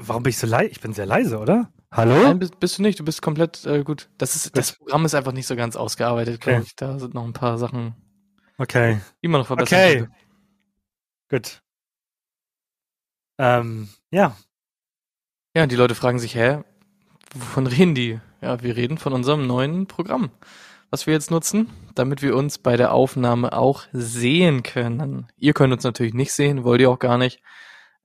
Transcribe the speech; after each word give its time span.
warum 0.00 0.22
bin 0.22 0.30
ich 0.30 0.38
so 0.38 0.46
leise? 0.46 0.70
Ich 0.70 0.80
bin 0.80 0.92
sehr 0.92 1.06
leise, 1.06 1.38
oder? 1.38 1.72
Hallo? 1.92 2.14
Nein, 2.22 2.38
bist, 2.38 2.60
bist 2.60 2.78
du 2.78 2.82
nicht. 2.82 2.98
Du 3.00 3.04
bist 3.04 3.20
komplett 3.22 3.64
äh, 3.66 3.82
gut. 3.82 4.08
Das 4.18 4.36
ist, 4.36 4.56
das 4.56 4.76
Programm 4.76 5.04
ist 5.04 5.14
einfach 5.14 5.32
nicht 5.32 5.46
so 5.46 5.56
ganz 5.56 5.76
ausgearbeitet, 5.76 6.40
glaube 6.40 6.58
Okay. 6.58 6.66
ich. 6.68 6.76
Da 6.76 6.98
sind 6.98 7.14
noch 7.14 7.24
ein 7.24 7.32
paar 7.32 7.58
Sachen, 7.58 7.94
Okay. 8.58 9.00
die 9.22 9.28
man 9.28 9.40
noch 9.40 9.46
verbessern 9.46 9.78
Okay. 9.78 9.98
könnte. 9.98 10.12
Gut. 11.30 11.62
Ähm, 13.38 13.88
ja. 14.10 14.36
Ja, 15.56 15.66
die 15.66 15.76
Leute 15.76 15.94
fragen 15.94 16.18
sich, 16.18 16.34
hä, 16.34 16.62
wovon 17.34 17.66
reden 17.66 17.94
die? 17.94 18.20
Ja, 18.40 18.62
wir 18.62 18.76
reden 18.76 18.98
von 18.98 19.12
unserem 19.12 19.46
neuen 19.46 19.86
Programm, 19.86 20.30
was 20.90 21.06
wir 21.06 21.14
jetzt 21.14 21.30
nutzen, 21.30 21.68
damit 21.94 22.22
wir 22.22 22.36
uns 22.36 22.58
bei 22.58 22.76
der 22.76 22.92
Aufnahme 22.92 23.52
auch 23.52 23.84
sehen 23.92 24.62
können. 24.62 25.26
Ihr 25.36 25.54
könnt 25.54 25.72
uns 25.72 25.82
natürlich 25.84 26.14
nicht 26.14 26.32
sehen, 26.32 26.64
wollt 26.64 26.80
ihr 26.80 26.90
auch 26.90 26.98
gar 26.98 27.18
nicht. 27.18 27.42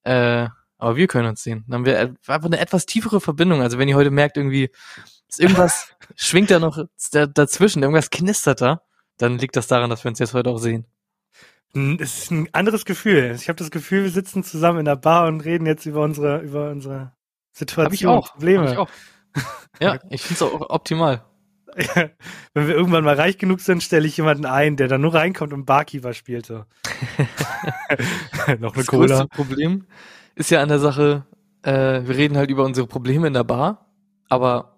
Äh, 0.03 0.47
aber 0.77 0.95
wir 0.95 1.07
können 1.07 1.27
uns 1.29 1.41
sehen. 1.43 1.63
Dann 1.67 1.79
haben 1.79 1.85
wir 1.85 1.99
et- 1.99 2.29
einfach 2.29 2.45
eine 2.47 2.59
etwas 2.59 2.85
tiefere 2.85 3.21
Verbindung. 3.21 3.61
Also 3.61 3.77
wenn 3.77 3.87
ihr 3.87 3.95
heute 3.95 4.11
merkt, 4.11 4.37
irgendwie 4.37 4.69
ist 5.27 5.39
irgendwas, 5.39 5.95
schwingt 6.15 6.51
da 6.51 6.59
noch 6.59 6.83
da, 7.11 7.25
dazwischen, 7.27 7.81
irgendwas 7.83 8.09
knistert 8.09 8.61
da, 8.61 8.81
dann 9.17 9.37
liegt 9.37 9.55
das 9.55 9.67
daran, 9.67 9.89
dass 9.89 10.03
wir 10.03 10.09
uns 10.09 10.19
jetzt 10.19 10.33
heute 10.33 10.49
auch 10.49 10.57
sehen. 10.59 10.85
Es 11.99 12.19
ist 12.23 12.31
ein 12.31 12.47
anderes 12.53 12.85
Gefühl. 12.85 13.33
Ich 13.35 13.49
habe 13.49 13.57
das 13.57 13.69
Gefühl, 13.69 14.03
wir 14.03 14.09
sitzen 14.09 14.43
zusammen 14.45 14.79
in 14.79 14.85
der 14.85 14.95
Bar 14.95 15.27
und 15.27 15.41
reden 15.41 15.65
jetzt 15.65 15.85
über 15.85 16.03
unsere, 16.03 16.39
über 16.39 16.69
unsere 16.71 17.11
Situation, 17.51 17.85
Hab 17.85 17.93
ich 17.93 18.07
auch. 18.07 18.31
Probleme. 18.33 18.63
Hab 18.65 18.71
ich 18.71 18.77
auch. 18.77 18.89
Ja, 19.81 19.99
ich 20.09 20.21
finde 20.21 20.35
es 20.35 20.41
auch 20.41 20.69
optimal. 20.69 21.25
Wenn 22.53 22.67
wir 22.67 22.73
irgendwann 22.75 23.03
mal 23.03 23.15
reich 23.15 23.37
genug 23.37 23.59
sind, 23.59 23.83
stelle 23.83 24.07
ich 24.07 24.15
jemanden 24.15 24.45
ein, 24.45 24.77
der 24.77 24.87
dann 24.87 25.01
nur 25.01 25.13
reinkommt 25.13 25.51
und 25.51 25.65
Barkeeper 25.65 26.13
spielt. 26.13 26.45
So. 26.45 26.63
Noch 28.59 28.73
eine 28.73 28.83
Das 28.83 28.85
Cola. 28.87 29.07
größte 29.07 29.27
Problem 29.27 29.85
ist 30.35 30.51
ja 30.51 30.61
an 30.61 30.69
der 30.69 30.79
Sache, 30.79 31.25
äh, 31.63 32.01
wir 32.05 32.15
reden 32.15 32.37
halt 32.37 32.49
über 32.49 32.63
unsere 32.63 32.87
Probleme 32.87 33.27
in 33.27 33.33
der 33.33 33.43
Bar, 33.43 33.91
aber 34.29 34.77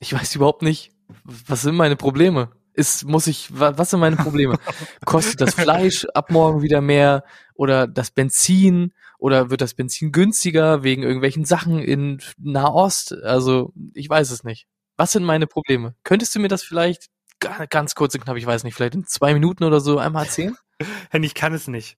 ich 0.00 0.12
weiß 0.12 0.34
überhaupt 0.34 0.62
nicht, 0.62 0.92
was 1.24 1.62
sind 1.62 1.76
meine 1.76 1.96
Probleme? 1.96 2.50
Ist, 2.72 3.04
muss 3.06 3.26
ich, 3.28 3.56
wa- 3.58 3.74
was 3.76 3.90
sind 3.90 4.00
meine 4.00 4.16
Probleme? 4.16 4.58
Kostet 5.04 5.40
das 5.40 5.54
Fleisch 5.54 6.06
ab 6.14 6.30
morgen 6.30 6.62
wieder 6.62 6.80
mehr 6.80 7.22
oder 7.54 7.86
das 7.86 8.10
Benzin 8.10 8.92
oder 9.18 9.50
wird 9.50 9.60
das 9.60 9.74
Benzin 9.74 10.10
günstiger 10.10 10.82
wegen 10.82 11.02
irgendwelchen 11.04 11.44
Sachen 11.44 11.78
in 11.78 12.20
Nahost? 12.38 13.12
Also, 13.22 13.72
ich 13.94 14.08
weiß 14.10 14.30
es 14.32 14.42
nicht. 14.42 14.66
Was 14.96 15.12
sind 15.12 15.22
meine 15.24 15.46
Probleme? 15.46 15.94
Könntest 16.02 16.34
du 16.34 16.40
mir 16.40 16.48
das 16.48 16.64
vielleicht 16.64 17.10
ga- 17.38 17.66
ganz 17.66 17.94
kurz 17.94 18.14
und 18.16 18.24
knapp, 18.24 18.36
ich 18.36 18.46
weiß 18.46 18.64
nicht, 18.64 18.74
vielleicht 18.74 18.94
in 18.96 19.06
zwei 19.06 19.34
Minuten 19.34 19.62
oder 19.64 19.80
so 19.80 19.98
einmal 19.98 20.24
erzählen? 20.24 20.56
Ich 21.12 21.34
kann 21.34 21.54
es 21.54 21.68
nicht. 21.68 21.96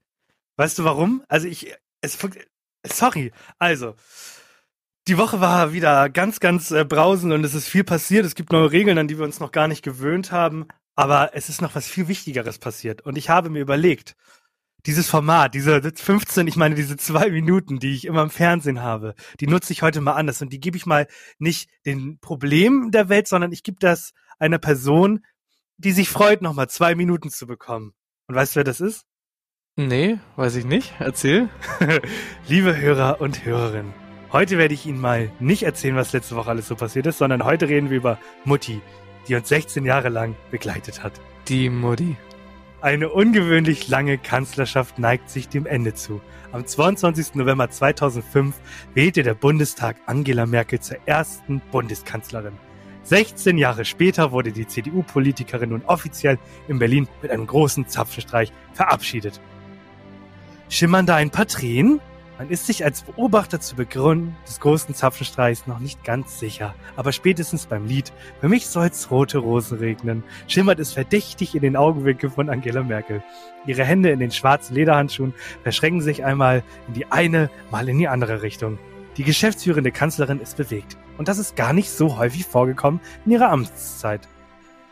Weißt 0.59 0.79
du 0.79 0.85
warum? 0.85 1.23
Also 1.29 1.49
ich, 1.49 1.73
es, 2.03 2.19
sorry. 2.93 3.33
Also, 3.59 3.95
die 5.09 5.19
Woche 5.19 5.41
war 5.41 5.73
wieder 5.73 6.09
ganz, 6.11 6.41
ganz 6.41 6.71
äh, 6.71 6.85
brausend 6.85 7.33
und 7.33 7.45
es 7.45 7.55
ist 7.55 7.69
viel 7.69 7.85
passiert. 7.85 8.25
Es 8.27 8.35
gibt 8.35 8.53
neue 8.53 8.73
Regeln, 8.73 8.99
an 8.99 9.09
die 9.09 9.19
wir 9.19 9.25
uns 9.25 9.41
noch 9.41 9.53
gar 9.53 9.69
nicht 9.69 9.83
gewöhnt 9.83 10.33
haben. 10.33 10.67
Aber 10.97 11.31
es 11.35 11.49
ist 11.49 11.63
noch 11.63 11.75
was 11.75 11.87
viel 11.87 12.09
Wichtigeres 12.09 12.59
passiert. 12.59 13.03
Und 13.03 13.17
ich 13.19 13.29
habe 13.29 13.51
mir 13.51 13.61
überlegt, 13.61 14.17
dieses 14.87 15.09
Format, 15.09 15.55
diese 15.55 15.81
15, 15.83 16.47
ich 16.47 16.57
meine 16.57 16.75
diese 16.75 16.97
zwei 16.97 17.31
Minuten, 17.31 17.79
die 17.79 17.95
ich 17.95 18.05
immer 18.05 18.23
im 18.23 18.31
Fernsehen 18.31 18.83
habe, 18.83 19.15
die 19.41 19.47
nutze 19.47 19.73
ich 19.73 19.83
heute 19.83 20.01
mal 20.01 20.15
anders. 20.15 20.41
Und 20.43 20.53
die 20.53 20.61
gebe 20.61 20.77
ich 20.77 20.87
mal 20.87 21.07
nicht 21.39 21.69
den 21.85 22.19
Problemen 22.21 22.91
der 22.93 23.09
Welt, 23.09 23.29
sondern 23.29 23.53
ich 23.53 23.63
gebe 23.63 23.79
das 23.81 24.13
einer 24.39 24.59
Person, 24.59 25.25
die 25.77 25.93
sich 25.93 26.09
freut, 26.09 26.41
nochmal 26.41 26.69
zwei 26.69 26.95
Minuten 26.95 27.31
zu 27.31 27.47
bekommen. 27.47 27.95
Und 28.27 28.35
weißt 28.35 28.55
du, 28.55 28.57
wer 28.57 28.65
das 28.65 28.81
ist? 28.81 29.05
Nee, 29.79 30.17
weiß 30.37 30.57
ich 30.57 30.65
nicht. 30.65 30.95
Erzähl. 31.01 31.51
Liebe 32.49 32.79
Hörer 32.79 33.21
und 33.21 33.45
Hörerinnen, 33.45 33.93
heute 34.33 34.57
werde 34.57 34.73
ich 34.73 34.87
Ihnen 34.87 34.99
mal 34.99 35.31
nicht 35.39 35.65
erzählen, 35.65 35.97
was 35.97 36.15
letzte 36.15 36.35
Woche 36.35 36.49
alles 36.49 36.69
so 36.69 36.77
passiert 36.77 37.05
ist, 37.05 37.19
sondern 37.19 37.45
heute 37.45 37.69
reden 37.69 37.91
wir 37.91 37.99
über 37.99 38.19
Mutti, 38.47 38.81
die 39.29 39.35
uns 39.35 39.51
16 39.51 39.85
Jahre 39.85 40.09
lang 40.09 40.35
begleitet 40.51 41.03
hat. 41.03 41.13
Die 41.49 41.69
Mutti. 41.69 42.17
Eine 42.81 43.11
ungewöhnlich 43.11 43.87
lange 43.89 44.17
Kanzlerschaft 44.17 44.99
neigt 44.99 45.29
sich 45.29 45.51
dem 45.51 45.67
Ende 45.67 45.93
zu. 45.93 46.23
Am 46.53 46.65
22. 46.65 47.35
November 47.35 47.69
2005 47.69 48.55
wählte 48.95 49.23
der 49.23 49.35
Bundestag 49.35 49.97
Angela 50.07 50.47
Merkel 50.47 50.81
zur 50.81 50.97
ersten 51.05 51.61
Bundeskanzlerin. 51.71 52.55
16 53.03 53.59
Jahre 53.59 53.85
später 53.85 54.33
wurde 54.33 54.53
die 54.53 54.67
CDU-Politikerin 54.67 55.69
nun 55.69 55.85
offiziell 55.85 56.39
in 56.67 56.79
Berlin 56.79 57.09
mit 57.21 57.31
einem 57.31 57.47
großen 57.47 57.87
Zapfenstreich 57.89 58.53
verabschiedet. 58.73 59.39
Schimmern 60.69 61.07
da 61.07 61.15
ein 61.15 61.31
paar 61.31 61.47
Tränen? 61.47 62.01
Man 62.39 62.51
ist 62.51 62.67
sich 62.67 62.85
als 62.85 63.03
Beobachter 63.03 63.61
zu 63.61 63.77
Beginn 63.77 64.35
des 64.47 64.61
großen 64.61 64.95
Zapfenstreichs 64.95 65.67
noch 65.67 65.79
nicht 65.79 66.05
ganz 66.05 66.39
sicher. 66.39 66.75
Aber 66.97 67.13
spätestens 67.13 67.67
beim 67.67 67.87
Lied 67.87 68.13
Für 68.41 68.49
mich 68.49 68.67
soll's 68.67 69.11
rote 69.11 69.39
Rosen 69.39 69.79
regnen, 69.79 70.23
schimmert 70.49 70.81
es 70.81 70.93
verdächtig 70.93 71.55
in 71.55 71.63
den 71.63 71.77
Augenwinkeln 71.77 72.33
von 72.33 72.51
Angela 72.51 72.83
Merkel. 72.83 73.23
Ihre 73.65 73.85
Hände 73.85 74.11
in 74.11 74.19
den 74.19 74.33
schwarzen 74.33 74.75
Lederhandschuhen 74.75 75.35
verschränken 75.63 76.03
sich 76.03 76.25
einmal 76.25 76.63
in 76.89 76.95
die 76.95 77.07
eine, 77.07 77.49
mal 77.71 77.89
in 77.89 77.99
die 77.99 78.09
andere 78.09 78.43
Richtung. 78.43 78.79
Die 79.17 79.25
geschäftsführende 79.25 79.93
Kanzlerin 79.93 80.41
ist 80.41 80.57
bewegt. 80.57 80.99
Und 81.17 81.29
das 81.29 81.39
ist 81.39 81.57
gar 81.57 81.73
nicht 81.73 81.91
so 81.91 82.19
häufig 82.19 82.45
vorgekommen 82.45 83.01
in 83.25 83.33
ihrer 83.33 83.51
Amtszeit. 83.51 84.29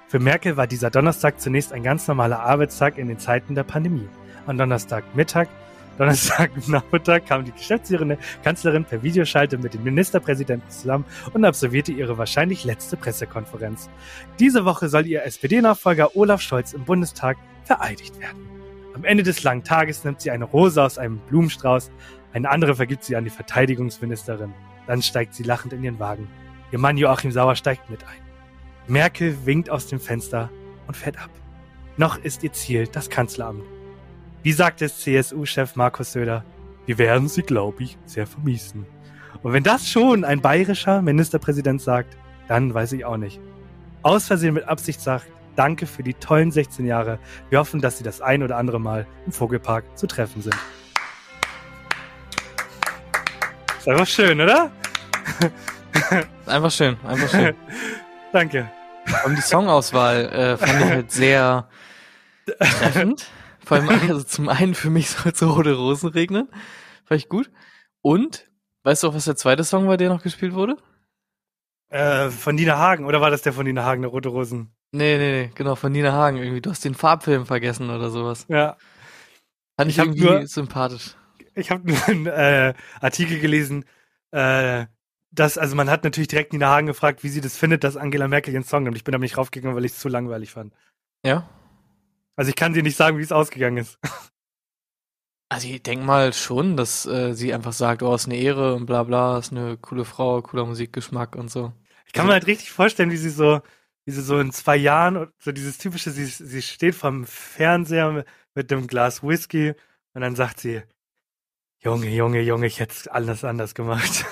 Für 0.07 0.19
Merkel 0.19 0.57
war 0.57 0.67
dieser 0.67 0.91
Donnerstag 0.91 1.41
zunächst 1.41 1.73
ein 1.73 1.83
ganz 1.83 2.07
normaler 2.09 2.41
Arbeitstag 2.41 2.97
in 2.97 3.09
den 3.09 3.19
Zeiten 3.19 3.55
der 3.55 3.65
Pandemie. 3.65 4.09
Am 4.47 4.59
Donnerstagmittag, 4.59 5.49
Donnerstagnachmittag 5.99 7.25
kam 7.25 7.45
die 7.45 7.53
geschäftsführende 7.53 8.19
Kanzlerin 8.43 8.85
per 8.85 9.03
Videoschalte 9.03 9.59
mit 9.59 9.75
dem 9.75 9.85
Ministerpräsidenten 9.85 10.69
zusammen 10.69 11.05
und 11.33 11.45
absolvierte 11.45 11.93
ihre 11.93 12.19
wahrscheinlich 12.19 12.65
letzte 12.65 12.97
Pressekonferenz. 12.97 13.89
Diese 14.41 14.65
Woche 14.65 14.89
soll 14.89 15.07
ihr 15.07 15.25
SPD-Nachfolger 15.25 16.17
Olaf 16.17 16.41
Scholz 16.41 16.73
im 16.73 16.85
Bundestag 16.85 17.37
vereidigt 17.65 18.19
werden. 18.21 18.49
Am 18.95 19.05
Ende 19.05 19.23
des 19.23 19.43
langen 19.43 19.65
Tages 19.65 20.05
nimmt 20.05 20.21
sie 20.21 20.31
eine 20.31 20.45
Rose 20.45 20.83
aus 20.83 20.99
einem 20.99 21.19
Blumenstrauß, 21.29 21.91
eine 22.33 22.51
andere 22.51 22.75
vergibt 22.75 23.05
sie 23.05 23.15
an 23.15 23.25
die 23.25 23.31
Verteidigungsministerin. 23.31 24.53
Dann 24.87 25.03
steigt 25.03 25.35
sie 25.35 25.45
lachend 25.45 25.73
in 25.73 25.85
ihren 25.85 25.99
Wagen. 25.99 26.29
Ihr 26.73 26.79
Mann 26.79 26.97
Joachim 26.97 27.31
Sauer 27.31 27.55
steigt 27.55 27.89
mit 27.91 28.03
ein. 28.05 28.21
Merkel 28.89 29.47
winkt 29.47 29.71
aus 29.71 29.87
dem 29.87 30.01
Fenster 30.01 30.51
und 30.87 30.97
fährt 30.97 31.19
ab. 31.19 31.31
Noch 31.97 32.19
ist 32.19 32.43
ihr 32.43 32.53
Ziel 32.53 32.89
das 32.89 33.09
Kanzleramt. 33.09 33.63
Wie 34.45 34.53
sagt 34.53 34.83
es 34.83 35.01
CSU-Chef 35.01 35.75
Markus 35.75 36.13
Söder? 36.13 36.45
Wir 36.85 36.99
werden 36.99 37.29
sie, 37.29 37.41
glaube 37.41 37.83
ich, 37.83 37.97
sehr 38.05 38.27
vermissen. 38.27 38.85
Und 39.43 39.55
wenn 39.55 39.63
das 39.63 39.89
schon 39.89 40.23
ein 40.23 40.43
bayerischer 40.43 41.01
Ministerpräsident 41.01 41.81
sagt, 41.81 42.19
dann 42.47 42.75
weiß 42.75 42.93
ich 42.93 43.07
auch 43.07 43.17
nicht. 43.17 43.41
Aus 44.03 44.27
Versehen 44.27 44.53
mit 44.53 44.69
Absicht 44.69 45.01
sagt, 45.01 45.29
danke 45.57 45.87
für 45.87 46.03
die 46.03 46.13
tollen 46.13 46.51
16 46.51 46.85
Jahre. 46.85 47.19
Wir 47.49 47.59
hoffen, 47.59 47.81
dass 47.81 47.97
Sie 47.97 48.05
das 48.05 48.21
ein 48.21 48.43
oder 48.43 48.59
andere 48.59 48.79
Mal 48.79 49.07
im 49.25 49.33
Vogelpark 49.33 49.97
zu 49.97 50.07
treffen 50.07 50.43
sind. 50.43 50.57
Ist 53.79 53.89
einfach 53.89 54.07
schön, 54.07 54.39
oder? 54.43 54.71
Einfach 56.45 56.71
schön, 56.71 56.99
einfach 57.03 57.31
schön. 57.31 57.55
Danke. 58.35 58.71
Und 59.25 59.39
die 59.39 59.43
Songauswahl 59.43 60.27
äh, 60.27 60.57
fand 60.59 60.81
ich 60.83 60.91
halt 60.91 61.11
sehr 61.11 61.67
treffend. 62.59 63.27
Vor 63.65 63.79
allem, 63.79 63.89
also 63.89 64.23
zum 64.23 64.49
einen 64.49 64.75
für 64.75 64.91
mich 64.91 65.11
soll 65.11 65.33
es 65.33 65.43
rote 65.43 65.75
Rosen 65.75 66.11
regnen. 66.11 66.49
Fand 67.05 67.21
ich 67.21 67.29
gut. 67.29 67.51
Und, 68.03 68.51
weißt 68.83 69.03
du 69.03 69.09
auch, 69.09 69.15
was 69.15 69.25
der 69.25 69.37
zweite 69.37 69.65
Song 69.65 69.89
war, 69.89 69.97
der 69.97 70.09
noch 70.11 70.23
gespielt 70.23 70.55
wurde? 70.55 70.77
Äh, 71.91 72.31
von 72.31 72.55
Nina 72.55 72.79
Hagen, 72.79 73.05
oder 73.05 73.21
war 73.21 73.31
das 73.31 73.43
der 73.43 73.53
von 73.53 73.65
Nina 73.65 73.85
Hagen, 73.85 74.03
der 74.03 74.11
Rote 74.11 74.29
Rosen? 74.29 74.75
Nee, 74.93 75.19
nee, 75.19 75.33
nee, 75.47 75.51
genau, 75.55 75.75
von 75.75 75.93
Nina 75.93 76.13
Hagen 76.13 76.37
irgendwie. 76.39 76.61
Du 76.61 76.71
hast 76.71 76.85
den 76.85 76.95
Farbfilm 76.95 77.47
vergessen 77.47 77.91
oder 77.91 78.11
sowas. 78.11 78.47
Ja. 78.49 78.77
Fand 79.79 79.91
ich, 79.91 79.99
Ich 79.99 80.05
irgendwie 80.05 80.25
nur- 80.25 80.47
sympathisch. 80.47 81.17
Ich 81.57 81.71
habe 81.71 81.89
nur 81.89 82.03
einen 82.09 82.27
äh, 82.27 82.75
Artikel 83.01 83.39
gelesen, 83.41 83.85
äh, 84.33 84.87
dass, 85.31 85.57
also 85.59 85.75
man 85.77 85.89
hat 85.91 86.05
natürlich 86.05 86.29
direkt 86.29 86.53
Nina 86.53 86.69
Hagen 86.69 86.87
gefragt, 86.87 87.23
wie 87.23 87.29
sie 87.29 87.41
das 87.41 87.57
findet, 87.57 87.85
dass 87.85 87.97
Angela 87.97 88.29
Merkel 88.29 88.53
ihren 88.55 88.65
Song 88.65 88.85
nimmt. 88.85 88.97
Ich 88.97 89.05
bin 89.05 89.13
da 89.13 89.19
nicht 89.19 89.37
raufgegangen, 89.39 89.77
weil 89.77 89.85
ich 89.85 89.93
es 89.93 89.99
zu 89.99 90.09
langweilig 90.09 90.51
fand. 90.53 90.73
Ja? 91.25 91.49
Also 92.37 92.49
ich 92.49 92.57
kann 92.57 92.73
dir 92.73 92.83
nicht 92.83 92.97
sagen, 92.97 93.19
wie 93.19 93.23
es 93.23 93.33
ausgegangen 93.33 93.79
ist. 93.79 93.99
Also 95.51 95.69
ich 95.69 95.83
denke 95.83 96.05
mal 96.05 96.33
schon, 96.33 96.77
dass 96.77 97.07
äh, 97.07 97.35
sie 97.35 97.55
einfach 97.55 97.75
sagt, 97.75 98.03
oh, 98.03 98.13
ist 98.15 98.27
eine 98.27 98.37
Ehre 98.37 98.75
und 98.75 98.87
bla 98.87 99.05
bla, 99.05 99.39
ist 99.39 99.53
eine 99.53 99.77
coole 99.77 100.05
Frau, 100.05 100.43
cooler 100.43 100.65
Musikgeschmack 100.65 101.37
und 101.37 101.49
so. 101.49 101.73
Ich 102.07 102.13
kann 102.13 102.27
mir 102.27 102.33
halt 102.33 102.47
richtig 102.47 102.73
vorstellen, 102.73 103.13
wie 103.13 103.17
sie 103.19 103.31
so, 103.31 103.61
wie 104.05 104.11
sie 104.11 104.23
so 104.23 104.41
in 104.41 104.51
zwei 104.51 104.75
Jahren, 104.75 105.29
so 105.39 105.53
dieses 105.53 105.79
typische, 105.79 106.11
sie, 106.11 106.25
sie 106.25 106.63
steht 106.63 106.97
vom 106.97 107.25
Fernseher 107.25 108.11
mit, 108.11 108.27
mit 108.55 108.71
dem 108.73 108.89
Glas 108.89 109.23
Whisky 109.23 109.75
und 110.15 110.23
dann 110.23 110.35
sagt 110.35 110.59
sie, 110.59 110.83
Junge, 111.85 112.09
Junge, 112.09 112.41
Junge, 112.41 112.67
ich 112.67 112.81
hätte 112.81 113.13
alles 113.13 113.45
anders 113.45 113.75
gemacht. 113.75 114.25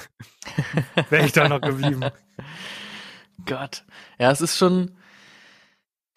Wäre 1.10 1.26
ich 1.26 1.32
da 1.32 1.48
noch 1.48 1.60
geblieben. 1.60 2.10
Gott. 3.44 3.84
Ja, 4.18 4.30
es 4.30 4.40
ist 4.40 4.56
schon. 4.56 4.96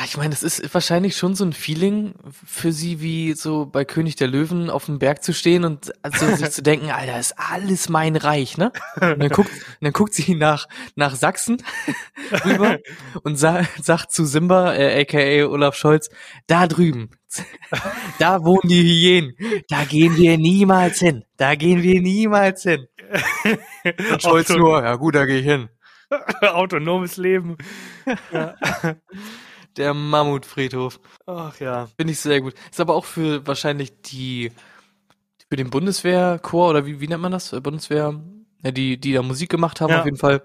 Ich 0.04 0.18
meine, 0.18 0.34
es 0.34 0.44
ist 0.44 0.74
wahrscheinlich 0.74 1.16
schon 1.16 1.36
so 1.36 1.46
ein 1.46 1.54
Feeling 1.54 2.16
für 2.46 2.74
sie, 2.74 3.00
wie 3.00 3.34
so 3.34 3.66
bei 3.66 3.86
König 3.86 4.18
der 4.18 4.28
Löwen 4.28 4.70
auf 4.70 4.86
dem 4.86 5.00
Berg 5.00 5.24
zu 5.24 5.34
stehen 5.34 5.64
und 5.64 5.94
also 6.04 6.28
sich 6.36 6.50
zu 6.52 6.62
denken, 6.62 6.92
Alter, 6.92 7.18
ist 7.18 7.36
alles 7.38 7.88
mein 7.88 8.18
Reich, 8.18 8.58
ne? 8.58 8.74
Und 9.00 9.20
dann 9.20 9.30
guckt, 9.30 9.52
dann 9.80 9.94
guckt 9.94 10.14
sie 10.14 10.36
nach, 10.36 10.68
nach 10.96 11.16
Sachsen 11.16 11.64
rüber 12.46 12.80
und 13.24 13.38
sa 13.38 13.64
sagt 13.82 14.12
zu 14.12 14.26
Simba, 14.26 14.76
äh, 14.76 15.02
aka 15.02 15.50
Olaf 15.50 15.76
Scholz, 15.76 16.10
da 16.46 16.68
drüben, 16.68 17.12
da 18.20 18.44
wohnen 18.44 18.68
die 18.68 18.84
Hyänen, 18.84 19.64
da 19.70 19.86
gehen 19.86 20.18
wir 20.18 20.38
niemals 20.38 21.00
hin, 21.00 21.24
da 21.38 21.56
gehen 21.56 21.84
wir 21.84 22.02
niemals 22.02 22.64
hin. 22.64 22.88
Und 24.12 24.22
Scholz 24.22 24.50
nur, 24.50 24.84
ja 24.84 24.96
gut, 24.96 25.16
da 25.16 25.26
gehe 25.26 25.40
ich 25.40 25.46
hin. 25.46 25.70
Autonomes 26.42 27.16
Leben. 27.16 27.56
Ja. 28.32 28.56
Der 29.78 29.94
Mammutfriedhof. 29.94 31.00
Ach 31.26 31.60
ja. 31.60 31.88
Finde 31.98 32.14
ich 32.14 32.20
sehr 32.20 32.42
gut. 32.42 32.54
Ist 32.72 32.80
aber 32.80 32.96
auch 32.96 33.06
für 33.06 33.46
wahrscheinlich 33.46 34.02
die, 34.04 34.52
für 35.50 35.56
den 35.58 35.70
Bundeswehrchor 35.70 36.70
oder 36.70 36.86
wie, 36.86 37.00
wie 37.02 37.08
nennt 37.08 37.22
man 37.22 37.32
das? 37.32 37.52
Äh, 37.54 37.62
Bundeswehr, 37.62 38.20
ja, 38.64 38.72
die, 38.72 38.98
die 39.00 39.14
da 39.14 39.22
Musik 39.22 39.50
gemacht 39.50 39.82
haben, 39.82 39.92
Ja. 39.92 40.00
auf 40.00 40.06
jeden 40.06 40.18
Fall. 40.18 40.42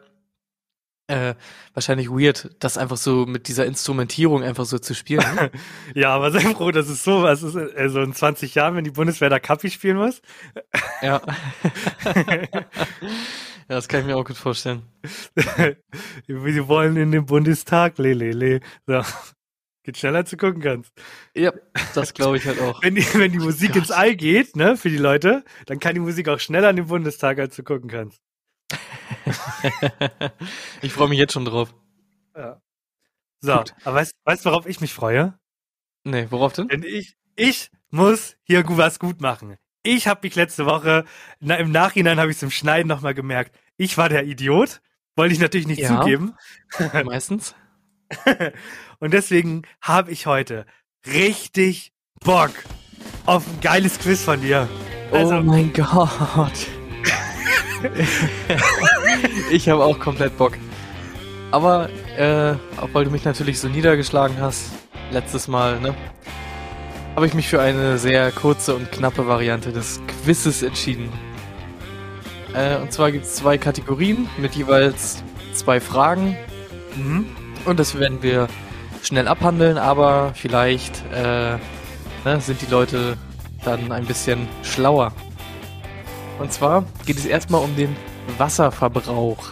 Äh, 1.07 1.35
wahrscheinlich 1.75 2.09
weird, 2.09 2.51
das 2.61 2.79
einfach 2.79 2.97
so 2.97 3.27
mit 3.27 3.49
dieser 3.49 3.67
Instrumentierung 3.67 4.45
einfach 4.45 4.65
so 4.65 4.79
zu 4.79 4.95
spielen. 4.95 5.25
ne? 5.35 5.51
Ja, 5.97 6.15
aber 6.15 6.31
sei 6.31 6.41
froh, 6.41 6.71
dass 6.71 6.89
es 6.89 7.03
so 7.03 7.25
was 7.25 7.43
ist. 7.43 7.57
Also 7.57 8.01
in 8.03 8.15
20 8.15 8.55
Jahren, 8.55 8.77
wenn 8.77 8.85
die 8.85 8.93
Bundeswehr 8.93 9.29
da 9.29 9.41
Kappi 9.41 9.71
spielen 9.71 9.97
muss. 9.97 10.23
ja. 11.03 11.21
ja, 13.71 13.77
das 13.77 13.87
kann 13.87 14.01
ich 14.01 14.07
mir 14.07 14.17
auch 14.17 14.25
gut 14.25 14.37
vorstellen. 14.37 14.83
Wir 16.27 16.67
wollen 16.67 16.97
in 16.97 17.13
den 17.13 17.25
Bundestag, 17.25 17.99
le, 17.99 18.15
le, 18.15 18.33
le. 18.33 18.61
So. 18.85 19.01
Geht 19.85 19.97
schneller 19.97 20.19
als 20.19 20.31
du 20.31 20.37
gucken 20.37 20.61
kannst. 20.61 20.93
Ja, 21.37 21.53
das 21.95 22.13
glaube 22.13 22.39
ich 22.39 22.47
halt 22.47 22.61
auch. 22.61 22.83
Wenn 22.83 22.97
die, 22.97 23.07
wenn 23.15 23.31
die 23.31 23.39
Musik 23.39 23.69
Gott. 23.69 23.83
ins 23.83 23.91
All 23.93 24.17
geht, 24.17 24.57
ne, 24.57 24.77
für 24.77 24.91
die 24.91 24.97
Leute, 24.97 25.45
dann 25.67 25.79
kann 25.79 25.95
die 25.95 26.01
Musik 26.01 26.29
auch 26.29 26.41
schneller 26.41 26.69
in 26.71 26.77
den 26.77 26.89
Bundestag, 26.89 27.39
als 27.39 27.55
du 27.55 27.63
gucken 27.63 27.89
kannst. 27.89 28.21
ich 30.83 30.93
freue 30.93 31.09
mich 31.09 31.19
jetzt 31.21 31.33
schon 31.33 31.45
drauf. 31.45 31.73
Ja. 32.35 32.61
So, 33.41 33.57
Gut. 33.57 33.75
aber 33.85 34.05
weißt, 34.25 34.45
du, 34.45 34.51
worauf 34.51 34.67
ich 34.67 34.81
mich 34.81 34.93
freue? 34.93 35.39
Nee, 36.03 36.27
worauf 36.31 36.55
denn? 36.55 36.67
Denn 36.67 36.83
ich, 36.83 37.15
ich 37.37 37.71
muss 37.91 38.37
hier 38.43 38.65
was 38.67 38.99
gut 38.99 39.21
machen. 39.21 39.59
Ich 39.83 40.07
habe 40.07 40.21
mich 40.25 40.35
letzte 40.35 40.67
Woche, 40.67 41.05
na, 41.41 41.55
im 41.57 41.71
Nachhinein 41.73 42.21
habe 42.21 42.31
ich 42.31 42.37
es 42.37 42.43
im 42.43 42.51
Schneiden 42.51 42.89
nochmal 42.89 43.15
gemerkt, 43.15 43.57
ich 43.79 43.97
war 43.97 44.09
der 44.11 44.25
Idiot, 44.25 44.81
wollte 45.17 45.33
ich 45.33 45.41
natürlich 45.41 45.67
nicht 45.67 45.81
Ja. 45.81 46.01
zugeben. 46.01 46.35
Meistens. 47.05 47.55
Und 48.99 49.15
deswegen 49.15 49.63
habe 49.81 50.11
ich 50.11 50.27
heute 50.27 50.67
richtig 51.07 51.93
Bock 52.23 52.51
auf 53.25 53.47
ein 53.47 53.61
geiles 53.61 53.99
Quiz 53.99 54.23
von 54.23 54.41
dir. 54.41 54.69
Also, 55.13 55.37
oh 55.37 55.41
mein 55.43 55.73
Gott. 55.73 56.67
ich 59.51 59.69
habe 59.69 59.83
auch 59.85 59.99
komplett 59.99 60.37
Bock. 60.37 60.59
Aber, 61.53 61.89
äh, 62.17 62.55
weil 62.93 63.05
du 63.07 63.11
mich 63.11 63.25
natürlich 63.25 63.59
so 63.59 63.69
niedergeschlagen 63.69 64.39
hast, 64.41 64.71
letztes 65.11 65.49
Mal, 65.49 65.81
ne? 65.81 65.95
Habe 67.21 67.27
ich 67.27 67.35
mich 67.35 67.51
für 67.51 67.61
eine 67.61 67.99
sehr 67.99 68.33
kurze 68.33 68.75
und 68.75 68.91
knappe 68.91 69.27
Variante 69.27 69.73
des 69.73 70.01
Quizzes 70.25 70.63
entschieden. 70.63 71.13
Äh, 72.55 72.79
und 72.79 72.95
zwar 72.95 73.13
gibt 73.13 73.27
es 73.27 73.35
zwei 73.35 73.59
Kategorien 73.59 74.27
mit 74.39 74.55
jeweils 74.55 75.23
zwei 75.53 75.81
Fragen. 75.81 76.35
mhm. 76.97 77.27
Und 77.67 77.79
das 77.79 77.99
werden 77.99 78.23
wir 78.23 78.49
schnell 79.03 79.29
abhandeln, 79.29 79.77
aber 79.77 80.33
vielleicht 80.35 81.05
äh, 81.13 81.59
ne, 82.25 82.41
sind 82.41 82.63
die 82.63 82.71
Leute 82.71 83.19
dann 83.67 83.93
ein 83.93 84.07
bisschen 84.07 84.49
schlauer. 84.63 85.13
Und 86.39 86.51
zwar 86.55 86.87
geht 87.05 87.19
es 87.19 87.27
erstmal 87.27 87.63
um 87.63 87.77
den 87.77 87.95
Wasserverbrauch. 88.39 89.47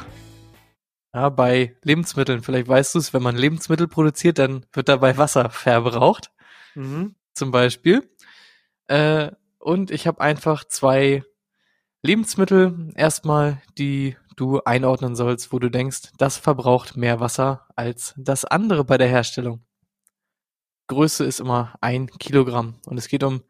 Ja, 1.12 1.29
bei 1.29 1.76
Lebensmitteln, 1.82 2.41
vielleicht 2.43 2.69
weißt 2.69 2.94
du 2.94 2.99
es, 2.99 3.12
wenn 3.12 3.23
man 3.23 3.37
Lebensmittel 3.37 3.88
produziert, 3.88 4.38
dann 4.38 4.65
wird 4.73 4.88
dabei 4.88 5.19
Wasser 5.19 5.50
verbraucht, 5.50 6.31
Mhm. 6.79 7.15
Zum 7.38 7.50
Beispiel. 7.50 8.08
Äh, 8.88 9.31
und 9.58 9.90
ich 9.90 10.06
habe 10.06 10.20
einfach 10.20 10.64
zwei 10.64 11.25
Lebensmittel 12.02 12.93
erstmal, 12.94 13.62
die 13.76 14.17
du 14.37 14.61
einordnen 14.61 15.17
sollst, 15.17 15.52
wo 15.52 15.58
du 15.58 15.69
denkst, 15.70 16.12
das 16.17 16.37
verbraucht 16.37 16.96
mehr 16.96 17.20
Wasser 17.20 17.67
als 17.75 18.14
das 18.17 18.44
andere 18.44 18.85
bei 18.85 18.99
der 18.99 19.08
Herstellung. 19.08 19.64
Größe 20.87 21.25
ist 21.25 21.40
immer 21.40 21.75
ein 21.81 22.06
Kilogramm 22.06 22.76
und 22.87 22.99
es 22.99 23.08
geht 23.08 23.23
um 23.23 23.43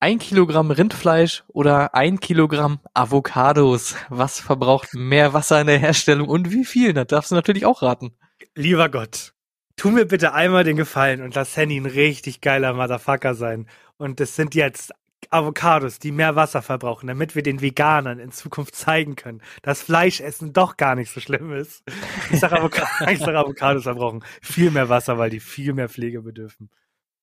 ein 0.00 0.18
Kilogramm 0.18 0.70
Rindfleisch 0.70 1.44
oder 1.48 1.94
ein 1.94 2.18
Kilogramm 2.18 2.80
Avocados. 2.94 3.94
Was 4.08 4.40
verbraucht 4.40 4.94
mehr 4.94 5.32
Wasser 5.32 5.60
in 5.60 5.66
der 5.66 5.78
Herstellung 5.78 6.28
und 6.28 6.50
wie 6.50 6.64
viel? 6.64 6.92
Das 6.92 7.08
darfst 7.08 7.30
du 7.30 7.34
natürlich 7.34 7.66
auch 7.66 7.82
raten. 7.82 8.16
Lieber 8.54 8.88
Gott, 8.88 9.34
tu 9.82 9.90
mir 9.90 10.06
bitte 10.06 10.32
einmal 10.32 10.62
den 10.62 10.76
Gefallen 10.76 11.22
und 11.22 11.34
lass 11.34 11.56
Henny 11.56 11.76
ein 11.76 11.86
richtig 11.86 12.40
geiler 12.40 12.72
Motherfucker 12.72 13.34
sein. 13.34 13.66
Und 13.96 14.20
das 14.20 14.36
sind 14.36 14.54
jetzt 14.54 14.92
Avocados, 15.28 15.98
die 15.98 16.12
mehr 16.12 16.36
Wasser 16.36 16.62
verbrauchen, 16.62 17.08
damit 17.08 17.34
wir 17.34 17.42
den 17.42 17.60
Veganern 17.60 18.20
in 18.20 18.30
Zukunft 18.30 18.76
zeigen 18.76 19.16
können, 19.16 19.42
dass 19.62 19.82
Fleischessen 19.82 20.52
doch 20.52 20.76
gar 20.76 20.94
nicht 20.94 21.12
so 21.12 21.18
schlimm 21.18 21.52
ist. 21.52 21.82
Ich 22.30 22.38
sag, 22.38 22.52
Avoc 22.52 22.76
sag 23.18 23.34
Avocados 23.34 23.82
verbrauchen 23.82 24.22
viel 24.40 24.70
mehr 24.70 24.88
Wasser, 24.88 25.18
weil 25.18 25.30
die 25.30 25.40
viel 25.40 25.72
mehr 25.72 25.88
Pflege 25.88 26.22
bedürfen. 26.22 26.70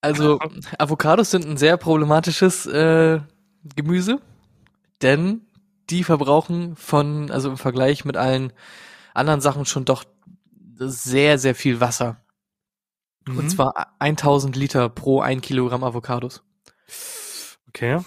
Also 0.02 0.38
Avocados 0.78 1.32
sind 1.32 1.46
ein 1.46 1.56
sehr 1.56 1.78
problematisches 1.78 2.66
äh, 2.66 3.22
Gemüse, 3.78 4.20
denn 5.02 5.48
die 5.90 6.04
verbrauchen 6.04 6.76
von, 6.76 7.32
also 7.32 7.52
im 7.52 7.58
Vergleich 7.58 8.04
mit 8.04 8.18
allen 8.18 8.52
anderen 9.14 9.40
Sachen 9.40 9.64
schon 9.64 9.86
doch 9.86 10.04
sehr, 10.76 11.38
sehr 11.38 11.56
viel 11.56 11.80
Wasser. 11.80 12.22
Und 13.27 13.38
Mhm. 13.44 13.50
zwar 13.50 13.95
1000 14.00 14.56
Liter 14.56 14.89
pro 14.89 15.21
ein 15.21 15.42
Kilogramm 15.42 15.83
Avocados. 15.83 16.42
Okay. 17.68 18.00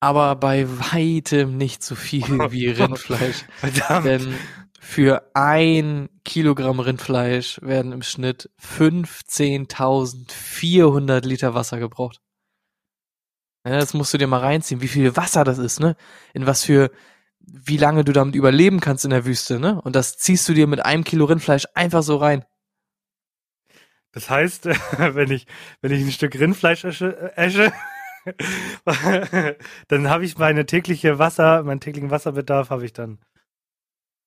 Aber 0.00 0.36
bei 0.36 0.66
weitem 0.92 1.56
nicht 1.56 1.82
so 1.84 1.94
viel 1.94 2.24
wie 2.52 2.68
Rindfleisch. 2.68 3.44
Verdammt. 3.56 4.06
Denn 4.06 4.34
für 4.80 5.30
ein 5.34 6.08
Kilogramm 6.24 6.80
Rindfleisch 6.80 7.60
werden 7.62 7.92
im 7.92 8.02
Schnitt 8.02 8.50
15.400 8.60 11.24
Liter 11.26 11.54
Wasser 11.54 11.78
gebraucht. 11.78 12.20
Ja, 13.64 13.78
das 13.78 13.94
musst 13.94 14.12
du 14.12 14.18
dir 14.18 14.26
mal 14.26 14.40
reinziehen, 14.40 14.80
wie 14.82 14.88
viel 14.88 15.16
Wasser 15.16 15.44
das 15.44 15.58
ist, 15.58 15.78
ne? 15.78 15.94
In 16.34 16.46
was 16.46 16.64
für, 16.64 16.90
wie 17.38 17.76
lange 17.76 18.02
du 18.04 18.12
damit 18.12 18.34
überleben 18.34 18.80
kannst 18.80 19.04
in 19.04 19.12
der 19.12 19.24
Wüste, 19.24 19.60
ne? 19.60 19.80
Und 19.82 19.94
das 19.94 20.18
ziehst 20.18 20.48
du 20.48 20.52
dir 20.54 20.66
mit 20.66 20.84
einem 20.84 21.04
Kilo 21.04 21.26
Rindfleisch 21.26 21.66
einfach 21.74 22.02
so 22.02 22.16
rein. 22.16 22.44
Das 24.12 24.30
heißt, 24.30 24.66
wenn 24.98 25.30
ich, 25.30 25.46
wenn 25.80 25.92
ich 25.92 26.02
ein 26.02 26.12
Stück 26.12 26.38
Rindfleisch 26.38 26.84
esche, 26.84 27.36
esche 27.36 27.72
dann 29.88 30.08
habe 30.08 30.24
ich 30.24 30.38
meine 30.38 30.66
tägliche 30.66 31.18
Wasser, 31.18 31.62
meinen 31.62 31.80
täglichen 31.80 32.10
Wasserbedarf 32.10 32.70
habe 32.70 32.84
ich 32.84 32.92
dann. 32.92 33.18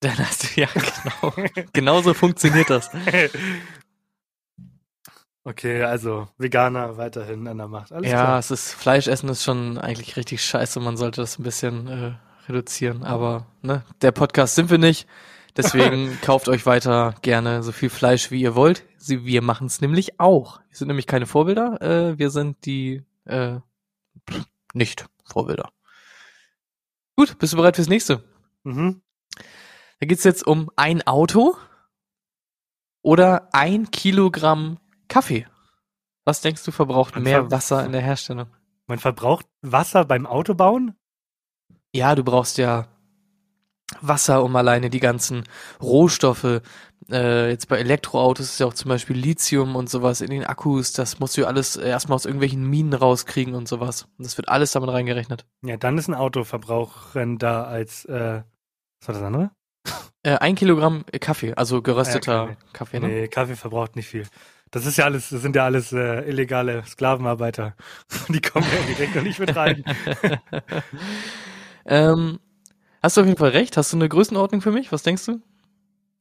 Dann 0.01 0.18
hast 0.20 0.44
du, 0.44 0.62
ja, 0.62 0.68
genau. 0.74 1.34
Genauso 1.74 2.13
funktioniert 2.13 2.70
das. 2.70 2.89
Okay, 5.48 5.84
also 5.84 6.27
Veganer 6.39 6.98
weiterhin 6.98 7.48
an 7.48 7.60
der 7.60 7.68
Macht. 7.68 7.92
Alles 7.92 8.10
ja, 8.10 8.24
klar. 8.24 8.39
es 8.39 8.50
ist, 8.50 8.74
Fleischessen 8.74 9.30
ist 9.30 9.44
schon 9.44 9.77
eigentlich 9.77 10.18
richtig 10.18 10.44
scheiße. 10.44 10.80
Man 10.80 10.98
sollte 10.98 11.22
das 11.22 11.38
ein 11.38 11.44
bisschen 11.44 11.88
äh, 11.88 12.13
reduzieren. 12.48 13.04
Aber 13.04 13.46
ne, 13.62 13.84
der 14.01 14.12
Podcast 14.12 14.56
sind 14.56 14.72
wir 14.72 14.80
nicht. 14.80 15.08
Deswegen 15.56 16.20
kauft 16.22 16.50
euch 16.50 16.65
weiter 16.65 17.13
gerne 17.22 17.62
so 17.62 17.72
viel 17.72 17.92
Fleisch, 17.92 18.32
wie 18.32 18.42
ihr 18.42 18.56
wollt. 18.56 18.86
Sie, 19.06 19.26
wir 19.26 19.42
machen 19.42 19.68
es 19.68 19.82
nämlich 19.82 20.20
auch. 20.20 20.60
Wir 20.70 20.78
sind 20.78 20.88
nämlich 20.88 21.08
keine 21.08 21.26
Vorbilder. 21.28 21.82
Äh, 21.82 22.18
wir 22.18 22.30
sind 22.32 22.66
die 22.66 23.04
äh, 23.26 23.60
nicht 24.74 25.06
Vorbilder. 25.26 25.70
Gut, 27.16 27.38
bist 27.38 27.54
du 27.54 27.58
bereit 27.58 27.76
fürs 27.76 27.88
nächste? 27.88 28.24
Mhm. 28.64 29.02
Da 30.00 30.08
geht's 30.08 30.24
jetzt 30.24 30.46
um 30.46 30.70
ein 30.76 31.06
Auto 31.08 31.56
oder 33.02 33.50
ein 33.54 33.92
Kilogramm 33.92 34.80
Kaffee. 35.08 35.48
Was 36.26 36.42
denkst 36.42 36.64
du 36.64 36.72
verbraucht 36.72 37.14
Man 37.14 37.24
mehr 37.24 37.44
ver- 37.44 37.52
Wasser 37.52 37.86
in 37.86 37.92
der 37.92 38.02
Herstellung? 38.02 38.48
Man 38.88 39.00
verbraucht 39.00 39.46
Wasser 39.62 40.04
beim 40.06 40.26
Autobauen? 40.26 40.96
Ja, 41.94 42.16
du 42.16 42.24
brauchst 42.24 42.58
ja 42.58 42.88
Wasser, 44.01 44.44
um 44.44 44.56
alleine 44.56 44.89
die 44.89 45.00
ganzen 45.00 45.44
Rohstoffe, 45.82 46.62
äh, 47.12 47.50
jetzt 47.50 47.68
bei 47.68 47.77
Elektroautos 47.77 48.46
ist 48.48 48.60
ja 48.60 48.65
auch 48.65 48.74
zum 48.74 48.89
Beispiel 48.89 49.15
Lithium 49.15 49.75
und 49.75 49.89
sowas 49.89 50.22
in 50.22 50.32
den 50.32 50.44
Akkus, 50.44 50.94
das 50.94 51.20
musst 51.20 51.38
du 51.38 51.42
ja 51.42 51.48
alles 51.48 51.75
erstmal 51.75 52.15
aus 52.15 52.25
irgendwelchen 52.25 52.68
Minen 52.68 52.94
rauskriegen 52.94 53.54
und 53.54 53.68
sowas. 53.68 54.08
Und 54.18 54.25
das 54.25 54.38
wird 54.38 54.50
alles 54.50 54.72
damit 54.72 54.89
reingerechnet. 54.89 55.46
Ja, 55.63 55.77
dann 55.77 55.98
ist 55.98 56.08
ein 56.08 56.15
Auto 56.15 56.44
verbrauchender 56.44 57.68
als, 57.68 58.06
äh, 58.06 58.42
was 59.00 59.08
war 59.08 59.15
das 59.15 59.24
andere? 59.24 59.51
Äh, 60.24 60.38
ein 60.39 60.56
Kilogramm 60.56 61.06
Kaffee, 61.22 61.54
also 61.54 61.84
gerösteter 61.84 62.34
Ja, 62.34 62.46
Kaffee. 62.48 62.74
Kaffee, 62.74 63.00
ne? 63.00 63.08
Nee, 63.08 63.27
Kaffee 63.27 63.56
verbraucht 63.56 63.96
nicht 63.96 64.08
viel. 64.08 64.25
Das 64.72 64.88
ist 64.88 64.98
ja 64.98 65.06
alles, 65.06 65.30
das 65.30 65.44
sind 65.44 65.56
ja 65.56 65.65
alles 65.65 65.94
äh, 65.94 66.27
illegale 66.27 66.84
Sklavenarbeiter. 66.86 67.75
Die 68.30 68.42
kommen 68.42 68.65
ja 68.65 68.94
direkt 68.96 69.15
noch 69.15 69.22
nicht 69.22 69.39
mit 69.39 69.56
rein. 69.56 69.84
ähm, 71.86 72.39
hast 73.06 73.18
du 73.18 73.22
auf 73.22 73.28
jeden 73.28 73.40
Fall 73.40 73.52
recht. 73.52 73.78
Hast 73.78 73.94
du 73.94 73.98
eine 73.98 74.10
Größenordnung 74.10 74.62
für 74.62 74.72
mich? 74.72 74.92
Was 74.92 75.04
denkst 75.04 75.26
du? 75.26 75.42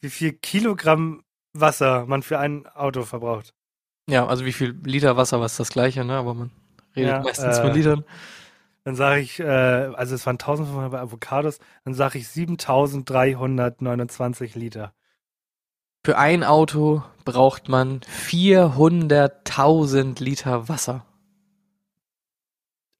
Wie 0.00 0.10
viel 0.10 0.32
Kilogramm 0.32 1.24
Wasser 1.54 2.04
man 2.06 2.22
für 2.22 2.38
ein 2.38 2.66
Auto 2.66 3.02
verbraucht. 3.02 3.54
Ja, 4.10 4.26
also 4.26 4.44
wie 4.44 4.52
viel 4.52 4.78
Liter 4.84 5.16
Wasser, 5.16 5.40
was 5.40 5.56
das 5.56 5.70
gleiche, 5.70 6.04
ne? 6.04 6.18
Aber 6.18 6.34
man 6.34 6.50
redet 6.94 7.12
Ja, 7.12 7.22
meistens 7.22 7.56
äh, 7.58 7.62
von 7.62 7.72
Litern. 7.72 8.04
Dann 8.82 8.96
sage 8.96 9.22
ich, 9.22 9.40
äh, 9.40 9.44
also 9.44 10.14
es 10.14 10.26
waren 10.26 10.34
1500 10.34 10.90
bei 10.90 11.00
Avocados, 11.00 11.58
dann 11.84 11.94
sage 11.94 12.18
ich 12.18 12.28
7329 12.28 14.56
Liter. 14.56 14.92
Für 16.04 16.18
ein 16.18 16.44
Auto 16.44 17.02
braucht 17.24 17.70
man 17.70 18.00
400.000 18.28 20.22
Liter 20.22 20.68
Wasser. 20.68 21.06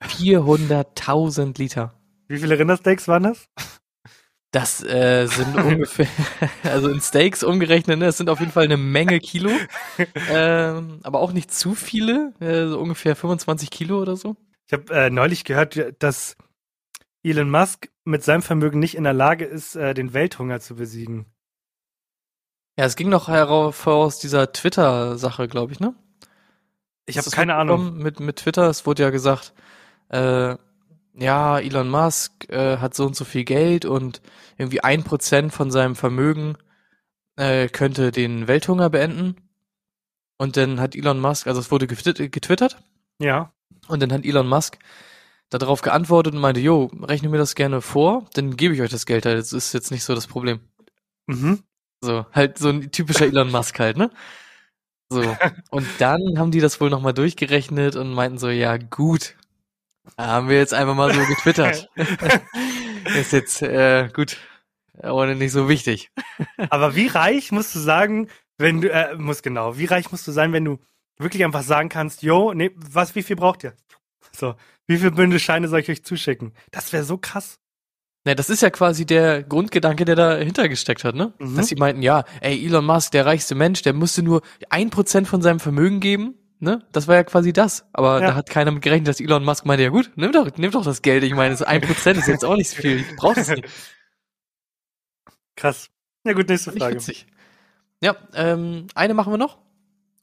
400.000 0.03 1.59
Liter. 1.59 1.93
Wie 2.29 2.39
viele 2.39 2.59
Rindersteaks 2.59 3.09
waren 3.09 3.25
das? 3.25 3.49
Das 4.51 4.85
äh, 4.85 5.27
sind 5.27 5.57
ungefähr, 5.65 6.07
also 6.63 6.89
in 6.89 7.01
Steaks 7.01 7.43
umgerechnet, 7.43 7.99
ne, 7.99 8.07
das 8.07 8.19
sind 8.19 8.31
auf 8.31 8.39
jeden 8.39 8.53
Fall 8.53 8.65
eine 8.65 8.77
Menge 8.77 9.19
Kilo, 9.19 9.51
ähm, 10.31 11.01
aber 11.03 11.19
auch 11.19 11.33
nicht 11.33 11.53
zu 11.53 11.75
viele, 11.75 12.33
äh, 12.39 12.69
so 12.69 12.79
ungefähr 12.79 13.17
25 13.17 13.71
Kilo 13.71 14.01
oder 14.01 14.15
so. 14.15 14.37
Ich 14.69 14.73
habe 14.73 14.95
äh, 14.95 15.11
neulich 15.11 15.45
gehört, 15.45 15.95
dass 15.99 16.37
Elon 17.25 17.51
Musk 17.51 17.89
mit 18.05 18.23
seinem 18.23 18.43
Vermögen 18.43 18.79
nicht 18.79 18.95
in 18.95 19.05
der 19.05 19.13
Lage 19.13 19.45
ist, 19.45 19.75
äh, 19.75 19.93
den 19.93 20.15
Welthunger 20.15 20.61
zu 20.61 20.77
besiegen. 20.77 21.27
Ja, 22.79 22.85
es 22.85 22.97
ging 22.97 23.09
noch 23.09 23.29
herauf 23.29 23.87
aus 23.87 24.19
dieser 24.19 24.53
Twitter-Sache, 24.53 25.49
glaube 25.49 25.73
ich, 25.73 25.81
ne? 25.81 25.95
Ich 27.07 27.19
habe 27.19 27.29
keine 27.31 27.57
Ahnung. 27.57 27.97
Mit, 27.97 28.21
mit 28.21 28.37
Twitter, 28.37 28.69
es 28.69 28.87
wurde 28.87 29.03
ja 29.03 29.11
gesagt, 29.11 29.53
äh, 30.09 30.57
ja, 31.17 31.59
Elon 31.59 31.89
Musk 31.89 32.49
äh, 32.51 32.79
hat 32.79 32.95
so 32.95 33.07
und 33.07 33.17
so 33.17 33.25
viel 33.25 33.45
Geld 33.45 33.85
und 33.85 34.21
irgendwie 34.59 34.81
ein 34.83 35.05
Prozent 35.05 35.53
von 35.53 35.71
seinem 35.71 35.97
Vermögen 35.97 36.57
äh, 37.37 37.69
könnte 37.69 38.13
den 38.13 38.47
Welthunger 38.49 38.91
beenden. 38.91 39.37
Und 40.39 40.57
dann 40.57 40.81
hat 40.81 40.97
Elon 40.97 41.21
Musk, 41.21 41.47
also 41.47 41.61
es 41.61 41.71
wurde 41.71 41.87
getwitt- 41.87 42.29
getwittert, 42.31 42.79
Ja. 43.21 43.53
und 43.89 44.03
dann 44.03 44.13
hat 44.13 44.25
Elon 44.25 44.49
Musk 44.49 44.79
darauf 45.51 45.83
geantwortet 45.83 46.35
und 46.35 46.41
meinte, 46.41 46.61
jo, 46.61 46.91
rechne 47.03 47.29
mir 47.29 47.39
das 47.39 47.55
gerne 47.55 47.81
vor, 47.81 48.27
dann 48.35 48.57
gebe 48.57 48.75
ich 48.75 48.83
euch 48.83 48.91
das 48.91 49.07
Geld 49.07 49.25
halt. 49.27 49.39
Das 49.39 49.53
ist 49.53 49.73
jetzt 49.73 49.93
nicht 49.93 50.03
so 50.03 50.15
das 50.15 50.27
Problem. 50.27 50.61
Mhm. 51.27 51.63
So, 52.01 52.27
halt 52.33 52.59
so 52.59 52.69
ein 52.71 52.91
typischer 52.91 53.27
Elon 53.27 53.51
Musk 53.53 53.79
halt, 53.79 53.97
ne? 53.97 54.11
So. 55.11 55.37
Und 55.71 55.87
dann 55.99 56.21
haben 56.39 56.51
die 56.51 56.61
das 56.61 56.81
wohl 56.81 56.91
nochmal 56.91 57.15
durchgerechnet 57.15 57.95
und 57.95 58.13
meinten 58.15 58.39
so, 58.39 58.49
ja, 58.49 58.77
gut. 58.79 59.37
Haben 60.19 60.49
wir 60.49 60.59
jetzt 60.59 60.75
einfach 60.75 60.95
mal 60.95 61.13
so 61.13 61.21
getwittert. 61.27 61.89
ist 63.19 63.33
jetzt, 63.33 63.63
äh, 63.63 64.09
gut. 64.13 64.37
Aber 65.03 65.27
nicht 65.35 65.53
so 65.53 65.69
wichtig. 65.69 66.11
Aber 66.71 66.95
wie 66.95 67.09
reich 67.09 67.51
musst 67.51 67.75
du 67.75 67.81
sagen, 67.81 68.29
wenn 68.59 68.81
du, 68.81 68.91
äh, 68.91 69.17
muss 69.17 69.43
genau, 69.43 69.77
wie 69.77 69.87
reich 69.87 70.13
musst 70.13 70.27
du 70.27 70.33
sein, 70.33 70.53
wenn 70.53 70.65
du 70.65 70.79
wirklich 71.19 71.45
einfach 71.45 71.63
sagen 71.63 71.89
kannst, 71.89 72.23
yo, 72.23 72.55
nee, 72.55 72.71
was, 72.77 73.15
wie 73.15 73.23
viel 73.23 73.37
braucht 73.37 73.65
ihr? 73.65 73.75
So, 74.33 74.55
wie 74.87 74.99
viel 74.99 75.11
Bündel 75.11 75.41
Scheine 75.41 75.69
soll 75.69 75.81
ich 75.81 75.91
euch 75.91 76.05
zuschicken? 76.05 76.53
Das 76.71 76.93
wäre 76.93 77.05
so 77.05 77.19
krass. 77.19 77.59
Ne, 78.25 78.35
das 78.35 78.49
ist 78.49 78.63
ja 78.63 78.71
quasi 78.71 79.05
der 79.05 79.43
Grundgedanke, 79.43 80.05
der 80.05 80.17
dahinter 80.17 80.69
gesteckt 80.69 81.05
hat, 81.05 81.15
ne? 81.15 81.35
Mhm. 81.39 81.57
Dass 81.57 81.69
sie 81.69 81.77
meinten, 81.77 82.03
ja, 82.03 82.25
ey, 82.41 82.65
Elon 82.65 82.87
Musk, 82.87 83.13
der 83.13 83.27
reichste 83.27 83.55
Mensch, 83.55 83.83
der 83.83 83.93
musste 83.93 84.23
nur 84.23 84.41
ein 84.71 84.91
Prozent 84.91 85.29
von 85.29 85.43
seinem 85.43 85.61
Vermögen 85.61 86.01
geben, 86.01 86.35
ne? 86.65 86.85
Das 86.91 87.07
war 87.07 87.15
ja 87.15 87.23
quasi 87.25 87.53
das. 87.53 87.87
Aber 87.93 88.21
Ja. 88.21 88.29
da 88.29 88.35
hat 88.35 88.51
keiner 88.51 88.73
mit 88.73 88.83
gerechnet, 88.83 89.07
dass 89.09 89.21
Elon 89.21 89.45
Musk 89.45 89.65
meinte, 89.67 89.85
ja 89.85 89.91
gut, 89.91 90.11
nimm 90.17 90.33
doch, 90.33 90.51
nimm 90.57 90.73
doch 90.73 90.85
das 90.85 91.03
Geld. 91.03 91.23
Ich 91.23 91.35
meine, 91.35 91.51
das 91.55 91.63
ein 91.63 91.81
Prozent 91.81 92.19
ist 92.19 92.27
jetzt 92.27 92.45
auch 92.45 92.57
nicht 92.57 92.71
so 92.71 92.77
viel. 92.83 93.01
Ich 93.01 93.17
brauch 93.17 93.35
das 93.35 93.49
nicht. 93.49 93.65
Krass. 95.57 95.91
Ja 96.25 96.33
gut, 96.33 96.49
nächste 96.49 96.73
Frage. 96.73 96.99
Ja, 98.03 98.17
ähm, 98.35 98.87
eine 98.95 99.15
machen 99.15 99.33
wir 99.33 99.39
noch. 99.39 99.59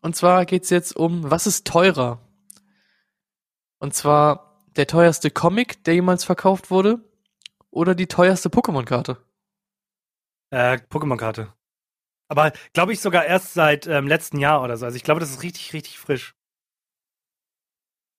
Und 0.01 0.15
zwar 0.15 0.45
geht's 0.45 0.69
jetzt 0.69 0.95
um, 0.95 1.29
was 1.29 1.48
ist 1.48 1.65
teurer? 1.67 2.19
Und 3.79 3.93
zwar 3.93 4.65
der 4.75 4.88
teuerste 4.88 5.31
Comic, 5.31 5.83
der 5.83 5.93
jemals 5.95 6.24
verkauft 6.24 6.71
wurde, 6.71 7.00
oder 7.69 7.95
die 7.95 8.07
teuerste 8.07 8.50
Pokémon-Karte? 8.50 9.17
Äh, 10.50 10.79
Pokémon-Karte. 10.89 11.53
Aber 12.31 12.53
glaube 12.71 12.93
ich 12.93 13.01
sogar 13.01 13.25
erst 13.25 13.53
seit 13.53 13.88
ähm, 13.88 14.07
letzten 14.07 14.39
Jahr 14.39 14.63
oder 14.63 14.77
so. 14.77 14.85
Also 14.85 14.95
ich 14.95 15.03
glaube, 15.03 15.19
das 15.19 15.31
ist 15.31 15.43
richtig, 15.43 15.73
richtig 15.73 16.00
frisch. 16.00 16.33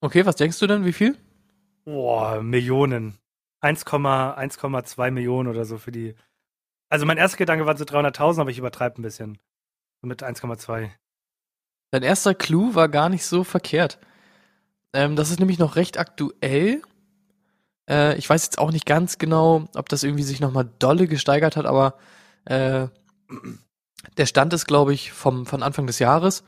Okay, 0.02 0.26
was 0.26 0.36
denkst 0.36 0.58
du 0.58 0.66
denn? 0.66 0.84
Wie 0.84 0.92
viel? 0.92 1.16
Boah, 1.86 2.42
Millionen. 2.42 3.16
1, 3.62 3.86
1,2 3.86 5.10
Millionen 5.12 5.48
oder 5.48 5.64
so 5.64 5.78
für 5.78 5.92
die. 5.92 6.14
Also 6.90 7.06
mein 7.06 7.16
erster 7.16 7.38
Gedanke 7.38 7.64
war 7.64 7.74
so 7.74 7.84
300.000, 7.84 8.42
aber 8.42 8.50
ich 8.50 8.58
übertreibe 8.58 9.00
ein 9.00 9.02
bisschen. 9.02 9.38
Mit 10.02 10.22
1,2. 10.22 10.90
Dein 11.90 12.02
erster 12.02 12.34
Clou 12.34 12.74
war 12.74 12.90
gar 12.90 13.08
nicht 13.08 13.24
so 13.24 13.44
verkehrt. 13.44 13.98
Ähm, 14.92 15.16
das 15.16 15.30
ist 15.30 15.38
nämlich 15.38 15.58
noch 15.58 15.76
recht 15.76 15.96
aktuell. 15.96 16.82
Äh, 17.88 18.18
ich 18.18 18.28
weiß 18.28 18.44
jetzt 18.44 18.58
auch 18.58 18.72
nicht 18.72 18.84
ganz 18.84 19.16
genau, 19.16 19.70
ob 19.74 19.88
das 19.88 20.02
irgendwie 20.02 20.24
sich 20.24 20.40
nochmal 20.40 20.68
dolle 20.80 21.08
gesteigert 21.08 21.56
hat, 21.56 21.64
aber 21.64 21.96
äh, 22.44 22.88
der 24.16 24.26
Stand 24.26 24.52
ist, 24.52 24.66
glaube 24.66 24.92
ich, 24.94 25.12
vom, 25.12 25.46
von 25.46 25.62
Anfang 25.62 25.86
des 25.86 25.98
Jahres. 25.98 26.44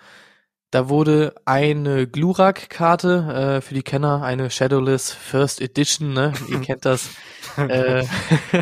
Da 0.70 0.88
wurde 0.88 1.34
eine 1.44 2.08
Glurak-Karte, 2.08 3.58
äh, 3.58 3.60
für 3.60 3.74
die 3.74 3.82
Kenner, 3.84 4.22
eine 4.22 4.50
Shadowless 4.50 5.12
First 5.12 5.60
Edition, 5.60 6.12
ne? 6.12 6.32
Ihr 6.48 6.60
kennt 6.62 6.84
das, 6.84 7.10
äh, 7.56 8.04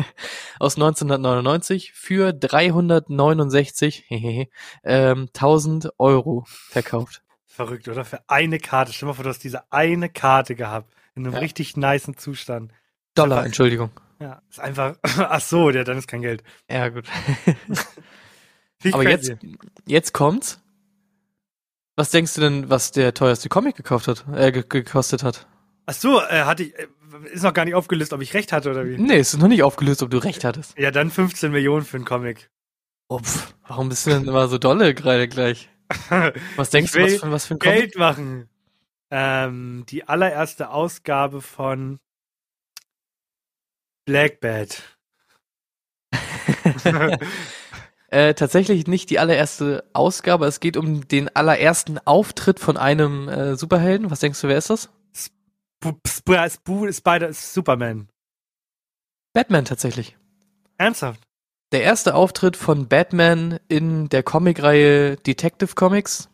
aus 0.59 0.75
1999 0.75 1.91
für 1.93 2.31
369 2.33 4.05
hehehe, 4.07 4.47
ähm, 4.83 5.27
1000 5.33 5.89
Euro 5.97 6.43
verkauft. 6.47 7.23
Verrückt, 7.47 7.87
oder? 7.87 8.05
Für 8.05 8.19
eine 8.27 8.59
Karte. 8.59 8.93
Stell 8.93 9.07
dir 9.07 9.11
mal 9.11 9.15
vor, 9.15 9.23
du 9.23 9.29
hast 9.29 9.43
diese 9.43 9.71
eine 9.71 10.09
Karte 10.09 10.55
gehabt. 10.55 10.93
In 11.15 11.25
einem 11.25 11.33
Ja. 11.33 11.39
richtig 11.39 11.77
nicen 11.77 12.17
Zustand. 12.17 12.71
Dollar, 13.15 13.37
Einfach- 13.37 13.45
Entschuldigung. 13.47 13.91
Ja, 14.19 14.41
ist 14.49 14.59
einfach. 14.59 14.95
Ach 15.03 15.41
so, 15.41 15.69
ja, 15.71 15.83
dann 15.83 15.97
ist 15.97 16.07
kein 16.07 16.21
Geld. 16.21 16.43
Ja, 16.69 16.89
gut. 16.89 17.05
Wie 18.83 18.93
Aber 18.93 19.03
crazy. 19.03 19.31
jetzt, 19.31 19.45
jetzt 19.85 20.13
kommt's. 20.13 20.59
Was 21.95 22.09
denkst 22.11 22.33
du 22.35 22.41
denn, 22.41 22.69
was 22.69 22.91
der 22.91 23.13
teuerste 23.13 23.49
Comic 23.49 23.75
gekauft 23.75 24.07
hat, 24.07 24.25
äh, 24.35 24.51
ge 24.51 24.63
gekostet 24.67 25.23
hat? 25.23 25.47
Ach 25.85 25.93
so, 25.93 26.19
äh, 26.21 26.43
hatte 26.43 26.63
ich. 26.63 26.77
Äh, 26.77 26.87
ist 27.31 27.43
noch 27.43 27.53
gar 27.53 27.65
nicht 27.65 27.75
aufgelöst, 27.75 28.11
ob 28.13 28.21
ich 28.21 28.33
recht 28.33 28.51
hatte 28.51 28.71
oder 28.71 28.87
wie? 28.87 28.97
Nee, 28.97 29.17
es 29.19 29.33
ist 29.33 29.39
noch 29.39 29.47
nicht 29.47 29.61
aufgelöst, 29.61 30.01
ob 30.01 30.09
du 30.09 30.17
recht 30.17 30.43
hattest. 30.43 30.77
Ja, 30.79 30.89
dann 30.89 31.11
15 31.11 31.51
Millionen 31.51 31.85
für 31.85 31.97
einen 31.97 32.05
Comic. 32.05 32.49
Oh, 33.07 33.19
pf, 33.19 33.53
warum 33.67 33.89
bist 33.89 34.07
du 34.07 34.09
denn 34.09 34.25
immer 34.27 34.47
so 34.47 34.57
dolle 34.57 34.95
gerade 34.95 35.27
gleich? 35.27 35.69
Was 36.55 36.71
denkst 36.71 36.93
du, 36.93 37.03
was 37.03 37.15
für, 37.19 37.31
was 37.31 37.45
für 37.45 37.53
ein 37.55 37.59
Comic? 37.59 37.79
Geld 37.79 37.97
machen. 37.97 38.49
Ähm, 39.11 39.85
die 39.89 40.07
allererste 40.07 40.69
Ausgabe 40.71 41.41
von 41.41 41.99
Black 44.05 44.39
Bat. 44.39 44.81
Äh, 48.13 48.35
tatsächlich 48.35 48.85
nicht 48.85 49.09
die 49.09 49.17
allererste 49.17 49.85
Ausgabe. 49.93 50.45
Es 50.45 50.59
geht 50.59 50.77
um 50.77 51.07
den 51.07 51.35
allerersten 51.35 51.97
Auftritt 51.97 52.59
von 52.59 52.77
einem 52.77 53.27
äh, 53.27 53.55
Superhelden. 53.55 54.11
Was 54.11 54.19
denkst 54.19 54.39
du, 54.39 54.47
wer 54.49 54.57
ist 54.59 54.69
das? 54.69 54.89
Sp 55.17 55.97
Sp 56.05 56.29
Sp 56.45 56.93
Spider 56.93 57.33
Superman. 57.33 58.07
Batman 59.33 59.65
tatsächlich. 59.65 60.15
Ernsthaft? 60.77 61.21
Der 61.71 61.81
erste 61.81 62.13
Auftritt 62.13 62.55
von 62.55 62.87
Batman 62.87 63.57
in 63.67 64.09
der 64.09 64.21
Comicreihe 64.21 65.17
Detective 65.17 65.73
Comics. 65.73 66.29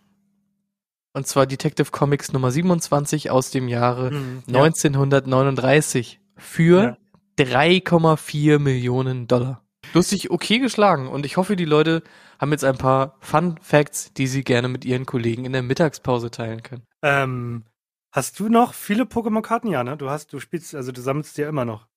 Und 1.14 1.28
zwar 1.28 1.48
Detective 1.48 1.92
Comics 1.92 2.34
Nummer 2.34 2.52
27 2.52 3.32
aus 3.32 3.52
dem 3.52 3.70
Jahre 3.70 4.12
Mhm, 4.12 4.44
ja. 4.48 4.64
1939 4.64 6.20
für 6.36 6.98
3,4 7.38 8.60
Millionen 8.60 9.28
Dollar. 9.28 9.64
Dich 9.94 10.32
okay 10.32 10.60
geschlagen 10.60 11.08
und 11.08 11.26
ich 11.26 11.38
hoffe, 11.38 11.56
die 11.56 11.66
Leute 11.66 12.04
haben 12.40 12.52
jetzt 12.52 12.64
ein 12.64 12.78
paar 12.78 13.16
Fun 13.20 13.60
Facts, 13.62 14.14
die 14.14 14.28
sie 14.28 14.44
gerne 14.44 14.68
mit 14.68 14.86
ihren 14.86 15.06
Kollegen 15.06 15.46
in 15.46 15.54
der 15.54 15.62
Mittagspause 15.62 16.32
teilen 16.32 16.64
können. 16.64 16.84
Ähm, 17.02 17.66
hast 18.12 18.40
du 18.40 18.50
noch 18.50 18.74
viele 18.74 19.04
Pokémon-Karten? 19.04 19.68
Ja, 19.68 19.84
ne? 19.84 19.98
Du 19.98 20.10
hast, 20.10 20.32
du 20.34 20.40
spielst, 20.40 20.74
also 20.76 20.92
du 20.92 21.02
sammelst 21.02 21.38
ja 21.38 21.50
immer 21.50 21.66
noch. 21.66 21.88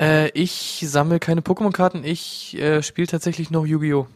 Äh, 0.00 0.30
ich 0.30 0.84
sammle 0.86 1.18
keine 1.18 1.40
Pokémon-Karten, 1.40 2.04
ich 2.04 2.56
äh, 2.56 2.82
spiele 2.82 3.08
tatsächlich 3.08 3.50
noch 3.50 3.66
Yu-Gi-Oh! 3.66 4.06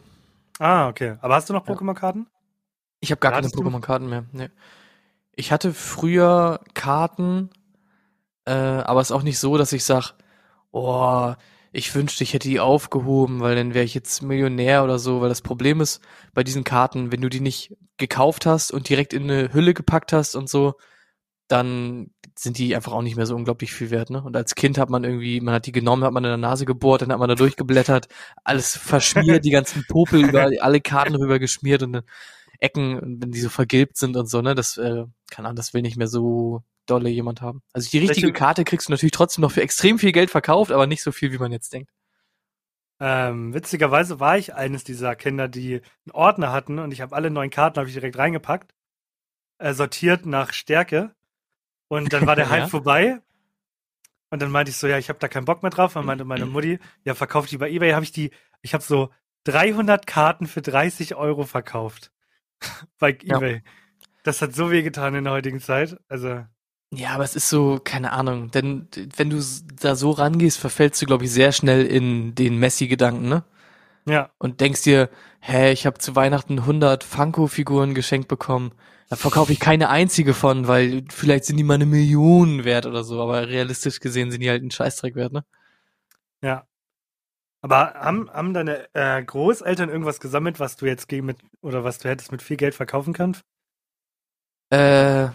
Ah, 0.59 0.87
okay. 0.87 1.17
Aber 1.21 1.35
hast 1.35 1.49
du 1.49 1.53
noch. 1.53 1.65
Pokémon-Karten? 1.65 2.27
Ich 2.99 3.11
habe 3.11 3.19
gar 3.19 3.31
keine 3.31 3.47
Hattest 3.47 3.55
du? 3.55 3.63
Pokémon-Karten 3.63 4.07
mehr. 4.07 4.25
Nee. 4.31 4.49
Ich 5.35 5.51
hatte 5.51 5.73
früher 5.73 6.61
Karten, 6.73 7.49
äh, 8.45 8.51
aber 8.51 9.01
es 9.01 9.09
ist 9.09 9.15
auch 9.15 9.23
nicht 9.23 9.39
so, 9.39 9.57
dass 9.57 9.73
ich 9.73 9.83
sag, 9.83 10.13
oh, 10.71 11.33
ich 11.73 11.93
wünschte, 11.95 12.23
ich 12.23 12.33
hätte 12.33 12.47
die 12.47 12.59
aufgehoben, 12.59 13.39
weil 13.41 13.55
dann 13.55 13.73
wäre 13.73 13.83
ich 13.83 13.95
jetzt 13.95 14.21
Millionär 14.21 14.83
oder 14.83 14.99
so, 14.99 15.21
weil 15.21 15.29
das 15.29 15.41
Problem 15.41 15.81
ist 15.81 16.01
bei 16.33 16.43
diesen 16.43 16.63
Karten, 16.63 17.11
wenn 17.11 17.21
du 17.21 17.29
die 17.29 17.39
nicht 17.39 17.75
gekauft 17.97 18.45
hast 18.45 18.71
und 18.71 18.87
direkt 18.89 19.11
in 19.11 19.23
eine 19.23 19.53
Hülle 19.53 19.73
gepackt 19.73 20.13
hast 20.13 20.35
und 20.35 20.47
so, 20.47 20.75
dann 21.47 22.11
sind 22.37 22.59
die 22.59 22.75
einfach 22.75 22.93
auch 22.93 23.01
nicht 23.01 23.15
mehr 23.15 23.25
so 23.25 23.35
unglaublich 23.35 23.73
viel 23.73 23.89
wert, 23.89 24.11
ne? 24.11 24.21
Und 24.23 24.35
als 24.35 24.55
Kind 24.55 24.77
hat 24.77 24.89
man 24.91 25.03
irgendwie, 25.03 25.41
man 25.41 25.55
hat 25.55 25.65
die 25.65 25.71
genommen, 25.71 26.03
hat 26.03 26.13
man 26.13 26.23
in 26.23 26.29
der 26.29 26.37
Nase 26.37 26.65
gebohrt, 26.65 27.01
dann 27.01 27.11
hat 27.11 27.19
man 27.19 27.29
da 27.29 27.35
durchgeblättert, 27.35 28.07
alles 28.43 28.77
verschmiert, 28.77 29.43
die 29.43 29.51
ganzen 29.51 29.83
Popel 29.87 30.23
über 30.29 30.49
alle 30.61 30.81
Karten 30.81 31.15
rüber 31.15 31.39
geschmiert 31.39 31.81
und 31.83 31.93
dann 31.93 32.03
Ecken, 32.63 33.19
wenn 33.21 33.31
die 33.31 33.39
so 33.41 33.49
vergilbt 33.49 33.97
sind 33.97 34.15
und 34.17 34.27
so, 34.27 34.41
ne? 34.41 34.55
Das, 34.55 34.77
äh, 34.77 35.03
keine 35.31 35.47
Ahnung, 35.49 35.55
das 35.57 35.73
will 35.73 35.81
nicht 35.81 35.97
mehr 35.97 36.07
so 36.07 36.63
dolle 36.85 37.09
jemand 37.09 37.41
haben. 37.41 37.61
Also 37.73 37.89
die 37.89 37.99
richtige 37.99 38.27
Welche- 38.27 38.33
Karte 38.39 38.63
kriegst 38.63 38.87
du 38.87 38.91
natürlich 38.91 39.11
trotzdem 39.11 39.41
noch 39.41 39.51
für 39.51 39.61
extrem 39.61 39.99
viel 39.99 40.11
Geld 40.11 40.29
verkauft, 40.31 40.71
aber 40.71 40.87
nicht 40.87 41.01
so 41.03 41.11
viel, 41.11 41.31
wie 41.31 41.37
man 41.37 41.51
jetzt 41.51 41.73
denkt. 41.73 41.91
Ähm, 42.99 43.53
witzigerweise 43.53 44.19
war 44.19 44.37
ich 44.37 44.53
eines 44.53 44.83
dieser 44.83 45.15
Kinder, 45.15 45.47
die 45.47 45.75
einen 46.05 46.11
Ordner 46.13 46.51
hatten 46.51 46.79
und 46.79 46.91
ich 46.93 47.01
habe 47.01 47.15
alle 47.15 47.29
neuen 47.31 47.49
Karten 47.49 47.77
habe 47.79 47.87
ich 47.89 47.93
direkt 47.95 48.17
reingepackt, 48.17 48.73
äh, 49.57 49.73
sortiert 49.73 50.25
nach 50.25 50.53
Stärke 50.53 51.13
und 51.89 52.13
dann 52.13 52.25
war 52.27 52.35
der 52.35 52.49
Hype 52.49 52.59
Ja. 52.61 52.67
vorbei 52.67 53.19
und 54.29 54.41
dann 54.41 54.51
meinte 54.51 54.69
ich 54.71 54.77
so, 54.77 54.87
ja, 54.87 54.97
ich 54.97 55.09
habe 55.09 55.19
da 55.19 55.27
keinen 55.27 55.45
Bock 55.45 55.63
mehr 55.63 55.69
drauf. 55.71 55.95
Und 55.95 56.05
meinte 56.05 56.23
meine 56.25 56.45
Mutti, 56.45 56.79
ja, 57.03 57.13
verkauft 57.13 57.51
die 57.51 57.57
bei 57.57 57.69
eBay. 57.69 57.91
Habe 57.93 58.03
ich 58.03 58.11
die, 58.11 58.31
ich 58.61 58.73
habe 58.73 58.83
so 58.83 59.09
300 59.43 60.07
Karten 60.07 60.47
für 60.47 60.61
30 60.63 61.13
Euro 61.15 61.43
verkauft 61.43 62.11
bei 62.99 63.17
Ja. 63.23 63.37
eBay. 63.37 63.63
Das 64.23 64.41
hat 64.41 64.53
so 64.55 64.71
weh 64.71 64.83
getan 64.83 65.15
in 65.15 65.25
der 65.25 65.33
heutigen 65.33 65.59
Zeit. 65.59 65.97
Also 66.09 66.45
Ja, 66.93 67.09
aber 67.15 67.23
es 67.23 67.35
ist 67.35 67.49
so, 67.49 67.79
keine 67.83 68.11
Ahnung, 68.11 68.51
denn 68.51 68.87
wenn 69.15 69.29
du 69.31 69.41
da 69.81 69.95
so 69.95 70.11
rangehst, 70.11 70.59
verfällst 70.59 71.01
du, 71.01 71.05
glaube 71.07 71.25
ich, 71.25 71.31
sehr 71.31 71.51
schnell 71.51 71.85
in 71.85 72.35
den 72.35 72.57
Messi-Gedanken, 72.59 73.27
ne? 73.29 73.43
ja, 74.05 74.31
Und 74.39 74.61
denkst 74.61 74.83
dir, 74.83 75.09
hä, 75.41 75.71
ich 75.71 75.85
habe 75.85 75.99
zu 75.99 76.15
Weihnachten 76.15 76.59
100 76.59 77.03
Funko-Figuren 77.03 77.95
geschenkt 77.95 78.27
bekommen. 78.27 78.73
Da 79.09 79.15
verkaufe 79.15 79.53
ich 79.53 79.59
keine 79.59 79.89
einzige 79.89 80.33
von, 80.33 80.67
weil 80.67 81.05
vielleicht 81.11 81.45
sind 81.45 81.57
die 81.57 81.63
mal 81.63 81.75
eine 81.75 81.85
Million 81.87 82.63
wert 82.65 82.85
oder 82.85 83.03
so, 83.03 83.21
aber 83.21 83.47
realistisch 83.47 83.99
gesehen 83.99 84.31
sind 84.31 84.41
die 84.41 84.49
halt 84.49 84.63
ein 84.63 84.71
Scheißdreck 84.71 85.15
wert, 85.15 85.33
ne? 85.33 85.45
ja. 86.41 86.67
Aber 87.63 87.93
haben, 87.93 88.29
haben 88.29 88.53
deine 88.53 88.93
äh, 88.93 89.23
Großeltern 89.23 89.87
irgendwas 89.89 90.19
gesammelt, 90.19 90.59
was 90.59 90.75
du 90.75 90.85
jetzt 90.85 91.07
gegen 91.07 91.25
mit 91.25 91.37
oder 91.61 91.85
was 91.85 91.97
du 91.97 92.09
hättest 92.09 92.33
mit 92.33 92.41
viel 92.41 92.57
Geld 92.57 92.75
verkaufen 92.75 93.13
können? 93.13 93.37
Äh, 94.69 95.27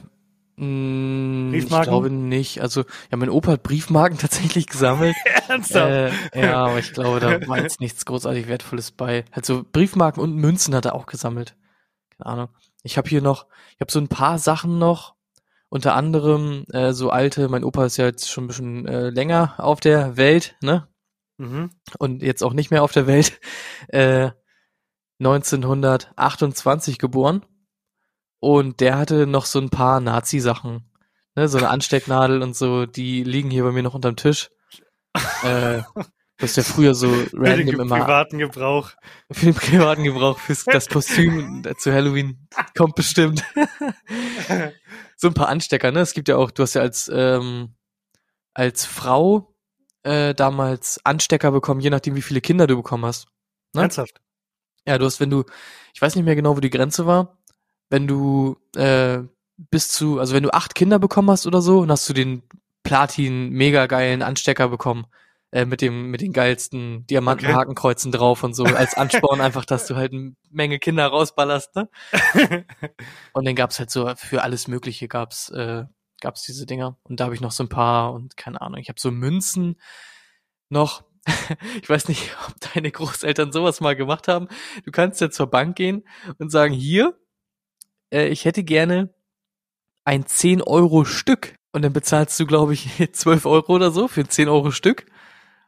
mh, 0.57 1.57
ich 1.57 1.63
Briefmarken? 1.65 1.89
glaube 1.89 2.11
nicht. 2.11 2.61
Also, 2.61 2.85
ja, 3.11 3.17
mein 3.17 3.31
Opa 3.31 3.53
hat 3.53 3.63
Briefmarken 3.63 4.19
tatsächlich 4.21 4.67
gesammelt. 4.67 5.17
Ernsthaft? 5.49 5.91
Äh, 5.91 6.11
ja, 6.35 6.67
aber 6.67 6.79
ich 6.79 6.93
glaube, 6.93 7.19
da 7.21 7.47
war 7.49 7.63
jetzt 7.63 7.81
nichts 7.81 8.05
großartig 8.05 8.47
Wertvolles 8.47 8.93
bei. 8.93 9.25
Also 9.31 9.65
Briefmarken 9.73 10.23
und 10.23 10.37
Münzen 10.37 10.75
hat 10.75 10.85
er 10.85 10.95
auch 10.95 11.07
gesammelt. 11.07 11.57
Keine 12.11 12.27
Ahnung. 12.27 12.49
Ich 12.83 12.99
habe 12.99 13.09
hier 13.09 13.23
noch, 13.23 13.47
ich 13.77 13.81
habe 13.81 13.91
so 13.91 14.01
ein 14.01 14.09
paar 14.09 14.39
Sachen 14.39 14.79
noch. 14.79 15.15
Unter 15.71 15.95
anderem 15.95 16.65
äh, 16.73 16.93
so 16.93 17.09
alte, 17.11 17.49
mein 17.49 17.65
Opa 17.65 17.87
ist 17.87 17.97
ja 17.97 18.05
jetzt 18.05 18.31
schon 18.31 18.45
ein 18.45 18.49
bisschen 18.49 18.87
äh, 18.87 19.09
länger 19.09 19.55
auf 19.59 19.81
der 19.81 20.19
Welt, 20.19 20.57
ne? 20.63 20.89
Mhm. 21.39 21.71
Und 21.99 22.23
jetzt 22.23 22.43
auch 22.43 22.53
nicht 22.53 22.71
mehr 22.71 22.83
auf 22.83 22.93
der 22.93 23.07
Welt. 23.07 23.41
Äh, 23.89 24.33
1928 25.21 26.99
geboren. 26.99 27.45
Und 28.39 28.81
der 28.81 28.99
hatte 28.99 29.27
noch 29.27 29.47
so 29.47 29.59
ein 29.61 29.71
paar 29.71 30.01
Nazi-Sachen. 30.01 30.93
Ne? 31.35 31.49
So 31.49 31.59
eine 31.59 31.71
Anstecknadel 31.71 32.43
und 32.43 32.55
so, 32.55 32.85
die 32.85 33.25
liegen 33.25 33.51
hier 33.51 33.65
bei 33.65 33.73
mir 33.73 33.83
noch 33.83 33.95
unterm 33.95 34.17
Tisch. 34.17 34.51
Äh, 35.43 35.83
das 36.37 36.51
ist 36.51 36.57
ja 36.57 36.63
früher 36.63 36.95
so 36.95 37.11
Für 37.13 37.37
den 37.37 37.69
random 37.69 37.81
immer 37.81 37.99
privaten 37.99 38.39
Gebrauch. 38.39 38.93
für 39.33 39.47
den 39.47 39.55
privaten 39.55 40.05
Gebrauch, 40.05 40.39
fürs 40.39 40.65
das 40.65 40.89
Kostüm 40.89 41.65
zu 41.79 41.93
Halloween 41.93 42.49
kommt 42.77 42.95
bestimmt. 42.95 43.43
so 45.17 45.29
ein 45.29 45.35
paar 45.35 45.49
Anstecker, 45.49 45.91
ne? 45.91 46.01
Es 46.01 46.15
gibt 46.15 46.29
ja 46.29 46.37
auch, 46.37 46.53
du 46.53 46.63
hast 46.63 46.75
ja 46.75 46.83
als 46.83 47.11
ähm, 47.13 47.75
als 48.55 48.85
Frau 48.85 49.57
äh, 50.09 50.35
damals 50.35 51.01
Anstecker 51.05 51.53
bekommen, 51.53 51.81
je 51.81 51.91
nachdem 51.91 52.15
wie 52.17 52.23
viele 52.23 52.41
Kinder 52.41 52.67
du 52.67 52.77
bekommen 52.77 53.05
hast. 53.05 53.29
Ne? 53.75 53.83
Ernsthaft. 53.83 54.21
Ja, 54.87 54.97
du 54.97 55.05
hast, 55.05 55.21
wenn 55.21 55.29
du, 55.29 55.45
ich 55.93 56.01
weiß 56.01 56.17
nicht 56.17 56.25
mehr 56.25 56.35
genau, 56.35 56.57
wo 56.57 56.61
die 56.61 56.71
Grenze 56.71 57.05
war, 57.05 57.37
wenn 57.91 58.07
du 58.07 58.57
äh, 58.75 59.19
bis 59.71 59.89
zu, 59.89 60.19
also 60.19 60.35
wenn 60.35 60.43
du 60.43 60.51
acht 60.53 60.75
Kinder 60.75 60.99
bekommen 60.99 61.31
hast 61.31 61.47
oder 61.47 61.61
so, 61.61 61.81
und 61.81 61.91
hast 61.91 62.09
du 62.09 62.15
den 62.15 62.43
Platin 62.85 63.51
mega 63.51 63.87
geilen 63.87 64.23
Anstecker 64.23 64.69
bekommen, 64.69 65.07
äh, 65.51 65.67
mit 65.67 65.83
dem, 65.83 66.11
mit 66.11 66.23
den 66.23 66.33
geilsten 66.33 67.07
Diamantenhakenkreuzen 67.07 68.11
drauf 68.11 68.45
und 68.45 68.55
so, 68.55 68.65
als 68.65 68.95
Ansporn 68.95 69.43
einfach, 69.43 69.67
dass 69.67 69.87
du 69.87 69.97
halt 69.97 70.13
eine 70.15 70.35
Menge 70.51 70.79
Kinder 70.79 71.07
rausballerst, 71.07 71.77
ne? 71.77 71.89
Und 73.33 73.47
dann 73.47 73.55
gab's 73.55 73.79
halt 73.79 73.91
so 73.91 74.11
für 74.17 74.43
alles 74.43 74.69
Mögliche 74.69 75.09
gab's 75.09 75.51
äh, 75.51 75.85
gab's 76.21 76.43
diese 76.43 76.67
Dinger 76.67 76.99
und 77.05 77.21
da 77.21 77.25
habe 77.25 77.35
ich 77.35 77.41
noch 77.41 77.53
so 77.53 77.65
ein 77.65 77.69
paar 77.69 78.13
und 78.13 78.37
keine 78.37 78.61
Ahnung, 78.61 78.81
ich 78.81 78.89
habe 78.89 79.01
so 79.01 79.11
Münzen 79.11 79.81
noch. 80.69 81.05
Ich 81.83 81.89
weiß 81.89 82.09
nicht, 82.09 82.37
ob 82.49 82.73
deine 82.75 82.91
Großeltern 82.91 83.53
sowas 83.53 83.81
mal 83.81 83.97
gemacht 83.97 84.29
haben. 84.29 84.49
Du 84.85 84.91
kannst 84.91 85.21
ja 85.21 85.31
zur 85.31 85.47
Bank 85.47 85.77
gehen 85.77 86.05
und 86.39 86.51
sagen, 86.51 86.75
hier, 86.75 87.19
äh, 88.13 88.29
ich 88.29 88.45
hätte 88.45 88.65
gerne 88.65 89.15
ein 90.05 90.27
10 90.27 90.63
Euro 90.63 91.05
Stück 91.05 91.55
und 91.73 91.83
dann 91.83 91.93
bezahlst 91.93 92.39
du, 92.41 92.47
glaube 92.47 92.75
ich, 92.75 92.89
12 93.13 93.47
Euro 93.47 93.75
oder 93.75 93.91
so 93.91 94.09
für 94.09 94.23
ein 94.23 94.31
10 94.31 94.49
Euro 94.49 94.71
Stück. 94.71 95.07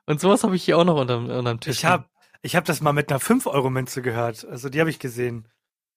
Und 0.06 0.20
sowas 0.20 0.42
habe 0.44 0.56
ich 0.56 0.64
hier 0.64 0.78
auch 0.78 0.84
noch 0.84 1.00
unterm, 1.00 1.28
unterm 1.28 1.60
Tisch. 1.60 1.78
Ich 1.78 1.84
hab, 1.84 2.08
ich 2.42 2.56
hab 2.56 2.64
das 2.64 2.80
mal 2.80 2.92
mit 2.92 3.10
einer 3.10 3.20
5-Euro-Münze 3.20 4.02
gehört. 4.02 4.44
Also 4.46 4.68
die 4.68 4.80
habe 4.80 4.90
ich 4.90 4.98
gesehen. 4.98 5.46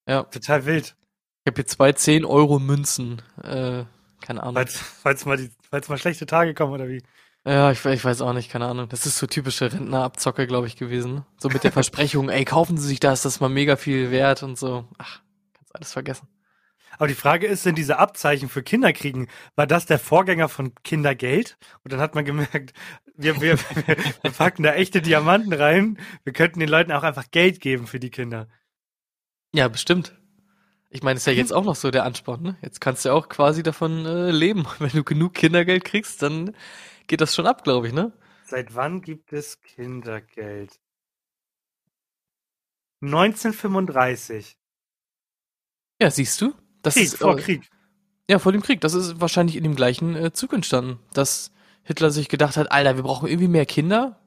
Ja. 0.07 0.23
Total 0.23 0.65
wild. 0.65 0.95
Ich 1.45 1.51
habe 1.51 1.55
hier 1.55 1.65
zwei 1.65 1.93
10 1.93 2.25
Euro 2.25 2.59
Münzen. 2.59 3.21
Äh, 3.41 3.85
keine 4.23 4.41
Ahnung. 4.41 4.55
Falls, 4.55 4.77
falls, 4.77 5.25
mal 5.25 5.37
die, 5.37 5.51
falls 5.69 5.89
mal 5.89 5.97
schlechte 5.97 6.25
Tage 6.25 6.53
kommen 6.53 6.73
oder 6.73 6.87
wie. 6.87 7.03
Ja, 7.45 7.71
ich, 7.71 7.83
ich 7.83 8.05
weiß 8.05 8.21
auch 8.21 8.33
nicht, 8.33 8.49
keine 8.49 8.65
Ahnung. 8.67 8.87
Das 8.87 9.05
ist 9.05 9.17
so 9.17 9.27
typische 9.27 9.71
Rentnerabzocke, 9.71 10.47
glaube 10.47 10.67
ich, 10.67 10.77
gewesen. 10.77 11.25
So 11.37 11.49
mit 11.49 11.63
der 11.63 11.71
Versprechung, 11.73 12.29
ey, 12.29 12.45
kaufen 12.45 12.77
Sie 12.77 12.87
sich 12.87 12.99
das, 12.99 13.21
das 13.21 13.35
ist 13.35 13.41
mal 13.41 13.49
mega 13.49 13.75
viel 13.75 14.11
wert 14.11 14.43
und 14.43 14.57
so. 14.57 14.87
Ach, 14.97 15.21
kannst 15.53 15.75
alles 15.75 15.91
vergessen. 15.91 16.27
Aber 16.97 17.07
die 17.07 17.15
Frage 17.15 17.47
ist, 17.47 17.63
sind 17.63 17.77
diese 17.77 17.97
Abzeichen 17.97 18.49
für 18.49 18.63
Kinderkriegen, 18.63 19.27
war 19.55 19.67
das 19.67 19.85
der 19.87 19.99
Vorgänger 19.99 20.47
von 20.47 20.75
Kindergeld? 20.83 21.57
Und 21.83 21.91
dann 21.91 21.99
hat 21.99 22.15
man 22.15 22.23
gemerkt, 22.23 22.73
wir, 23.15 23.41
wir, 23.41 23.57
wir, 23.57 23.97
wir 24.21 24.31
packen 24.31 24.63
da 24.63 24.73
echte 24.73 25.01
Diamanten 25.01 25.53
rein. 25.53 25.97
Wir 26.23 26.33
könnten 26.33 26.59
den 26.59 26.69
Leuten 26.69 26.91
auch 26.91 27.03
einfach 27.03 27.29
Geld 27.31 27.59
geben 27.59 27.87
für 27.87 27.99
die 27.99 28.11
Kinder. 28.11 28.47
Ja, 29.53 29.67
bestimmt. 29.67 30.15
Ich 30.93 31.01
meine, 31.01 31.17
ist 31.17 31.25
ja 31.25 31.33
jetzt 31.33 31.51
auch 31.51 31.65
noch 31.65 31.75
so 31.75 31.89
der 31.89 32.03
Ansporn, 32.03 32.43
ne? 32.43 32.55
Jetzt 32.61 32.79
kannst 32.79 33.03
du 33.03 33.09
ja 33.09 33.15
auch 33.15 33.27
quasi 33.27 33.63
davon 33.63 34.05
äh, 34.05 34.29
leben. 34.29 34.67
Wenn 34.79 34.91
du 34.91 35.03
genug 35.03 35.33
Kindergeld 35.33 35.85
kriegst, 35.85 36.21
dann 36.21 36.55
geht 37.07 37.19
das 37.19 37.33
schon 37.33 37.47
ab, 37.47 37.63
glaube 37.63 37.87
ich, 37.87 37.93
ne? 37.93 38.13
Seit 38.45 38.75
wann 38.75 39.01
gibt 39.01 39.33
es 39.33 39.59
Kindergeld? 39.61 40.79
1935. 43.01 44.55
Ja, 45.99 46.11
siehst 46.11 46.39
du? 46.39 46.53
Das 46.83 46.93
Krieg, 46.93 47.05
ist 47.05 47.17
vor 47.17 47.39
äh, 47.39 47.41
Krieg. 47.41 47.69
Ja, 48.29 48.37
vor 48.37 48.51
dem 48.51 48.61
Krieg. 48.61 48.79
Das 48.81 48.93
ist 48.93 49.19
wahrscheinlich 49.19 49.55
in 49.55 49.63
dem 49.63 49.75
gleichen 49.75 50.15
äh, 50.15 50.31
Zug 50.31 50.53
entstanden, 50.53 50.99
dass 51.13 51.51
Hitler 51.81 52.11
sich 52.11 52.29
gedacht 52.29 52.55
hat, 52.55 52.71
Alter, 52.71 52.97
wir 52.97 53.03
brauchen 53.03 53.27
irgendwie 53.27 53.47
mehr 53.47 53.65
Kinder. 53.65 54.19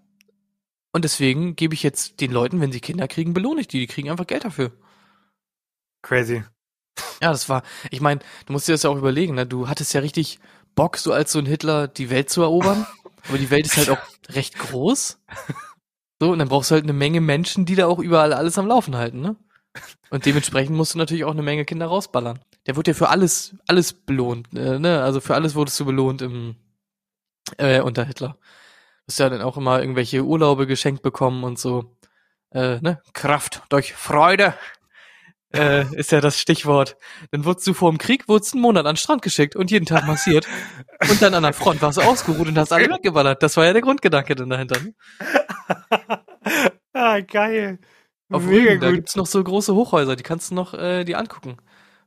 Und 0.90 1.04
deswegen 1.04 1.54
gebe 1.54 1.74
ich 1.74 1.84
jetzt 1.84 2.20
den 2.20 2.32
Leuten, 2.32 2.60
wenn 2.60 2.72
sie 2.72 2.80
Kinder 2.80 3.06
kriegen, 3.06 3.34
belohne 3.34 3.60
ich 3.60 3.68
die. 3.68 3.78
Die 3.78 3.86
kriegen 3.86 4.10
einfach 4.10 4.26
Geld 4.26 4.44
dafür. 4.44 4.72
Crazy. 6.02 6.42
Ja, 7.22 7.30
das 7.30 7.48
war, 7.48 7.62
ich 7.90 8.00
meine, 8.00 8.20
du 8.46 8.52
musst 8.52 8.68
dir 8.68 8.72
das 8.72 8.82
ja 8.82 8.90
auch 8.90 8.96
überlegen, 8.96 9.34
ne? 9.34 9.46
Du 9.46 9.68
hattest 9.68 9.94
ja 9.94 10.00
richtig 10.00 10.38
Bock, 10.74 10.98
so 10.98 11.12
als 11.12 11.32
so 11.32 11.38
ein 11.38 11.46
Hitler 11.46 11.88
die 11.88 12.10
Welt 12.10 12.30
zu 12.30 12.42
erobern. 12.42 12.86
aber 13.28 13.38
die 13.38 13.50
Welt 13.50 13.66
ist 13.66 13.76
halt 13.76 13.90
auch 13.90 13.98
recht 14.28 14.58
groß. 14.58 15.18
So, 16.20 16.30
und 16.30 16.38
dann 16.38 16.48
brauchst 16.48 16.70
du 16.70 16.74
halt 16.74 16.84
eine 16.84 16.92
Menge 16.92 17.20
Menschen, 17.20 17.66
die 17.66 17.74
da 17.74 17.86
auch 17.86 17.98
überall 17.98 18.32
alles 18.32 18.58
am 18.58 18.66
Laufen 18.66 18.96
halten, 18.96 19.20
ne? 19.20 19.36
Und 20.08 20.24
dementsprechend 20.24 20.74
musst 20.74 20.94
du 20.94 20.98
natürlich 20.98 21.24
auch 21.24 21.32
eine 21.32 21.42
Menge 21.42 21.66
Kinder 21.66 21.86
rausballern. 21.86 22.38
Der 22.66 22.76
wurde 22.76 22.92
ja 22.92 22.94
für 22.94 23.10
alles, 23.10 23.54
alles 23.66 23.92
belohnt, 23.92 24.48
äh, 24.54 24.78
ne? 24.78 25.02
Also 25.02 25.20
für 25.20 25.34
alles 25.34 25.54
wurdest 25.54 25.78
du 25.78 25.84
belohnt 25.84 26.22
im, 26.22 26.56
äh, 27.58 27.80
unter 27.80 28.04
Hitler. 28.04 28.38
Du 29.06 29.12
hast 29.12 29.18
ja 29.18 29.28
dann 29.28 29.42
auch 29.42 29.56
immer 29.56 29.80
irgendwelche 29.80 30.24
Urlaube 30.24 30.66
geschenkt 30.66 31.02
bekommen 31.02 31.44
und 31.44 31.58
so. 31.58 31.96
Äh, 32.50 32.80
ne? 32.80 33.02
Kraft 33.12 33.62
durch 33.68 33.92
Freude 33.92 34.54
äh, 35.56 35.94
ist 35.94 36.12
ja 36.12 36.20
das 36.20 36.38
Stichwort. 36.38 36.96
Dann 37.30 37.44
wurdest 37.44 37.66
du 37.66 37.74
vor 37.74 37.90
dem 37.90 37.98
Krieg, 37.98 38.28
wurdest 38.28 38.54
einen 38.54 38.62
Monat 38.62 38.86
an 38.86 38.94
den 38.94 38.96
Strand 38.98 39.22
geschickt 39.22 39.56
und 39.56 39.70
jeden 39.70 39.86
Tag 39.86 40.06
massiert. 40.06 40.46
und 41.10 41.20
dann 41.20 41.34
an 41.34 41.42
der 41.42 41.52
Front 41.52 41.82
warst 41.82 41.98
du 41.98 42.02
ausgeruht 42.02 42.48
und 42.48 42.58
hast 42.58 42.72
alle 42.72 42.88
weggeballert. 42.88 43.42
Das 43.42 43.56
war 43.56 43.64
ja 43.64 43.72
der 43.72 43.82
Grundgedanke 43.82 44.34
dann 44.34 44.50
dahinter. 44.50 44.80
Ne? 44.80 44.94
ah, 46.92 47.20
geil. 47.20 47.78
Auf 48.30 48.44
Mega 48.44 48.70
Rügen, 48.70 48.80
da 48.80 48.86
gut. 48.88 48.96
gibt's 48.96 49.16
noch 49.16 49.26
so 49.26 49.42
große 49.42 49.74
Hochhäuser, 49.74 50.16
die 50.16 50.24
kannst 50.24 50.50
du 50.50 50.54
noch 50.56 50.74
äh, 50.74 51.04
die 51.04 51.14
angucken. 51.14 51.58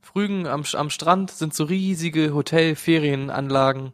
Auf 0.01 0.15
Rügen 0.15 0.47
am, 0.47 0.63
am 0.73 0.89
Strand 0.89 1.31
sind 1.31 1.53
so 1.53 1.63
riesige 1.63 2.33
Hotel-Ferienanlagen. 2.33 3.93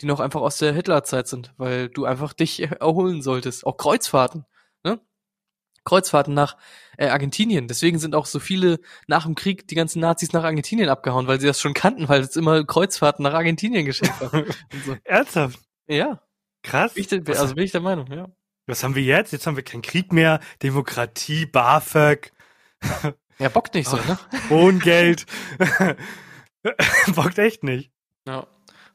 die 0.00 0.06
noch 0.06 0.20
einfach 0.20 0.40
aus 0.40 0.58
der 0.58 0.72
Hitlerzeit 0.72 1.26
sind, 1.28 1.52
weil 1.56 1.88
du 1.88 2.04
einfach 2.04 2.32
dich 2.32 2.62
erholen 2.62 3.20
solltest. 3.22 3.66
Auch 3.66 3.76
Kreuzfahrten? 3.76 4.44
Kreuzfahrten 5.88 6.34
nach 6.34 6.56
äh, 6.98 7.08
Argentinien. 7.08 7.66
Deswegen 7.66 7.98
sind 7.98 8.14
auch 8.14 8.26
so 8.26 8.40
viele 8.40 8.80
nach 9.06 9.24
dem 9.24 9.34
Krieg 9.34 9.66
die 9.68 9.74
ganzen 9.74 10.00
Nazis 10.00 10.32
nach 10.32 10.44
Argentinien 10.44 10.88
abgehauen, 10.88 11.26
weil 11.26 11.40
sie 11.40 11.46
das 11.46 11.60
schon 11.60 11.74
kannten, 11.74 12.08
weil 12.08 12.20
es 12.20 12.36
immer 12.36 12.64
Kreuzfahrten 12.64 13.22
nach 13.22 13.32
Argentinien 13.32 13.86
geschenkt 13.86 14.20
war. 14.20 14.30
so. 14.86 14.96
Ernsthaft? 15.04 15.60
Ja. 15.86 16.20
Krass. 16.62 16.92
Ich, 16.96 17.10
also 17.12 17.54
bin 17.54 17.64
ich 17.64 17.72
der 17.72 17.80
Meinung, 17.80 18.12
ja. 18.12 18.28
Was 18.66 18.84
haben 18.84 18.94
wir 18.94 19.02
jetzt? 19.02 19.32
Jetzt 19.32 19.46
haben 19.46 19.56
wir 19.56 19.62
keinen 19.62 19.80
Krieg 19.80 20.12
mehr, 20.12 20.40
Demokratie, 20.62 21.46
BAföG. 21.46 22.32
Ja, 23.38 23.48
bockt 23.48 23.74
nicht 23.74 23.88
so, 23.88 23.96
ne? 23.96 24.18
Wohngeld. 24.48 25.24
bockt 27.14 27.38
echt 27.38 27.64
nicht. 27.64 27.92
Ja. 28.26 28.46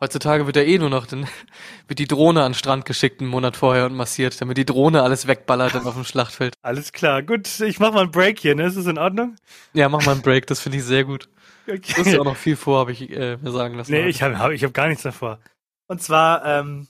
Heutzutage 0.03 0.45
wird 0.45 0.57
ja 0.57 0.63
eh 0.63 0.77
nur 0.79 0.89
noch, 0.89 1.07
dann 1.07 1.29
wird 1.87 1.97
die 1.97 2.07
Drohne 2.07 2.43
an 2.43 2.51
den 2.51 2.57
Strand 2.57 2.83
geschickt 2.83 3.21
einen 3.21 3.29
Monat 3.29 3.55
vorher 3.55 3.85
und 3.85 3.95
massiert, 3.95 4.41
damit 4.41 4.57
die 4.57 4.65
Drohne 4.65 5.01
alles 5.01 5.27
wegballert 5.27 5.75
dann 5.75 5.87
auf 5.87 5.93
dem 5.93 6.03
Schlachtfeld. 6.03 6.55
Alles 6.61 6.91
klar. 6.91 7.23
Gut, 7.23 7.61
ich 7.61 7.79
mach 7.79 7.93
mal 7.93 8.01
einen 8.01 8.11
Break 8.11 8.37
hier, 8.37 8.53
ne? 8.53 8.65
Ist 8.65 8.75
das 8.75 8.85
in 8.85 8.97
Ordnung? 8.97 9.37
Ja, 9.71 9.87
mach 9.87 10.05
mal 10.05 10.11
einen 10.11 10.21
Break, 10.21 10.45
das 10.47 10.59
finde 10.59 10.79
ich 10.79 10.83
sehr 10.83 11.05
gut. 11.05 11.29
Okay. 11.65 11.79
Du 11.79 11.93
hast 11.99 12.11
ja 12.11 12.19
auch 12.19 12.25
noch 12.25 12.35
viel 12.35 12.57
vor, 12.57 12.79
habe 12.79 12.91
ich 12.91 13.09
äh, 13.09 13.37
mir 13.37 13.51
sagen 13.51 13.75
lassen. 13.75 13.93
Nee, 13.93 14.07
ich 14.09 14.21
habe 14.21 14.37
hab, 14.37 14.51
ich 14.51 14.65
hab 14.65 14.73
gar 14.73 14.89
nichts 14.89 15.03
davor. 15.03 15.39
Und 15.87 16.01
zwar 16.01 16.43
ähm, 16.43 16.89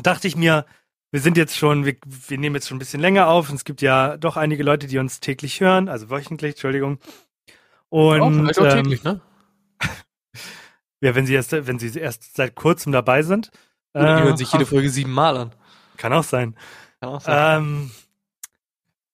dachte 0.00 0.28
ich 0.28 0.36
mir, 0.36 0.66
wir 1.10 1.18
sind 1.18 1.36
jetzt 1.36 1.56
schon, 1.56 1.84
wir, 1.84 1.96
wir 2.06 2.38
nehmen 2.38 2.54
jetzt 2.54 2.68
schon 2.68 2.76
ein 2.76 2.78
bisschen 2.78 3.00
länger 3.00 3.26
auf 3.26 3.50
und 3.50 3.56
es 3.56 3.64
gibt 3.64 3.82
ja 3.82 4.16
doch 4.16 4.36
einige 4.36 4.62
Leute, 4.62 4.86
die 4.86 4.98
uns 4.98 5.18
täglich 5.18 5.60
hören, 5.60 5.88
also 5.88 6.10
wöchentlich, 6.10 6.52
Entschuldigung. 6.52 7.00
Und 7.88 8.20
auch, 8.20 8.30
vielleicht 8.30 8.60
auch 8.60 8.66
ähm, 8.66 8.84
täglich, 8.84 9.02
ne? 9.02 9.20
Ja, 11.00 11.14
wenn 11.14 11.26
sie 11.26 11.34
erst, 11.34 11.52
wenn 11.52 11.78
sie 11.78 11.98
erst 11.98 12.36
seit 12.36 12.54
kurzem 12.54 12.92
dabei 12.92 13.22
sind, 13.22 13.50
Oder 13.94 14.16
die 14.16 14.22
äh, 14.22 14.24
hören 14.24 14.36
sich 14.36 14.52
jede 14.52 14.66
Folge 14.66 14.90
siebenmal 14.90 15.36
an. 15.36 15.52
kann 15.96 16.12
auch 16.12 16.24
sein. 16.24 16.56
Kann 17.00 17.10
auch 17.10 17.20
sein. 17.20 17.62
Ähm, 17.62 17.90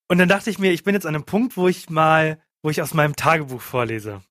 und 0.08 0.18
dann 0.18 0.28
dachte 0.28 0.50
ich 0.50 0.58
mir, 0.58 0.72
ich 0.72 0.84
bin 0.84 0.94
jetzt 0.94 1.06
an 1.06 1.14
einem 1.14 1.24
Punkt, 1.24 1.56
wo 1.56 1.68
ich 1.68 1.90
mal, 1.90 2.38
wo 2.62 2.70
ich 2.70 2.80
aus 2.82 2.94
meinem 2.94 3.16
Tagebuch 3.16 3.60
vorlese. 3.60 4.22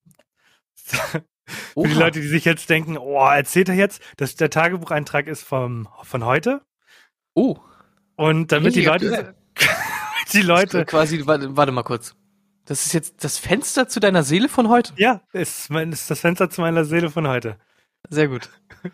Für 1.73 1.87
die. 1.87 1.93
Leute, 1.93 2.21
die 2.21 2.27
sich 2.27 2.45
jetzt 2.45 2.69
denken, 2.69 2.97
oh, 2.97 3.27
erzählt 3.27 3.69
er 3.69 3.75
jetzt, 3.75 4.01
dass 4.17 4.35
der 4.35 4.49
Tagebucheintrag 4.49 5.27
ist 5.27 5.43
vom, 5.43 5.89
von 6.03 6.23
heute? 6.25 6.61
Oh, 7.33 7.57
Und 8.15 8.51
damit 8.51 8.75
die 8.75 8.87
Richtig 8.87 9.09
Leute, 9.11 9.17
aktuell. 9.17 9.35
die 10.33 10.41
Leute, 10.41 10.85
quasi, 10.85 11.25
warte, 11.25 11.55
warte 11.57 11.71
mal 11.71 11.83
kurz. 11.83 12.15
Das 12.65 12.85
ist 12.85 12.93
jetzt 12.93 13.21
das 13.23 13.37
Fenster 13.37 13.87
zu 13.89 13.99
deiner 13.99 14.23
Seele 14.23 14.47
von 14.47 14.69
heute? 14.69 14.93
ja, 14.97 15.19
ist, 15.33 15.69
mein, 15.69 15.91
ist 15.91 16.09
das 16.09 16.21
Fenster 16.21 16.49
zu 16.49 16.61
meiner 16.61 16.85
Seele 16.85 17.09
von 17.09 17.27
heute. 17.27 17.57
Sehr 18.09 18.29
gut. 18.29 18.49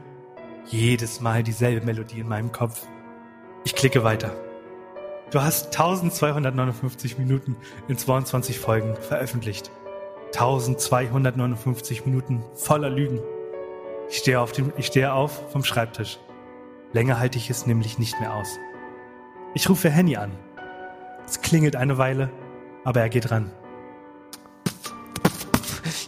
Jedes 0.66 1.22
Mal 1.22 1.42
dieselbe 1.42 1.86
Melodie 1.86 2.20
in 2.20 2.28
meinem 2.28 2.52
Kopf. 2.52 2.86
Ich 3.64 3.74
klicke 3.74 4.04
weiter. 4.04 4.36
Du 5.32 5.42
hast 5.42 5.68
1259 5.68 7.18
Minuten 7.18 7.56
in 7.88 7.98
22 7.98 8.60
Folgen 8.60 8.98
veröffentlicht. 8.98 9.72
1259 10.34 12.06
Minuten 12.06 12.44
voller 12.56 12.90
Lügen. 12.90 13.22
Ich 14.12 14.18
stehe, 14.18 14.42
auf 14.42 14.52
dem, 14.52 14.74
ich 14.76 14.88
stehe 14.88 15.14
auf 15.14 15.52
vom 15.54 15.64
Schreibtisch. 15.64 16.20
Länger 16.92 17.18
halte 17.18 17.38
ich 17.38 17.50
es 17.50 17.66
nämlich 17.66 17.98
nicht 17.98 18.20
mehr 18.20 18.34
aus. 18.34 18.60
Ich 19.54 19.70
rufe 19.70 19.90
Henny 19.90 20.18
an. 20.18 20.32
Es 21.26 21.42
klingelt 21.42 21.78
eine 21.78 21.98
Weile, 21.98 22.30
aber 22.84 23.00
er 23.00 23.08
geht 23.08 23.32
ran. 23.32 23.50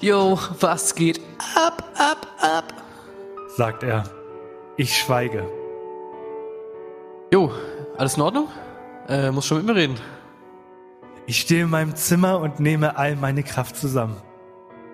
Yo, 0.01 0.37
was 0.59 0.93
geht 0.95 1.21
ab, 1.55 1.81
ab, 1.97 2.27
ab? 2.41 2.73
Sagt 3.55 3.83
er. 3.83 4.03
Ich 4.75 4.97
schweige. 4.97 5.47
Jo, 7.31 7.53
alles 7.97 8.17
in 8.17 8.21
Ordnung? 8.21 8.49
Äh, 9.07 9.31
muss 9.31 9.45
schon 9.45 9.59
mit 9.59 9.65
mir 9.65 9.75
reden. 9.75 9.95
Ich 11.25 11.39
stehe 11.39 11.63
in 11.63 11.69
meinem 11.69 11.95
Zimmer 11.95 12.41
und 12.41 12.59
nehme 12.59 12.97
all 12.97 13.15
meine 13.15 13.43
Kraft 13.43 13.77
zusammen. 13.77 14.17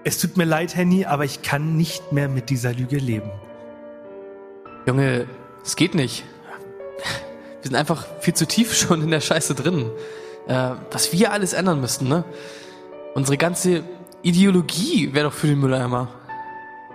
Es 0.09 0.17
tut 0.17 0.37
mir 0.37 0.45
leid, 0.45 0.75
Henny, 0.75 1.05
aber 1.05 1.23
ich 1.23 1.43
kann 1.43 1.77
nicht 1.77 2.11
mehr 2.11 2.29
mit 2.29 2.49
dieser 2.49 2.73
Lüge 2.73 2.97
leben. 2.97 3.29
Junge, 4.87 5.27
es 5.63 5.75
geht 5.75 5.93
nicht. 5.93 6.23
Wir 7.61 7.69
sind 7.69 7.75
einfach 7.75 8.07
viel 8.19 8.33
zu 8.33 8.47
tief 8.47 8.73
schon 8.75 9.03
in 9.03 9.11
der 9.11 9.21
Scheiße 9.21 9.53
drin. 9.53 9.91
Äh, 10.47 10.71
was 10.89 11.13
wir 11.13 11.31
alles 11.31 11.53
ändern 11.53 11.79
müssten, 11.79 12.07
ne? 12.07 12.23
Unsere 13.13 13.37
ganze 13.37 13.83
Ideologie 14.23 15.13
wäre 15.13 15.29
doch 15.29 15.35
für 15.35 15.45
den 15.45 15.59
Mülleimer. 15.59 16.07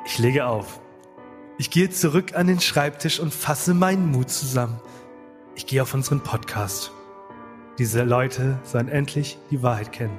Ich 0.07 0.19
lege 0.19 0.47
auf. 0.47 0.81
Ich 1.57 1.71
gehe 1.71 1.91
zurück 1.91 2.35
an 2.35 2.49
den 2.49 2.59
Schreibtisch 2.59 3.21
und 3.21 3.33
fasse 3.33 3.75
meinen 3.75 4.11
Mut 4.11 4.29
zusammen. 4.29 4.81
Ich 5.55 5.67
gehe 5.67 5.83
auf 5.83 5.95
unseren 5.95 6.21
Podcast. 6.21 6.91
Diese 7.79 8.03
Leute 8.03 8.59
sollen 8.65 8.89
endlich 8.89 9.39
die 9.53 9.63
Wahrheit 9.63 9.93
kennen. 9.93 10.19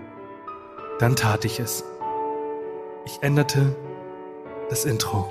Dann 1.00 1.18
tat 1.18 1.44
ich 1.44 1.60
es. 1.60 1.84
Ich 3.06 3.22
änderte 3.22 3.76
das 4.70 4.84
Intro. 4.86 5.30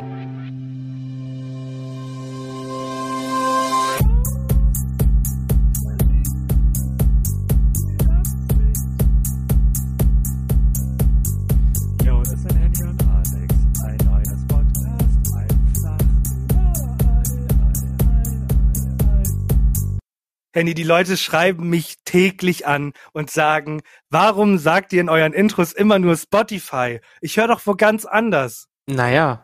Henny, 20.55 20.75
die 20.75 20.85
Leute 20.85 21.17
schreiben 21.17 21.69
mich 21.69 21.97
täglich 22.05 22.65
an 22.65 22.93
und 23.13 23.29
sagen, 23.29 23.83
warum 24.09 24.57
sagt 24.57 24.93
ihr 24.93 25.01
in 25.01 25.09
euren 25.09 25.33
Intros 25.33 25.73
immer 25.73 25.99
nur 25.99 26.17
Spotify? 26.17 27.01
Ich 27.21 27.37
höre 27.37 27.49
doch 27.49 27.61
wo 27.65 27.75
ganz 27.75 28.05
anders. 28.05 28.69
Naja, 28.87 29.43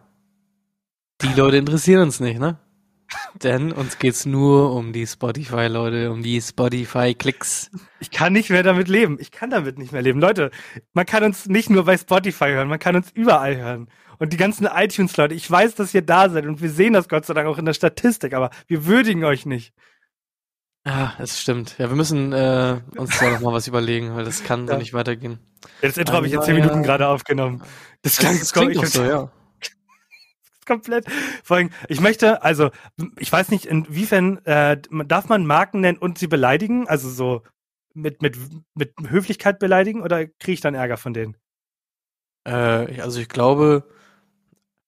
die 1.22 1.34
Leute 1.34 1.56
interessieren 1.56 2.02
uns 2.02 2.20
nicht, 2.20 2.38
ne? 2.38 2.60
Denn 3.42 3.72
uns 3.72 3.98
geht's 3.98 4.24
nur 4.24 4.72
um 4.72 4.92
die 4.92 5.04
Spotify-Leute, 5.04 6.12
um 6.12 6.22
die 6.22 6.40
Spotify-Klicks. 6.40 7.72
Ich 7.98 8.12
kann 8.12 8.32
nicht 8.32 8.50
mehr 8.50 8.62
damit 8.62 8.86
leben. 8.86 9.18
Ich 9.18 9.32
kann 9.32 9.50
damit 9.50 9.78
nicht 9.78 9.90
mehr 9.90 10.02
leben. 10.02 10.20
Leute, 10.20 10.52
man 10.92 11.06
kann 11.06 11.24
uns 11.24 11.48
nicht 11.48 11.70
nur 11.70 11.86
bei 11.86 11.98
Spotify 11.98 12.50
hören, 12.50 12.68
man 12.68 12.78
kann 12.78 12.94
uns 12.94 13.10
überall 13.10 13.56
hören. 13.56 13.88
Und 14.18 14.32
die 14.32 14.36
ganzen 14.36 14.66
iTunes-Leute, 14.66 15.34
ich 15.34 15.50
weiß, 15.50 15.74
dass 15.74 15.92
ihr 15.92 16.02
da 16.02 16.28
seid 16.28 16.46
und 16.46 16.62
wir 16.62 16.70
sehen 16.70 16.92
das 16.92 17.08
Gott 17.08 17.26
sei 17.26 17.34
Dank 17.34 17.48
auch 17.48 17.58
in 17.58 17.64
der 17.64 17.74
Statistik, 17.74 18.32
aber 18.32 18.50
wir 18.68 18.86
würdigen 18.86 19.24
euch 19.24 19.44
nicht. 19.44 19.74
Ah, 20.84 21.12
das 21.18 21.40
stimmt. 21.40 21.76
Ja, 21.78 21.90
wir 21.90 21.96
müssen 21.96 22.32
äh, 22.32 22.80
uns 22.96 23.18
da 23.18 23.30
noch 23.30 23.40
mal 23.40 23.52
was 23.52 23.66
überlegen, 23.66 24.14
weil 24.16 24.24
das 24.24 24.42
kann 24.44 24.66
so 24.66 24.72
Ja. 24.72 24.78
nicht 24.78 24.94
weitergehen. 24.94 25.38
Das 25.82 25.98
Intro 25.98 26.14
habe 26.14 26.26
ich 26.26 26.32
in 26.32 26.40
zehn 26.42 26.56
Ja. 26.56 26.62
Minuten 26.64 26.82
gerade 26.82 27.06
aufgenommen. 27.08 27.62
Das 28.02 28.16
klang 28.16 28.38
Das 28.38 28.52
klingt 28.52 28.76
doch 28.76 28.86
so, 28.86 29.04
ja. 29.04 29.30
komplett. 30.66 31.04
Vor 31.44 31.58
allem, 31.58 31.70
ich 31.88 32.00
möchte, 32.00 32.42
also, 32.42 32.70
ich 33.18 33.30
weiß 33.30 33.50
nicht, 33.50 33.66
inwiefern 33.66 34.38
äh, 34.46 34.78
darf 35.06 35.28
man 35.28 35.44
Marken 35.44 35.80
nennen 35.80 35.98
und 35.98 36.18
sie 36.18 36.28
beleidigen? 36.28 36.88
Also 36.88 37.10
so 37.10 37.42
mit, 37.92 38.22
mit, 38.22 38.38
mit 38.74 38.94
Höflichkeit 39.06 39.58
beleidigen 39.58 40.00
oder 40.02 40.26
kriege 40.26 40.52
ich 40.52 40.60
dann 40.62 40.74
Ärger 40.74 40.96
von 40.96 41.12
denen? 41.12 41.36
Äh, 42.44 43.00
also 43.02 43.20
ich 43.20 43.28
glaube, 43.28 43.86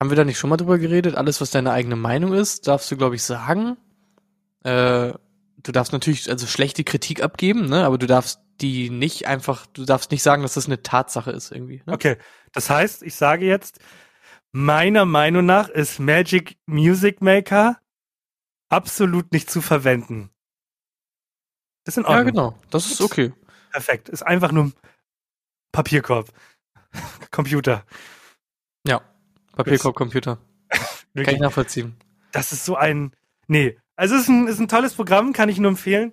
haben 0.01 0.11
wir 0.11 0.17
da 0.17 0.25
nicht 0.25 0.39
schon 0.39 0.49
mal 0.51 0.57
drüber 0.57 0.79
geredet? 0.79 1.17
Alles, 1.17 1.41
was 1.43 1.51
deine 1.51 1.73
eigene 1.73 1.97
Meinung 1.97 2.33
ist, 2.33 2.67
darfst 2.67 2.91
du, 2.91 2.97
glaube 2.97 3.17
ich, 3.17 3.23
sagen. 3.23 3.77
Äh, 4.65 5.13
du 5.63 5.73
darfst 5.73 5.93
natürlich 5.93 6.29
also 6.31 6.47
schlechte 6.47 6.85
Kritik 6.85 7.23
abgeben, 7.23 7.67
ne? 7.69 7.85
Aber 7.85 7.99
du 7.99 8.07
darfst 8.07 8.41
die 8.61 8.91
nicht 8.91 9.27
einfach, 9.27 9.67
du 9.67 9.85
darfst 9.85 10.11
nicht 10.11 10.23
sagen, 10.23 10.43
dass 10.43 10.55
das 10.55 10.67
eine 10.67 10.83
Tatsache 10.83 11.31
ist 11.33 11.51
irgendwie. 11.51 11.83
Ne? 11.87 11.93
Okay, 11.95 12.17
das 12.53 12.71
heißt, 12.71 13.03
ich 13.03 13.15
sage 13.15 13.47
jetzt, 13.47 13.81
meiner 14.53 15.05
Meinung 15.05 15.47
nach 15.47 15.69
ist 15.69 15.99
Magic 15.99 16.59
Music 16.67 17.23
Maker 17.23 17.81
absolut 18.69 19.33
nicht 19.33 19.51
zu 19.51 19.61
verwenden. 19.61 20.31
Das 21.85 21.97
ist 21.97 21.99
in 21.99 22.05
Ja, 22.05 22.11
Ordnung. 22.19 22.27
genau. 22.27 22.59
Das 22.71 22.87
ist 22.91 23.01
okay. 23.01 23.33
Perfekt. 23.73 24.09
Ist 24.09 24.23
einfach 24.23 24.53
nur 24.53 24.65
ein 24.65 24.75
Papierkorb. 25.73 26.29
Computer. 27.31 27.85
Ja. 28.87 29.01
Papierkorb, 29.57 29.97
Computer. 29.97 30.39
Kann 31.15 31.35
ich 31.35 31.41
nachvollziehen. 31.41 31.97
Das 32.31 32.53
ist 32.53 32.65
so 32.65 32.77
ein. 32.77 33.13
Nee. 33.49 33.79
Also 34.03 34.17
es 34.17 34.23
ist 34.23 34.29
ein, 34.31 34.49
ist 34.49 34.59
ein 34.59 34.67
tolles 34.67 34.95
Programm, 34.95 35.33
kann 35.33 35.49
ich 35.49 35.61
nur 35.61 35.71
empfehlen. 35.71 36.13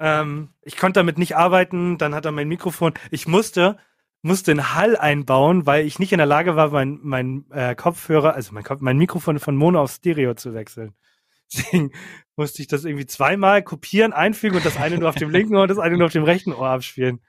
Ähm, 0.00 0.48
ich 0.62 0.76
konnte 0.76 0.98
damit 0.98 1.16
nicht 1.16 1.36
arbeiten, 1.36 1.96
dann 1.96 2.12
hat 2.12 2.24
er 2.24 2.32
mein 2.32 2.48
Mikrofon. 2.48 2.92
Ich 3.12 3.28
musste, 3.28 3.78
musste 4.22 4.50
einen 4.50 4.74
Hall 4.74 4.96
einbauen, 4.96 5.64
weil 5.64 5.86
ich 5.86 6.00
nicht 6.00 6.10
in 6.10 6.18
der 6.18 6.26
Lage 6.26 6.56
war, 6.56 6.70
mein, 6.70 6.98
mein 7.04 7.44
äh, 7.52 7.76
Kopfhörer, 7.76 8.34
also 8.34 8.52
mein, 8.52 8.64
Kopf, 8.64 8.80
mein 8.80 8.98
Mikrofon 8.98 9.38
von 9.38 9.54
Mono 9.54 9.80
auf 9.80 9.92
Stereo 9.92 10.34
zu 10.34 10.54
wechseln. 10.54 10.92
Deswegen 11.54 11.92
musste 12.34 12.62
ich 12.62 12.66
das 12.66 12.84
irgendwie 12.84 13.06
zweimal 13.06 13.62
kopieren, 13.62 14.12
einfügen 14.12 14.56
und 14.56 14.66
das 14.66 14.76
eine 14.76 14.98
nur 14.98 15.08
auf 15.08 15.14
dem 15.14 15.30
linken 15.30 15.54
Ohr 15.54 15.62
und 15.62 15.68
das 15.68 15.78
eine 15.78 15.96
nur 15.96 16.06
auf 16.06 16.12
dem 16.12 16.24
rechten 16.24 16.52
Ohr 16.52 16.66
abspielen. 16.66 17.20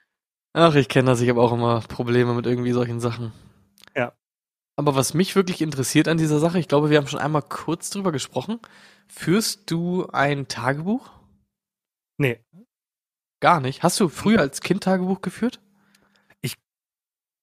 Ach, 0.52 0.74
ich 0.74 0.88
kenne 0.88 1.10
das. 1.10 1.20
Ich 1.20 1.28
habe 1.28 1.40
auch 1.40 1.52
immer 1.52 1.80
Probleme 1.82 2.34
mit 2.34 2.46
irgendwie 2.46 2.72
solchen 2.72 2.98
Sachen. 2.98 3.30
Aber 4.76 4.94
was 4.94 5.14
mich 5.14 5.34
wirklich 5.34 5.62
interessiert 5.62 6.06
an 6.06 6.18
dieser 6.18 6.38
Sache, 6.38 6.58
ich 6.58 6.68
glaube, 6.68 6.90
wir 6.90 6.98
haben 6.98 7.08
schon 7.08 7.20
einmal 7.20 7.42
kurz 7.42 7.90
drüber 7.90 8.12
gesprochen. 8.12 8.60
Führst 9.08 9.70
du 9.70 10.06
ein 10.08 10.48
Tagebuch? 10.48 11.10
Nee. 12.18 12.40
Gar 13.40 13.60
nicht. 13.60 13.82
Hast 13.82 13.98
du 14.00 14.08
früher 14.08 14.40
als 14.40 14.60
Kind 14.60 14.84
Tagebuch 14.84 15.22
geführt? 15.22 15.60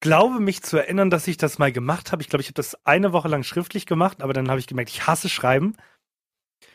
glaube 0.03 0.41
mich 0.41 0.61
zu 0.63 0.77
erinnern, 0.77 1.09
dass 1.09 1.27
ich 1.27 1.37
das 1.37 1.59
mal 1.59 1.71
gemacht 1.71 2.11
habe. 2.11 2.21
Ich 2.21 2.27
glaube, 2.27 2.41
ich 2.41 2.49
habe 2.49 2.55
das 2.55 2.75
eine 2.85 3.13
Woche 3.13 3.29
lang 3.29 3.43
schriftlich 3.43 3.85
gemacht, 3.85 4.21
aber 4.21 4.33
dann 4.33 4.49
habe 4.49 4.59
ich 4.59 4.67
gemerkt, 4.67 4.91
ich 4.91 5.07
hasse 5.07 5.29
Schreiben. 5.29 5.77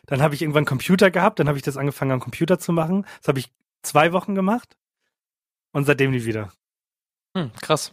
Dann 0.06 0.22
habe 0.22 0.34
ich 0.34 0.40
irgendwann 0.40 0.60
einen 0.60 0.66
Computer 0.66 1.10
gehabt, 1.10 1.38
dann 1.38 1.46
habe 1.46 1.58
ich 1.58 1.62
das 1.62 1.76
angefangen 1.76 2.12
am 2.12 2.20
Computer 2.20 2.58
zu 2.58 2.72
machen. 2.72 3.04
Das 3.20 3.28
habe 3.28 3.38
ich 3.38 3.52
zwei 3.82 4.14
Wochen 4.14 4.34
gemacht 4.34 4.78
und 5.72 5.84
seitdem 5.84 6.10
nie 6.10 6.24
wieder. 6.24 6.50
Hm, 7.36 7.52
krass. 7.60 7.92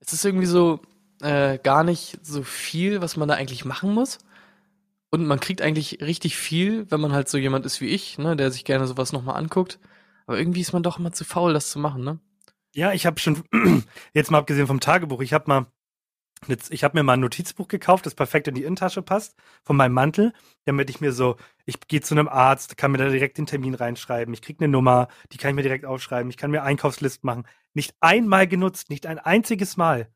Es 0.00 0.14
ist 0.14 0.24
irgendwie 0.24 0.46
so 0.46 0.80
äh, 1.22 1.58
gar 1.58 1.84
nicht 1.84 2.18
so 2.22 2.42
viel, 2.42 3.00
was 3.00 3.16
man 3.16 3.28
da 3.28 3.34
eigentlich 3.34 3.64
machen 3.64 3.92
muss. 3.92 4.18
Und 5.10 5.26
man 5.26 5.40
kriegt 5.40 5.62
eigentlich 5.62 6.00
richtig 6.02 6.36
viel, 6.36 6.90
wenn 6.90 7.00
man 7.00 7.12
halt 7.12 7.28
so 7.28 7.38
jemand 7.38 7.64
ist 7.64 7.80
wie 7.80 7.86
ich, 7.86 8.18
ne, 8.18 8.36
der 8.36 8.50
sich 8.50 8.64
gerne 8.64 8.86
sowas 8.86 9.12
nochmal 9.12 9.36
anguckt. 9.36 9.78
Aber 10.26 10.38
irgendwie 10.38 10.60
ist 10.60 10.72
man 10.72 10.82
doch 10.82 10.98
immer 10.98 11.12
zu 11.12 11.24
faul, 11.24 11.52
das 11.52 11.70
zu 11.70 11.78
machen, 11.78 12.04
ne? 12.04 12.18
Ja, 12.74 12.92
ich 12.92 13.06
habe 13.06 13.18
schon, 13.20 13.44
jetzt 14.12 14.30
mal 14.30 14.38
abgesehen 14.38 14.66
vom 14.66 14.80
Tagebuch, 14.80 15.22
ich 15.22 15.32
habe 15.32 15.44
mal, 15.48 15.66
ich 16.68 16.84
habe 16.84 16.98
mir 16.98 17.02
mal 17.02 17.14
ein 17.14 17.20
Notizbuch 17.20 17.68
gekauft, 17.68 18.04
das 18.04 18.14
perfekt 18.14 18.48
in 18.48 18.54
die 18.54 18.64
Innentasche 18.64 19.00
passt, 19.00 19.36
von 19.62 19.76
meinem 19.76 19.94
Mantel, 19.94 20.34
damit 20.66 20.90
ich 20.90 21.00
mir 21.00 21.12
so, 21.12 21.36
ich 21.64 21.80
gehe 21.88 22.02
zu 22.02 22.14
einem 22.14 22.28
Arzt, 22.28 22.76
kann 22.76 22.92
mir 22.92 22.98
da 22.98 23.08
direkt 23.08 23.38
den 23.38 23.46
Termin 23.46 23.74
reinschreiben, 23.74 24.34
ich 24.34 24.42
krieg 24.42 24.60
eine 24.60 24.68
Nummer, 24.68 25.08
die 25.32 25.38
kann 25.38 25.50
ich 25.50 25.56
mir 25.56 25.62
direkt 25.62 25.86
aufschreiben, 25.86 26.28
ich 26.28 26.36
kann 26.36 26.50
mir 26.50 26.62
Einkaufslisten 26.62 27.26
machen. 27.26 27.46
Nicht 27.72 27.94
einmal 28.00 28.46
genutzt, 28.46 28.90
nicht 28.90 29.06
ein 29.06 29.18
einziges 29.18 29.78
Mal. 29.78 30.10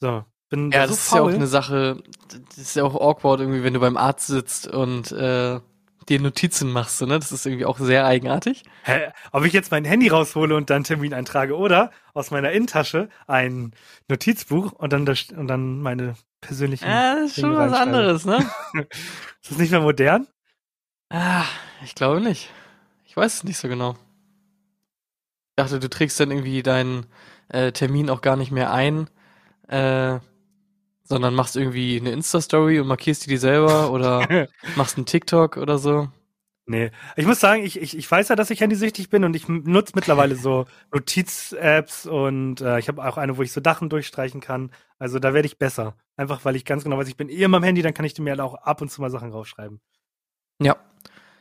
So, 0.00 0.24
bin 0.48 0.70
Ja, 0.72 0.80
da 0.82 0.88
so 0.88 0.94
das 0.94 1.04
ist 1.06 1.14
ja 1.14 1.22
auch 1.22 1.30
faul. 1.30 1.34
eine 1.34 1.46
Sache, 1.46 2.02
das 2.48 2.58
ist 2.58 2.76
ja 2.76 2.84
auch 2.84 2.94
awkward 2.94 3.40
irgendwie, 3.40 3.62
wenn 3.62 3.74
du 3.74 3.80
beim 3.80 3.96
Arzt 3.96 4.26
sitzt 4.28 4.66
und 4.68 5.12
äh, 5.12 5.60
dir 6.08 6.20
Notizen 6.20 6.70
machst, 6.72 7.00
ne? 7.02 7.18
Das 7.18 7.32
ist 7.32 7.44
irgendwie 7.46 7.66
auch 7.66 7.78
sehr 7.78 8.06
eigenartig. 8.06 8.62
Hä? 8.84 9.12
Ob 9.32 9.44
ich 9.44 9.52
jetzt 9.52 9.70
mein 9.70 9.84
Handy 9.84 10.08
raushole 10.08 10.54
und 10.56 10.70
dann 10.70 10.84
Termin 10.84 11.12
eintrage 11.12 11.56
oder 11.56 11.90
aus 12.14 12.30
meiner 12.30 12.50
Innentasche 12.52 13.08
ein 13.26 13.72
Notizbuch 14.08 14.72
und 14.72 14.92
dann, 14.92 15.04
das, 15.04 15.26
und 15.36 15.48
dann 15.48 15.80
meine 15.82 16.14
persönlichen. 16.40 16.86
Ja, 16.88 17.14
das 17.16 17.32
ist 17.32 17.40
schon 17.40 17.56
was 17.56 17.72
anderes, 17.72 18.24
ne? 18.24 18.38
Ist 19.42 19.50
das 19.52 19.58
nicht 19.58 19.70
mehr 19.70 19.80
modern? 19.80 20.26
Ah, 21.10 21.44
ich 21.84 21.94
glaube 21.94 22.20
nicht. 22.20 22.50
Ich 23.06 23.16
weiß 23.16 23.34
es 23.36 23.44
nicht 23.44 23.58
so 23.58 23.68
genau. 23.68 23.92
Ich 23.92 25.62
dachte, 25.64 25.80
du 25.80 25.88
trägst 25.90 26.18
dann 26.20 26.30
irgendwie 26.30 26.62
deinen 26.62 27.06
äh, 27.48 27.72
Termin 27.72 28.10
auch 28.10 28.20
gar 28.20 28.36
nicht 28.36 28.52
mehr 28.52 28.72
ein, 28.72 29.10
äh, 29.68 30.18
sondern 31.04 31.34
machst 31.34 31.56
irgendwie 31.56 31.98
eine 31.98 32.10
Insta-Story 32.10 32.80
und 32.80 32.86
markierst 32.86 33.24
die 33.24 33.30
dir 33.30 33.38
selber 33.38 33.90
oder 33.90 34.48
machst 34.76 34.96
einen 34.96 35.06
TikTok 35.06 35.56
oder 35.56 35.78
so. 35.78 36.08
Nee. 36.66 36.90
Ich 37.16 37.24
muss 37.24 37.40
sagen, 37.40 37.64
ich, 37.64 37.80
ich, 37.80 37.96
ich 37.96 38.10
weiß 38.10 38.28
ja, 38.28 38.36
dass 38.36 38.50
ich 38.50 38.60
handysüchtig 38.60 39.08
bin 39.08 39.24
und 39.24 39.34
ich 39.34 39.48
nutze 39.48 39.92
mittlerweile 39.94 40.36
so 40.36 40.66
Notiz-Apps 40.92 42.04
und 42.04 42.60
äh, 42.60 42.78
ich 42.78 42.88
habe 42.88 43.02
auch 43.02 43.16
eine, 43.16 43.38
wo 43.38 43.42
ich 43.42 43.52
so 43.52 43.62
Dachen 43.62 43.88
durchstreichen 43.88 44.42
kann. 44.42 44.70
Also 44.98 45.18
da 45.18 45.32
werde 45.32 45.46
ich 45.46 45.58
besser. 45.58 45.96
Einfach 46.18 46.44
weil 46.44 46.56
ich 46.56 46.66
ganz 46.66 46.84
genau 46.84 46.98
weiß, 46.98 47.08
ich 47.08 47.16
bin 47.16 47.30
eh 47.30 47.42
immer 47.42 47.56
am 47.56 47.62
Handy, 47.62 47.80
dann 47.80 47.94
kann 47.94 48.04
ich 48.04 48.18
mir 48.18 48.44
auch 48.44 48.54
ab 48.54 48.82
und 48.82 48.90
zu 48.90 49.00
mal 49.00 49.10
Sachen 49.10 49.32
rausschreiben. 49.32 49.80
Ja, 50.60 50.76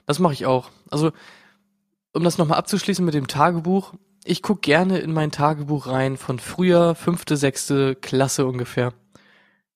das 0.06 0.20
mache 0.20 0.34
ich 0.34 0.46
auch. 0.46 0.72
Also, 0.90 1.12
um 2.14 2.24
das 2.24 2.38
nochmal 2.38 2.60
abzuschließen 2.60 3.04
mit 3.04 3.14
dem 3.14 3.28
Tagebuch, 3.28 3.96
ich 4.28 4.42
guck 4.42 4.62
gerne 4.62 5.00
in 5.00 5.14
mein 5.14 5.32
Tagebuch 5.32 5.88
rein 5.88 6.18
von 6.18 6.40
früher, 6.40 6.96
fünfte, 6.96 7.38
sechste 7.38 7.96
Klasse 7.96 8.46
ungefähr. 8.46 8.94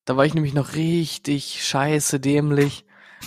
Da 0.05 0.17
war 0.17 0.25
ich 0.25 0.33
nämlich 0.33 0.53
noch 0.53 0.75
richtig 0.75 1.63
scheiße 1.63 2.19
dämlich 2.19 2.85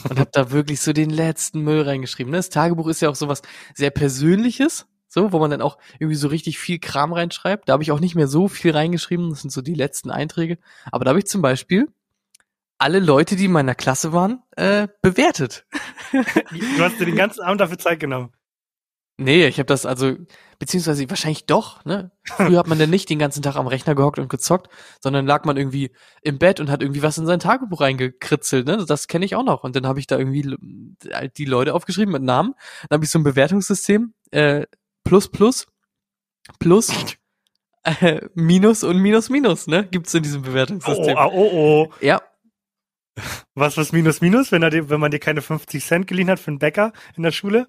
und 0.08 0.18
habe 0.18 0.30
da 0.32 0.50
wirklich 0.50 0.80
so 0.80 0.92
den 0.92 1.10
letzten 1.10 1.62
Müll 1.62 1.82
reingeschrieben. 1.82 2.30
ne? 2.30 2.38
Das 2.38 2.50
Tagebuch 2.50 2.88
ist 2.88 3.00
ja 3.00 3.08
auch 3.08 3.14
sowas 3.14 3.42
sehr 3.74 3.90
Persönliches, 3.90 4.86
so, 5.08 5.32
wo 5.32 5.38
man 5.38 5.50
dann 5.50 5.62
auch 5.62 5.78
irgendwie 5.98 6.16
so 6.16 6.28
richtig 6.28 6.58
viel 6.58 6.78
Kram 6.78 7.12
reinschreibt. 7.12 7.68
Da 7.68 7.72
habe 7.72 7.82
ich 7.82 7.92
auch 7.92 8.00
nicht 8.00 8.16
mehr 8.16 8.28
so 8.28 8.48
viel 8.48 8.72
reingeschrieben, 8.72 9.30
das 9.30 9.40
sind 9.40 9.50
so 9.50 9.62
die 9.62 9.74
letzten 9.74 10.10
Einträge. 10.10 10.58
Aber 10.92 11.04
da 11.04 11.10
habe 11.10 11.20
ich 11.20 11.26
zum 11.26 11.40
Beispiel 11.40 11.88
alle 12.76 13.00
Leute, 13.00 13.36
die 13.36 13.46
in 13.46 13.52
meiner 13.52 13.74
Klasse 13.74 14.12
waren, 14.12 14.42
äh, 14.56 14.88
bewertet. 15.02 15.64
Du 16.12 16.82
hast 16.84 17.00
dir 17.00 17.06
den 17.06 17.16
ganzen 17.16 17.40
Abend 17.40 17.60
dafür 17.60 17.78
Zeit 17.78 17.98
genommen. 17.98 18.32
Nee, 19.16 19.46
ich 19.46 19.58
habe 19.58 19.66
das 19.66 19.86
also, 19.86 20.16
beziehungsweise 20.58 21.08
wahrscheinlich 21.08 21.46
doch, 21.46 21.84
ne? 21.84 22.10
Früher 22.24 22.58
hat 22.58 22.66
man 22.66 22.80
dann 22.80 22.90
nicht 22.90 23.08
den 23.08 23.20
ganzen 23.20 23.42
Tag 23.42 23.54
am 23.54 23.68
Rechner 23.68 23.94
gehockt 23.94 24.18
und 24.18 24.28
gezockt, 24.28 24.68
sondern 25.00 25.24
lag 25.24 25.44
man 25.44 25.56
irgendwie 25.56 25.92
im 26.22 26.38
Bett 26.38 26.58
und 26.58 26.68
hat 26.68 26.82
irgendwie 26.82 27.02
was 27.02 27.16
in 27.16 27.24
sein 27.26 27.38
Tagebuch 27.38 27.80
reingekritzelt, 27.80 28.66
ne? 28.66 28.84
Das 28.86 29.06
kenne 29.06 29.24
ich 29.24 29.36
auch 29.36 29.44
noch. 29.44 29.62
Und 29.62 29.76
dann 29.76 29.86
habe 29.86 30.00
ich 30.00 30.08
da 30.08 30.18
irgendwie 30.18 30.42
l- 30.42 31.30
die 31.36 31.44
Leute 31.44 31.74
aufgeschrieben 31.74 32.10
mit 32.12 32.22
Namen. 32.24 32.54
Dann 32.88 32.96
habe 32.96 33.04
ich 33.04 33.10
so 33.10 33.20
ein 33.20 33.24
Bewertungssystem, 33.24 34.14
äh, 34.32 34.66
plus, 35.04 35.30
plus, 35.30 35.68
plus, 36.58 36.92
äh, 37.84 38.20
minus 38.34 38.82
und 38.82 38.98
minus, 38.98 39.30
minus, 39.30 39.68
ne? 39.68 39.86
Gibt's 39.86 40.12
in 40.14 40.24
diesem 40.24 40.42
Bewertungssystem. 40.42 41.16
oh, 41.16 41.30
oh, 41.32 41.50
oh. 41.52 41.92
Ja, 42.00 42.20
Was, 43.54 43.76
was 43.76 43.92
minus 43.92 44.20
minus, 44.20 44.50
wenn, 44.50 44.64
er 44.64 44.72
wenn 44.90 44.98
man 45.00 45.12
dir 45.12 45.20
keine 45.20 45.40
50 45.40 45.84
Cent 45.84 46.06
geliehen 46.08 46.28
hat 46.28 46.40
für 46.40 46.48
einen 46.48 46.58
Bäcker 46.58 46.92
in 47.16 47.22
der 47.22 47.30
Schule? 47.30 47.68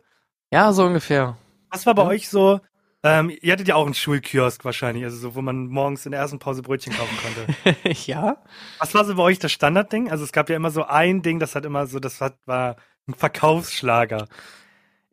Ja, 0.51 0.71
so 0.73 0.85
ungefähr. 0.85 1.37
Was 1.69 1.85
war 1.85 1.95
bei 1.95 2.03
Ja. 2.03 2.09
euch 2.09 2.29
so? 2.29 2.59
Ähm, 3.03 3.31
ihr 3.41 3.53
hattet 3.53 3.67
ja 3.67 3.75
auch 3.75 3.85
einen 3.85 3.93
Schulkiosk 3.93 4.65
wahrscheinlich, 4.65 5.03
also 5.03 5.17
so, 5.17 5.35
wo 5.35 5.41
man 5.43 5.67
morgens 5.67 6.05
in 6.07 6.11
der 6.11 6.21
ersten 6.21 6.39
Pause 6.39 6.63
Brötchen 6.63 6.91
kaufen 6.91 7.15
konnte. 7.21 7.91
ja. 8.07 8.37
Was 8.79 8.95
war 8.95 9.05
so 9.05 9.13
bei 9.15 9.21
euch 9.21 9.37
das 9.37 9.51
Standardding? 9.51 10.09
Also 10.09 10.23
es 10.23 10.31
gab 10.31 10.49
ja 10.49 10.55
immer 10.55 10.71
so 10.71 10.85
ein 10.85 11.21
Ding, 11.21 11.39
das 11.39 11.53
hat 11.53 11.65
immer 11.65 11.85
so, 11.85 11.99
das 11.99 12.19
hat, 12.19 12.35
war 12.45 12.77
ein 13.07 13.13
Verkaufsschlager. 13.13 14.27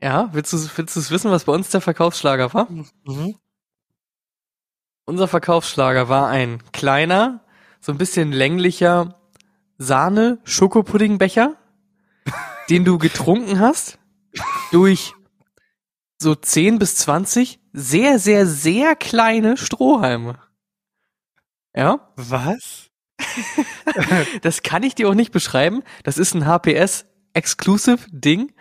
Ja, 0.00 0.30
willst 0.32 0.54
du, 0.54 0.56
willst 0.76 1.10
wissen, 1.10 1.30
was 1.30 1.44
bei 1.44 1.52
uns 1.52 1.68
der 1.68 1.82
Verkaufsschlager 1.82 2.54
war? 2.54 2.66
Mhm. 2.70 3.36
Unser 5.04 5.28
Verkaufsschlager 5.28 6.08
war 6.08 6.28
ein 6.28 6.62
kleiner, 6.72 7.44
so 7.80 7.92
ein 7.92 7.98
bisschen 7.98 8.32
länglicher 8.32 9.20
Sahne-Schokopuddingbecher, 9.76 11.56
den 12.70 12.84
du 12.86 12.96
getrunken 12.96 13.60
hast 13.60 13.98
durch 14.72 15.14
so 16.22 16.34
10 16.34 16.78
bis 16.78 16.96
20 16.96 17.60
sehr, 17.72 18.18
sehr, 18.18 18.46
sehr 18.46 18.96
kleine 18.96 19.56
Strohhalme. 19.56 20.38
Ja, 21.74 22.12
Was? 22.16 22.88
das 24.42 24.62
kann 24.62 24.82
ich 24.82 24.94
dir 24.94 25.08
auch 25.08 25.14
nicht 25.14 25.32
beschreiben. 25.32 25.82
Das 26.02 26.18
ist 26.18 26.34
ein 26.34 26.46
HPS 26.46 27.06
Exclusive 27.34 27.98
Ding. 28.10 28.52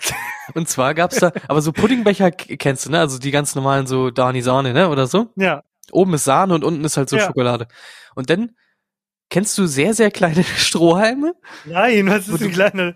Und 0.54 0.69
zwar 0.69 0.93
gab's 0.93 1.17
da, 1.17 1.32
aber 1.47 1.62
so 1.62 1.71
Puddingbecher 1.74 2.32
kennst 2.32 2.86
du, 2.86 2.91
ne? 2.91 3.00
Also 3.00 3.19
die 3.19 3.32
ganz 3.32 3.54
normalen 3.56 3.86
so 3.88 4.12
Dani 4.12 4.41
Sahne, 4.41 4.74
ne? 4.74 4.89
Oder 4.89 5.08
so. 5.08 5.28
Ja. 5.36 5.63
Oben 5.91 6.13
ist 6.13 6.24
Sahne 6.24 6.54
und 6.54 6.63
unten 6.63 6.84
ist 6.86 6.95
halt 6.95 7.10
so 7.10 7.17
Ja. 7.17 7.26
Schokolade. 7.26 7.67
Und 8.15 8.30
dann 8.30 8.52
kennst 9.30 9.58
du 9.58 9.65
sehr, 9.65 9.93
sehr 9.93 10.12
kleine 10.12 10.43
Strohhalme? 10.58 11.34
Nein, 11.65 12.08
was 12.08 12.28
ist 12.30 12.41
ein 12.41 12.52
kleiner. 12.52 12.95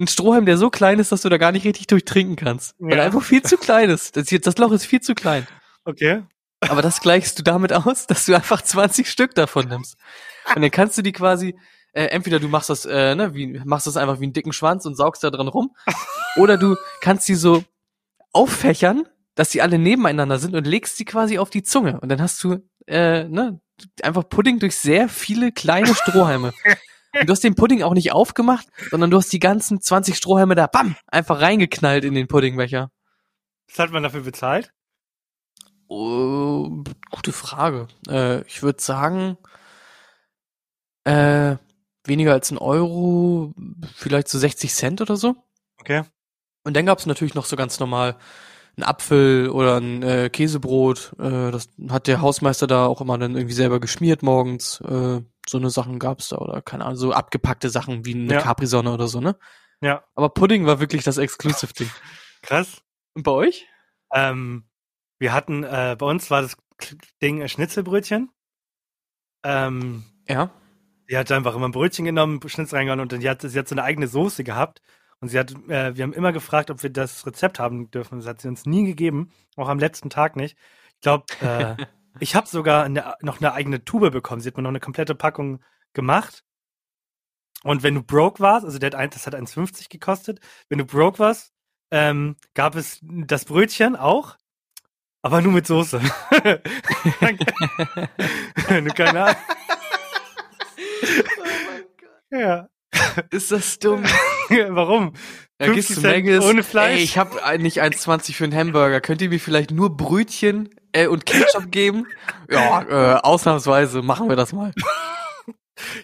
Ein 0.00 0.06
Strohhalm, 0.06 0.46
der 0.46 0.56
so 0.58 0.70
klein 0.70 0.98
ist, 0.98 1.12
dass 1.12 1.22
du 1.22 1.28
da 1.28 1.36
gar 1.38 1.52
nicht 1.52 1.64
richtig 1.64 1.86
durchtrinken 1.86 2.36
kannst. 2.36 2.74
Weil 2.78 2.92
er 2.92 2.96
Ja. 2.98 3.02
einfach 3.04 3.22
viel 3.22 3.42
zu 3.42 3.56
klein 3.56 3.90
ist. 3.90 4.16
Das, 4.16 4.26
das 4.26 4.58
Loch 4.58 4.72
ist 4.72 4.84
viel 4.86 5.00
zu 5.00 5.14
klein. 5.14 5.46
Okay. 5.84 6.22
Aber 6.60 6.80
das 6.82 7.00
gleichst 7.00 7.38
du 7.38 7.42
damit 7.42 7.72
aus, 7.72 8.06
dass 8.08 8.24
du 8.26 8.34
einfach 8.34 8.62
20 8.62 9.08
Stück 9.10 9.34
davon 9.34 9.68
nimmst. 9.68 9.96
Und 10.54 10.62
dann 10.62 10.70
kannst 10.70 10.96
du 10.98 11.02
die 11.02 11.12
quasi, 11.12 11.56
äh, 11.92 12.04
entweder 12.06 12.40
du 12.40 12.48
machst 12.48 12.70
das, 12.70 12.84
äh, 12.86 13.14
ne, 13.14 13.34
wie, 13.34 13.60
machst 13.64 13.86
das 13.86 13.96
einfach 13.96 14.18
wie 14.20 14.24
einen 14.24 14.32
dicken 14.32 14.52
Schwanz 14.52 14.86
und 14.86 14.96
saugst 14.96 15.22
da 15.22 15.30
dran 15.30 15.48
rum, 15.48 15.74
oder 16.36 16.56
du 16.56 16.76
kannst 17.00 17.28
die 17.28 17.34
so 17.34 17.62
auffächern, 18.32 19.04
dass 19.34 19.50
die 19.50 19.62
alle 19.62 19.78
nebeneinander 19.78 20.38
sind 20.38 20.54
und 20.54 20.66
legst 20.66 20.96
sie 20.96 21.04
quasi 21.04 21.38
auf 21.38 21.50
die 21.50 21.62
Zunge. 21.62 22.00
Und 22.00 22.08
dann 22.08 22.20
hast 22.20 22.42
du, 22.44 22.58
äh, 22.86 23.24
ne, 23.24 23.60
einfach 24.02 24.28
Pudding 24.28 24.58
durch 24.58 24.76
sehr 24.76 25.08
viele 25.08 25.52
kleine 25.52 25.94
Strohhalme. 25.94 26.52
Und 27.18 27.28
du 27.28 27.32
hast 27.32 27.44
den 27.44 27.54
Pudding 27.54 27.82
auch 27.82 27.94
nicht 27.94 28.12
aufgemacht, 28.12 28.66
sondern 28.90 29.10
du 29.10 29.18
hast 29.18 29.32
die 29.32 29.38
ganzen 29.38 29.80
20 29.80 30.16
Strohhalme 30.16 30.54
da, 30.54 30.66
bam, 30.66 30.96
einfach 31.06 31.40
reingeknallt 31.40 32.04
in 32.04 32.14
den 32.14 32.28
Puddingbecher. 32.28 32.90
Was 33.68 33.78
hat 33.78 33.90
man 33.90 34.02
dafür 34.02 34.22
bezahlt? 34.22 34.72
Oh, 35.88 36.82
gute 37.10 37.32
Frage. 37.32 37.88
Äh, 38.08 38.42
ich 38.46 38.62
würde 38.62 38.82
sagen, 38.82 39.36
äh, 41.04 41.56
weniger 42.04 42.32
als 42.32 42.50
ein 42.50 42.58
Euro, 42.58 43.54
vielleicht 43.94 44.28
so 44.28 44.38
60 44.38 44.72
Cent 44.72 45.00
oder 45.00 45.16
so. 45.16 45.36
Okay. 45.78 46.02
Und 46.64 46.76
dann 46.76 46.86
gab's 46.86 47.06
natürlich 47.06 47.34
noch 47.34 47.44
so 47.44 47.56
ganz 47.56 47.78
normal 47.78 48.16
ein 48.76 48.84
Apfel 48.84 49.50
oder 49.50 49.76
ein 49.76 50.02
äh, 50.02 50.30
Käsebrot. 50.30 51.12
Äh, 51.18 51.50
das 51.50 51.68
hat 51.90 52.06
der 52.06 52.20
Hausmeister 52.20 52.66
da 52.66 52.86
auch 52.86 53.00
immer 53.00 53.18
dann 53.18 53.36
irgendwie 53.36 53.54
selber 53.54 53.80
geschmiert 53.80 54.22
morgens. 54.22 54.80
Äh, 54.80 55.20
so 55.52 55.58
eine 55.58 55.70
Sachen 55.70 55.98
gab's 56.00 56.28
da 56.30 56.38
oder 56.38 56.60
keine 56.62 56.84
Ahnung, 56.84 56.96
so 56.96 57.12
abgepackte 57.12 57.70
Sachen 57.70 58.04
wie 58.04 58.14
eine 58.14 58.32
Ja. 58.34 58.40
Capri-Sonne 58.40 58.92
oder 58.92 59.06
so, 59.06 59.20
ne? 59.20 59.36
Ja. 59.80 60.04
Aber 60.14 60.28
Pudding 60.30 60.66
war 60.66 60.80
wirklich 60.80 61.04
das 61.04 61.18
Exclusive-Ding. 61.18 61.90
Krass. 62.42 62.82
Und 63.14 63.22
bei 63.22 63.30
euch? 63.30 63.66
Ähm, 64.12 64.64
wir 65.20 65.32
hatten, 65.32 65.62
äh, 65.62 65.94
bei 65.98 66.06
uns 66.06 66.30
war 66.30 66.42
das 66.42 66.56
Ding 67.22 67.40
äh, 67.40 67.48
Schnitzelbrötchen. 67.48 68.30
Ähm, 69.44 70.04
Ja. 70.28 70.50
die 71.10 71.16
hat 71.16 71.30
einfach 71.32 71.54
immer 71.54 71.68
ein 71.68 71.72
Brötchen 71.72 72.04
genommen, 72.04 72.40
Schnitzel 72.46 72.76
reingehauen 72.76 73.00
und 73.00 73.12
dann 73.12 73.20
die 73.20 73.28
hat, 73.28 73.42
sie 73.42 73.58
hat 73.58 73.68
so 73.68 73.74
eine 73.74 73.82
eigene 73.84 74.08
Soße 74.08 74.44
gehabt. 74.44 74.82
Und 75.20 75.28
sie 75.28 75.38
hat, 75.38 75.52
äh, 75.68 75.94
wir 75.96 76.02
haben 76.02 76.12
immer 76.12 76.32
gefragt, 76.32 76.70
ob 76.70 76.82
wir 76.82 76.90
das 76.90 77.24
Rezept 77.26 77.58
haben 77.60 77.90
dürfen. 77.92 78.18
Das 78.18 78.26
hat 78.26 78.40
sie 78.40 78.48
uns 78.48 78.66
nie 78.66 78.84
gegeben, 78.84 79.30
auch 79.56 79.68
am 79.68 79.78
letzten 79.78 80.10
Tag 80.10 80.34
nicht. 80.36 80.56
Ich 80.96 81.00
glaube, 81.02 81.24
äh, 81.40 81.76
ich 82.20 82.34
habe 82.34 82.46
sogar 82.46 82.84
eine, 82.84 83.14
noch 83.22 83.38
eine 83.40 83.52
eigene 83.52 83.84
Tube 83.84 84.10
bekommen. 84.10 84.40
Sie 84.40 84.48
hat 84.48 84.56
mir 84.56 84.62
noch 84.62 84.70
eine 84.70 84.80
komplette 84.80 85.14
Packung 85.14 85.62
gemacht. 85.92 86.44
Und 87.62 87.82
wenn 87.82 87.94
du 87.94 88.02
broke 88.02 88.40
warst, 88.40 88.64
also 88.64 88.78
der 88.78 88.88
hat 88.88 88.94
ein, 88.94 89.10
das 89.10 89.26
hat 89.26 89.34
1,50 89.34 89.88
gekostet, 89.88 90.40
wenn 90.68 90.78
du 90.78 90.84
broke 90.84 91.18
warst, 91.18 91.52
ähm, 91.90 92.36
gab 92.54 92.74
es 92.74 92.98
das 93.02 93.44
Brötchen 93.44 93.96
auch, 93.96 94.36
aber 95.22 95.40
nur 95.42 95.52
mit 95.52 95.66
Soße. 95.66 96.00
du 96.00 96.54
keine 98.94 99.24
Ahnung. 99.26 99.36
Ja. 102.30 102.68
Ist 103.30 103.52
das 103.52 103.78
dumm? 103.78 104.02
Warum? 104.48 105.12
Da 105.58 105.66
50 105.66 105.74
gehst 105.74 105.96
du 105.96 106.08
Maggis, 106.08 106.44
ohne 106.44 106.62
Fleisch? 106.62 106.98
Ey, 106.98 107.04
ich 107.04 107.18
habe 107.18 107.58
nicht 107.58 107.82
1,20 107.82 108.34
für 108.34 108.44
einen 108.44 108.54
Hamburger. 108.54 109.00
Könnt 109.00 109.22
ihr 109.22 109.28
mir 109.28 109.38
vielleicht 109.38 109.70
nur 109.70 109.96
Brötchen 109.96 110.70
äh, 110.92 111.06
und 111.06 111.26
Ketchup 111.26 111.70
geben? 111.70 112.06
Ja, 112.50 112.82
äh, 112.82 113.20
ausnahmsweise 113.20 114.02
machen 114.02 114.28
wir 114.28 114.36
das 114.36 114.52
mal. 114.52 114.72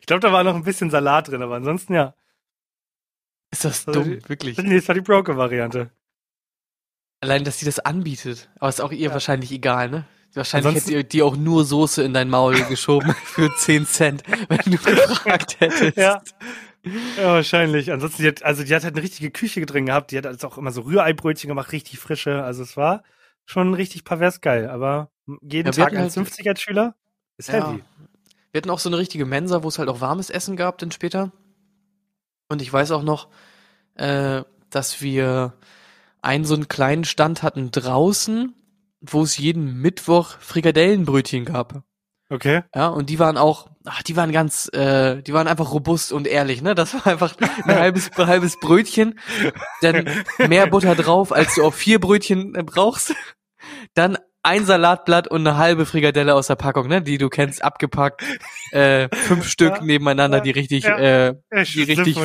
Ich 0.01 0.07
glaube, 0.07 0.21
da 0.21 0.33
war 0.33 0.43
noch 0.45 0.55
ein 0.55 0.65
bisschen 0.65 0.91
Salat 0.91 1.29
drin, 1.29 1.43
aber 1.43 1.57
ansonsten 1.57 1.95
ja. 1.95 2.15
Ist 3.51 3.65
das 3.65 3.87
Also 3.87 4.03
dumm, 4.03 4.19
wirklich. 4.29 4.59
Nee, 4.59 4.77
das 4.77 4.89
war 4.89 4.95
die 4.95 5.01
Broker-Variante. 5.01 5.91
Allein, 7.21 7.45
dass 7.45 7.59
sie 7.59 7.67
das 7.67 7.79
anbietet. 7.81 8.49
Aber 8.59 8.69
ist 8.69 8.81
auch 8.81 8.93
ihr 8.93 9.09
Ja. 9.09 9.13
wahrscheinlich 9.13 9.53
egal, 9.53 9.89
ne? 9.91 10.05
Wahrscheinlich 10.35 10.67
Ansonsten- 10.69 10.93
hätte 10.95 11.09
die 11.09 11.23
auch 11.23 11.37
nur 11.37 11.65
Soße 11.65 12.03
in 12.03 12.13
dein 12.15 12.29
Maul 12.29 12.63
geschoben 12.65 13.15
für 13.25 13.55
10 13.57 13.87
Cent, 13.87 14.23
wenn 14.49 14.61
du 14.73 14.79
gefragt 14.79 15.57
hättest. 15.61 15.97
Ja. 15.97 16.23
Ja, 17.17 17.33
wahrscheinlich. 17.33 17.91
Ansonsten, 17.91 18.23
die 18.23 18.29
hat, 18.29 18.43
also 18.43 18.63
die 18.63 18.75
hat 18.75 18.85
halt 18.85 18.95
eine 18.95 19.03
richtige 19.03 19.31
Küche 19.31 19.65
drin 19.67 19.87
gehabt. 19.87 20.11
Die 20.13 20.19
hat 20.19 20.27
also 20.27 20.47
auch 20.49 20.59
immer 20.59 20.71
so 20.71 20.83
Rührei-Brötchen 20.83 21.49
gemacht, 21.49 21.73
richtig 21.73 21.99
frische. 21.99 22.43
Also 22.45 22.63
es 22.63 22.77
war 22.77 23.03
schon 23.49 23.73
richtig 23.75 24.05
pervers 24.05 24.41
geil. 24.41 24.69
Aber 24.69 25.11
jeden 25.43 25.67
Ja, 25.67 25.73
Tag 25.73 25.87
hatten 25.87 25.99
halt- 25.99 26.13
1,50 26.13 26.49
als 26.49 26.61
Schüler 26.61 26.95
ist 27.39 27.49
Ja. 27.49 27.69
heavy. 27.71 27.83
Wir 28.53 28.59
hatten 28.61 28.71
auch 28.71 28.79
so 28.79 28.89
eine 28.89 28.99
richtige 28.99 29.27
Mensa, 29.27 29.63
wo 29.63 29.69
es 29.69 29.79
halt 29.79 29.89
auch 29.89 30.01
warmes 30.01 30.31
Essen 30.31 30.57
gab 30.57 30.79
dann 30.79 30.91
später. 30.91 31.33
Und 32.49 32.63
ich 32.63 32.73
weiß 32.73 32.91
auch 32.93 33.03
noch, 33.03 33.29
äh, 33.95 34.43
dass 34.71 35.01
wir 35.03 35.55
einen 36.23 36.45
so 36.45 36.55
einen 36.55 36.69
kleinen 36.69 37.05
Stand 37.05 37.43
hatten 37.43 37.71
draußen, 37.71 38.55
wo 39.01 39.23
es 39.23 39.39
jeden 39.39 39.81
Mittwoch 39.81 40.37
Frikadellenbrötchen 40.41 41.45
gab. 41.45 41.83
Okay. 42.31 42.63
Ja, 42.75 42.89
und 42.89 43.09
die 43.09 43.19
waren 43.19 43.39
auch, 43.39 43.71
ach, 43.87 44.03
die 44.03 44.17
waren 44.17 44.33
ganz, 44.33 44.69
äh, 44.75 45.23
die 45.23 45.33
waren 45.33 45.47
einfach 45.49 45.73
robust 45.73 46.13
und 46.13 46.27
ehrlich, 46.27 46.61
ne? 46.61 46.75
Das 46.75 46.93
war 46.95 47.07
einfach 47.07 47.35
ein 47.39 47.49
halbes, 47.79 48.11
halbes 48.17 48.59
Brötchen, 48.61 49.19
dann 49.81 50.11
mehr 50.49 50.67
Butter 50.67 50.95
drauf, 50.95 51.33
als 51.33 51.55
du 51.55 51.65
auf 51.65 51.75
vier 51.75 51.99
Brötchen 52.01 52.55
äh, 52.55 52.63
brauchst. 52.63 53.15
Dann 53.95 54.19
ein 54.43 54.65
Salatblatt 54.65 55.29
und 55.29 55.47
eine 55.47 55.59
halbe 55.59 55.85
Frikadelle 55.85 56.35
aus 56.35 56.47
der 56.47 56.55
Packung, 56.57 56.89
ne? 56.89 57.03
Die 57.03 57.19
du 57.19 57.29
kennst, 57.29 57.63
abgepackt. 57.63 58.23
Äh, 58.71 59.09
fünf 59.15 59.47
Stück 59.49 59.77
Ja, 59.77 59.83
nebeneinander, 59.83 60.39
ja, 60.39 60.43
die 60.45 60.51
richtig, 60.53 60.85
ja. 60.85 60.99
äh, 60.99 61.35
die 61.75 61.83
richtig, 61.83 62.17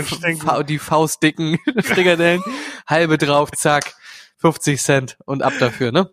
fa 0.42 0.64
die 0.64 0.80
faustdicken 0.80 1.58
Frikadellen. 1.82 2.42
halbe 2.88 3.18
drauf, 3.18 3.52
zack, 3.52 3.94
50 4.38 4.80
Cent 4.82 5.18
und 5.26 5.42
ab 5.42 5.54
dafür, 5.60 5.92
ne? 5.92 6.12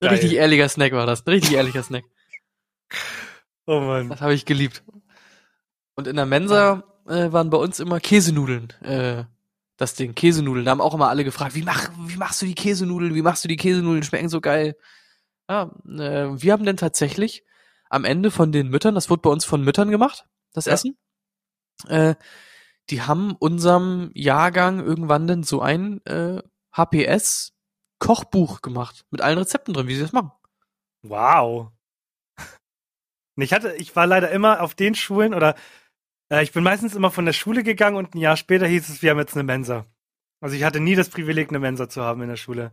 Geil. 0.00 0.10
Richtig 0.10 0.34
ehrlicher 0.34 0.68
Snack 0.68 0.92
war 0.92 1.06
das. 1.06 1.26
Ein 1.26 1.30
richtig 1.32 1.52
ehrlicher 1.54 1.82
Snack. 1.82 2.04
Oh 3.66 3.80
Mann. 3.80 4.08
Das 4.08 4.20
habe 4.20 4.32
ich 4.34 4.46
geliebt. 4.46 4.82
Und 5.94 6.06
in 6.06 6.16
der 6.16 6.24
Mensa 6.26 6.82
äh, 7.06 7.30
waren 7.32 7.50
bei 7.50 7.58
uns 7.58 7.80
immer 7.80 8.00
Käsenudeln. 8.00 8.72
Äh, 8.82 9.24
das 9.80 9.94
Ding, 9.94 10.14
Käsenudeln. 10.14 10.66
Da 10.66 10.72
haben 10.72 10.80
auch 10.82 10.94
immer 10.94 11.08
alle 11.08 11.24
gefragt, 11.24 11.54
wie, 11.54 11.62
mach, 11.62 11.90
wie 12.06 12.16
machst 12.16 12.42
du 12.42 12.46
die 12.46 12.54
Käsenudeln? 12.54 13.14
Wie 13.14 13.22
machst 13.22 13.44
du 13.44 13.48
die 13.48 13.56
Käsenudeln? 13.56 14.02
Schmecken 14.02 14.28
so 14.28 14.40
geil. 14.40 14.76
Ja, 15.48 15.74
äh, 15.86 16.28
wir 16.40 16.52
haben 16.52 16.66
dann 16.66 16.76
tatsächlich 16.76 17.44
am 17.88 18.04
Ende 18.04 18.30
von 18.30 18.52
den 18.52 18.68
Müttern, 18.68 18.94
das 18.94 19.10
wurde 19.10 19.22
bei 19.22 19.30
uns 19.30 19.44
von 19.44 19.64
Müttern 19.64 19.90
gemacht, 19.90 20.26
das 20.52 20.66
Ja. 20.66 20.74
Essen. 20.74 20.96
Äh, 21.88 22.14
die 22.90 23.02
haben 23.02 23.34
unserem 23.38 24.10
Jahrgang 24.14 24.80
irgendwann 24.80 25.26
dann 25.26 25.42
so 25.44 25.60
ein 25.62 26.04
äh, 26.04 26.42
HPS 26.76 27.52
Kochbuch 27.98 28.60
gemacht 28.60 29.06
mit 29.10 29.22
allen 29.22 29.38
Rezepten 29.38 29.74
drin, 29.74 29.88
wie 29.88 29.94
sie 29.94 30.02
das 30.02 30.12
machen. 30.12 30.30
Wow. 31.02 31.70
Ich 33.36 33.54
hatte, 33.54 33.74
ich 33.76 33.96
war 33.96 34.06
leider 34.06 34.30
immer 34.30 34.60
auf 34.60 34.74
den 34.74 34.94
Schulen 34.94 35.32
oder 35.32 35.54
äh, 36.30 36.42
ich 36.42 36.52
bin 36.52 36.64
meistens 36.64 36.94
immer 36.94 37.10
von 37.10 37.26
der 37.26 37.32
Schule 37.32 37.62
gegangen 37.62 37.96
und 37.96 38.14
ein 38.14 38.18
Jahr 38.18 38.36
später 38.36 38.66
hieß 38.66 38.88
es, 38.88 39.02
wir 39.02 39.10
haben 39.10 39.18
jetzt 39.18 39.34
eine 39.34 39.44
Mensa. 39.44 39.86
Also 40.40 40.56
ich 40.56 40.64
hatte 40.64 40.80
nie 40.80 40.94
das 40.94 41.10
Privileg, 41.10 41.50
eine 41.50 41.58
Mensa 41.58 41.88
zu 41.88 42.02
haben 42.02 42.22
in 42.22 42.28
der 42.28 42.36
Schule. 42.36 42.72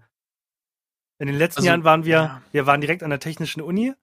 In 1.20 1.28
den 1.28 1.36
letzten 1.36 1.60
Also, 1.60 1.68
Jahren 1.68 1.84
waren 1.84 2.06
wir, 2.06 2.16
ja. 2.16 2.42
wir 2.52 2.66
waren 2.66 2.82
direkt 2.82 3.04
an 3.04 3.10
der 3.10 3.20
technischen 3.20 3.62
Uni 3.62 3.94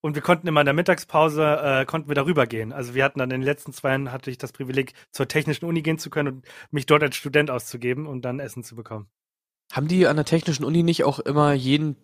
und 0.00 0.14
wir 0.14 0.22
konnten 0.22 0.46
immer 0.46 0.60
in 0.60 0.66
der 0.66 0.74
Mittagspause, 0.74 1.60
äh, 1.62 1.84
konnten 1.84 2.08
wir 2.08 2.14
darüber 2.14 2.46
gehen. 2.46 2.72
Also 2.72 2.94
wir 2.94 3.04
hatten 3.04 3.18
dann 3.18 3.30
in 3.30 3.40
den 3.40 3.46
letzten 3.46 3.72
zwei 3.72 3.90
Jahren 3.90 4.12
hatte 4.12 4.30
ich 4.30 4.38
das 4.38 4.52
Privileg, 4.52 4.94
zur 5.12 5.28
technischen 5.28 5.66
Uni 5.66 5.82
gehen 5.82 5.98
zu 5.98 6.10
können 6.10 6.28
und 6.28 6.46
mich 6.70 6.86
dort 6.86 7.02
als 7.02 7.16
Student 7.16 7.50
auszugeben 7.50 8.06
und 8.06 8.22
dann 8.22 8.40
Essen 8.40 8.64
zu 8.64 8.74
bekommen. 8.76 9.08
Haben 9.72 9.88
die 9.88 10.06
an 10.06 10.16
der 10.16 10.24
Technischen 10.24 10.64
Uni 10.64 10.82
nicht 10.82 11.04
auch 11.04 11.20
immer 11.20 11.52
jeden 11.52 11.96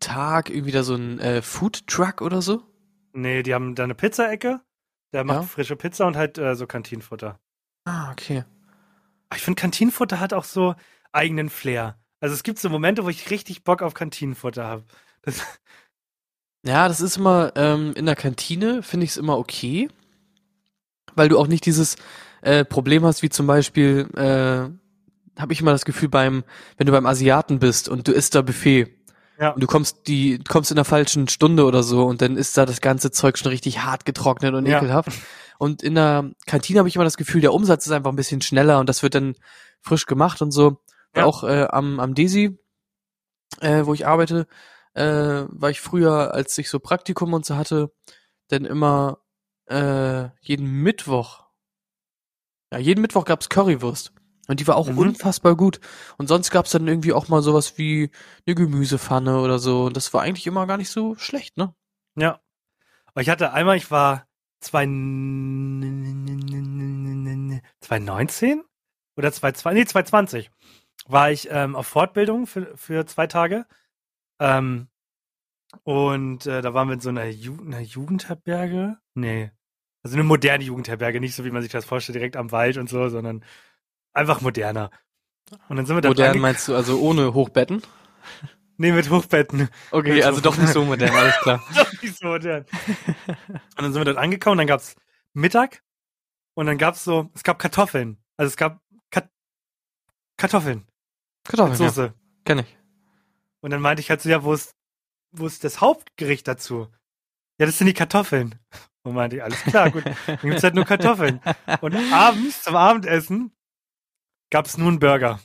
Tag 0.00 0.50
irgendwie 0.50 0.72
da 0.72 0.82
so 0.82 0.94
einen 0.94 1.18
äh, 1.18 1.42
Food 1.42 1.86
Truck 1.86 2.20
oder 2.20 2.42
so? 2.42 2.62
Nee, 3.12 3.42
die 3.42 3.54
haben 3.54 3.74
da 3.74 3.84
eine 3.84 3.94
Pizza-Ecke, 3.94 4.60
der 5.16 5.24
macht 5.24 5.36
Ja. 5.40 5.42
frische 5.44 5.76
Pizza 5.76 6.06
und 6.06 6.14
halt 6.14 6.36
äh, 6.36 6.54
so 6.54 6.66
Kantinenfutter. 6.66 7.40
Ah, 7.86 8.10
okay. 8.12 8.44
Ich 9.34 9.40
finde, 9.40 9.58
Kantinenfutter 9.58 10.20
hat 10.20 10.34
auch 10.34 10.44
so 10.44 10.74
eigenen 11.10 11.48
Flair. 11.48 11.98
Also 12.20 12.34
es 12.34 12.42
gibt 12.42 12.58
so 12.58 12.68
Momente, 12.68 13.02
wo 13.02 13.08
ich 13.08 13.30
richtig 13.30 13.64
Bock 13.64 13.80
auf 13.80 13.94
Kantinenfutter 13.94 14.64
habe. 14.66 14.84
Ja, 16.66 16.88
das 16.88 17.00
ist 17.00 17.16
immer, 17.16 17.52
ähm, 17.54 17.92
in 17.94 18.06
der 18.06 18.16
Kantine 18.16 18.82
finde 18.82 19.04
ich 19.04 19.10
es 19.10 19.16
immer 19.16 19.38
okay, 19.38 19.88
weil 21.14 21.28
du 21.28 21.38
auch 21.38 21.46
nicht 21.46 21.64
dieses 21.64 21.96
äh, 22.42 22.64
Problem 22.64 23.04
hast, 23.04 23.22
wie 23.22 23.28
zum 23.28 23.46
Beispiel, 23.46 24.08
äh, 24.16 25.40
habe 25.40 25.52
ich 25.52 25.60
immer 25.60 25.70
das 25.70 25.84
Gefühl 25.84 26.08
beim, 26.08 26.42
wenn 26.76 26.86
du 26.86 26.92
beim 26.92 27.06
Asiaten 27.06 27.60
bist 27.60 27.88
und 27.88 28.08
du 28.08 28.12
isst 28.12 28.34
da 28.34 28.42
Buffet 28.42 28.88
Ja. 29.38 29.50
und 29.50 29.62
du 29.62 29.66
kommst 29.66 30.06
die, 30.06 30.38
kommst 30.38 30.70
in 30.70 30.76
der 30.76 30.84
falschen 30.84 31.28
Stunde 31.28 31.64
oder 31.64 31.82
so 31.82 32.04
und 32.06 32.22
dann 32.22 32.36
ist 32.36 32.56
da 32.56 32.64
das 32.66 32.80
ganze 32.80 33.10
Zeug 33.10 33.36
schon 33.38 33.48
richtig 33.50 33.80
hart 33.80 34.04
getrocknet 34.04 34.54
und 34.54 34.66
Ja. 34.66 34.78
ekelhaft. 34.78 35.10
Und 35.58 35.82
in 35.82 35.94
der 35.94 36.30
Kantine 36.46 36.78
habe 36.80 36.88
ich 36.88 36.96
immer 36.96 37.04
das 37.04 37.16
Gefühl, 37.16 37.40
der 37.40 37.52
Umsatz 37.54 37.86
ist 37.86 37.92
einfach 37.92 38.10
ein 38.10 38.16
bisschen 38.16 38.42
schneller 38.42 38.78
und 38.80 38.88
das 38.88 39.02
wird 39.02 39.14
dann 39.14 39.34
frisch 39.80 40.06
gemacht 40.06 40.42
und 40.42 40.50
so. 40.52 40.78
Ja. 41.14 41.24
Auch 41.24 41.44
äh, 41.44 41.66
am, 41.70 41.98
am 42.00 42.14
Desi, 42.14 42.58
äh, 43.60 43.84
wo 43.86 43.94
ich 43.94 44.06
arbeite, 44.06 44.46
äh, 44.94 45.44
war 45.48 45.70
ich 45.70 45.80
früher, 45.80 46.34
als 46.34 46.56
ich 46.58 46.68
so 46.68 46.78
Praktikum 46.78 47.32
und 47.32 47.44
so 47.46 47.56
hatte, 47.56 47.90
dann 48.48 48.64
immer 48.64 49.18
äh, 49.66 50.28
jeden 50.40 50.66
Mittwoch, 50.82 51.44
ja, 52.72 52.78
jeden 52.78 53.00
Mittwoch 53.00 53.24
gab's 53.24 53.48
Currywurst. 53.48 54.12
Und 54.48 54.60
die 54.60 54.66
war 54.68 54.76
auch 54.76 54.88
Mhm. 54.88 54.98
unfassbar 54.98 55.56
gut. 55.56 55.80
Und 56.18 56.28
sonst 56.28 56.50
gab's 56.50 56.70
dann 56.70 56.86
irgendwie 56.88 57.12
auch 57.12 57.28
mal 57.28 57.42
sowas 57.42 57.78
wie 57.78 58.10
eine 58.46 58.54
Gemüsepfanne 58.54 59.40
oder 59.40 59.58
so. 59.58 59.84
Und 59.86 59.96
das 59.96 60.12
war 60.14 60.22
eigentlich 60.22 60.46
immer 60.46 60.66
gar 60.66 60.76
nicht 60.76 60.90
so 60.90 61.14
schlecht, 61.16 61.56
ne? 61.56 61.74
ja. 62.16 62.40
Aber 63.06 63.22
ich 63.22 63.30
hatte 63.30 63.52
einmal, 63.54 63.76
ich 63.78 63.90
war 63.90 64.26
zwei, 64.60 64.84
2019 67.80 68.62
oder 69.16 69.32
2020, 69.32 69.78
nee, 69.80 69.86
2020 69.86 70.50
war 71.08 71.30
ich 71.30 71.48
ähm, 71.50 71.76
auf 71.76 71.86
Fortbildung 71.86 72.46
für, 72.46 72.76
für 72.76 73.06
zwei 73.06 73.26
Tage. 73.26 73.66
Ähm, 74.40 74.88
und 75.84 76.46
äh, 76.46 76.62
da 76.62 76.74
waren 76.74 76.88
wir 76.88 76.94
in 76.94 77.00
so 77.00 77.08
einer, 77.10 77.26
Ju 77.26 77.56
einer 77.60 77.80
Jugendherberge. 77.80 78.98
Nee. 79.14 79.50
Also 80.02 80.16
eine 80.16 80.24
moderne 80.24 80.64
Jugendherberge, 80.64 81.20
nicht 81.20 81.34
so 81.34 81.44
wie 81.44 81.50
man 81.50 81.62
sich 81.62 81.72
das 81.72 81.84
vorstellt, 81.84 82.16
direkt 82.16 82.36
am 82.36 82.52
Wald 82.52 82.76
und 82.76 82.88
so, 82.88 83.08
sondern 83.08 83.44
einfach 84.16 84.40
moderner. 84.40 84.90
Und 85.68 85.76
dann 85.76 85.86
sind 85.86 85.96
wir 85.96 86.00
da 86.00 86.08
Modern 86.08 86.38
meinst 86.38 86.66
du 86.66 86.74
also 86.74 87.00
ohne 87.00 87.34
Hochbetten? 87.34 87.82
Nee, 88.78 88.92
mit 88.92 89.08
Hochbetten. 89.08 89.70
Okay, 89.90 90.22
also 90.22 90.42
doch 90.42 90.58
nicht 90.58 90.68
so 90.68 90.84
modern, 90.84 91.08
alles 91.08 91.34
klar. 91.38 91.64
Doch 91.74 92.02
nicht 92.02 92.14
so 92.14 92.26
modern. 92.26 92.66
Und 93.26 93.58
dann 93.74 93.90
sind 93.90 94.00
wir 94.02 94.04
dort 94.04 94.18
angekommen, 94.18 94.58
dann 94.58 94.66
gab's 94.66 94.96
Mittag 95.32 95.82
und 96.52 96.66
dann 96.66 96.76
gab's 96.76 97.02
so, 97.02 97.30
es 97.34 97.42
gab 97.42 97.58
Kartoffeln. 97.58 98.18
Also 98.36 98.48
es 98.48 98.56
gab 98.58 98.82
Kat 99.10 99.30
Kartoffeln 100.36 100.80
mit 100.80 100.86
Kartoffeln, 101.44 101.80
ja. 101.80 101.88
Soße. 101.88 102.14
Kenn 102.44 102.58
ich. 102.58 102.76
Und 103.62 103.70
dann 103.70 103.80
meinte 103.80 104.02
ich 104.02 104.10
halt 104.10 104.20
so, 104.20 104.28
ja, 104.28 104.44
wo 104.44 104.52
ist, 104.52 104.74
wo 105.32 105.46
ist 105.46 105.64
das 105.64 105.80
Hauptgericht 105.80 106.46
dazu? 106.46 106.88
Ja, 107.58 107.64
das 107.64 107.78
sind 107.78 107.86
die 107.86 107.94
Kartoffeln. 107.94 108.56
Und 109.04 109.14
meinte 109.14 109.36
ich, 109.36 109.42
alles 109.42 109.62
klar, 109.62 109.90
gut, 109.90 110.04
dann 110.26 110.38
gibt's 110.42 110.64
halt 110.64 110.74
nur 110.74 110.84
Kartoffeln. 110.84 111.40
Und 111.80 111.96
abends 112.12 112.62
zum 112.62 112.76
Abendessen 112.76 113.55
gab's 114.50 114.76
nur 114.78 114.88
einen 114.88 114.98
Burger. 114.98 115.40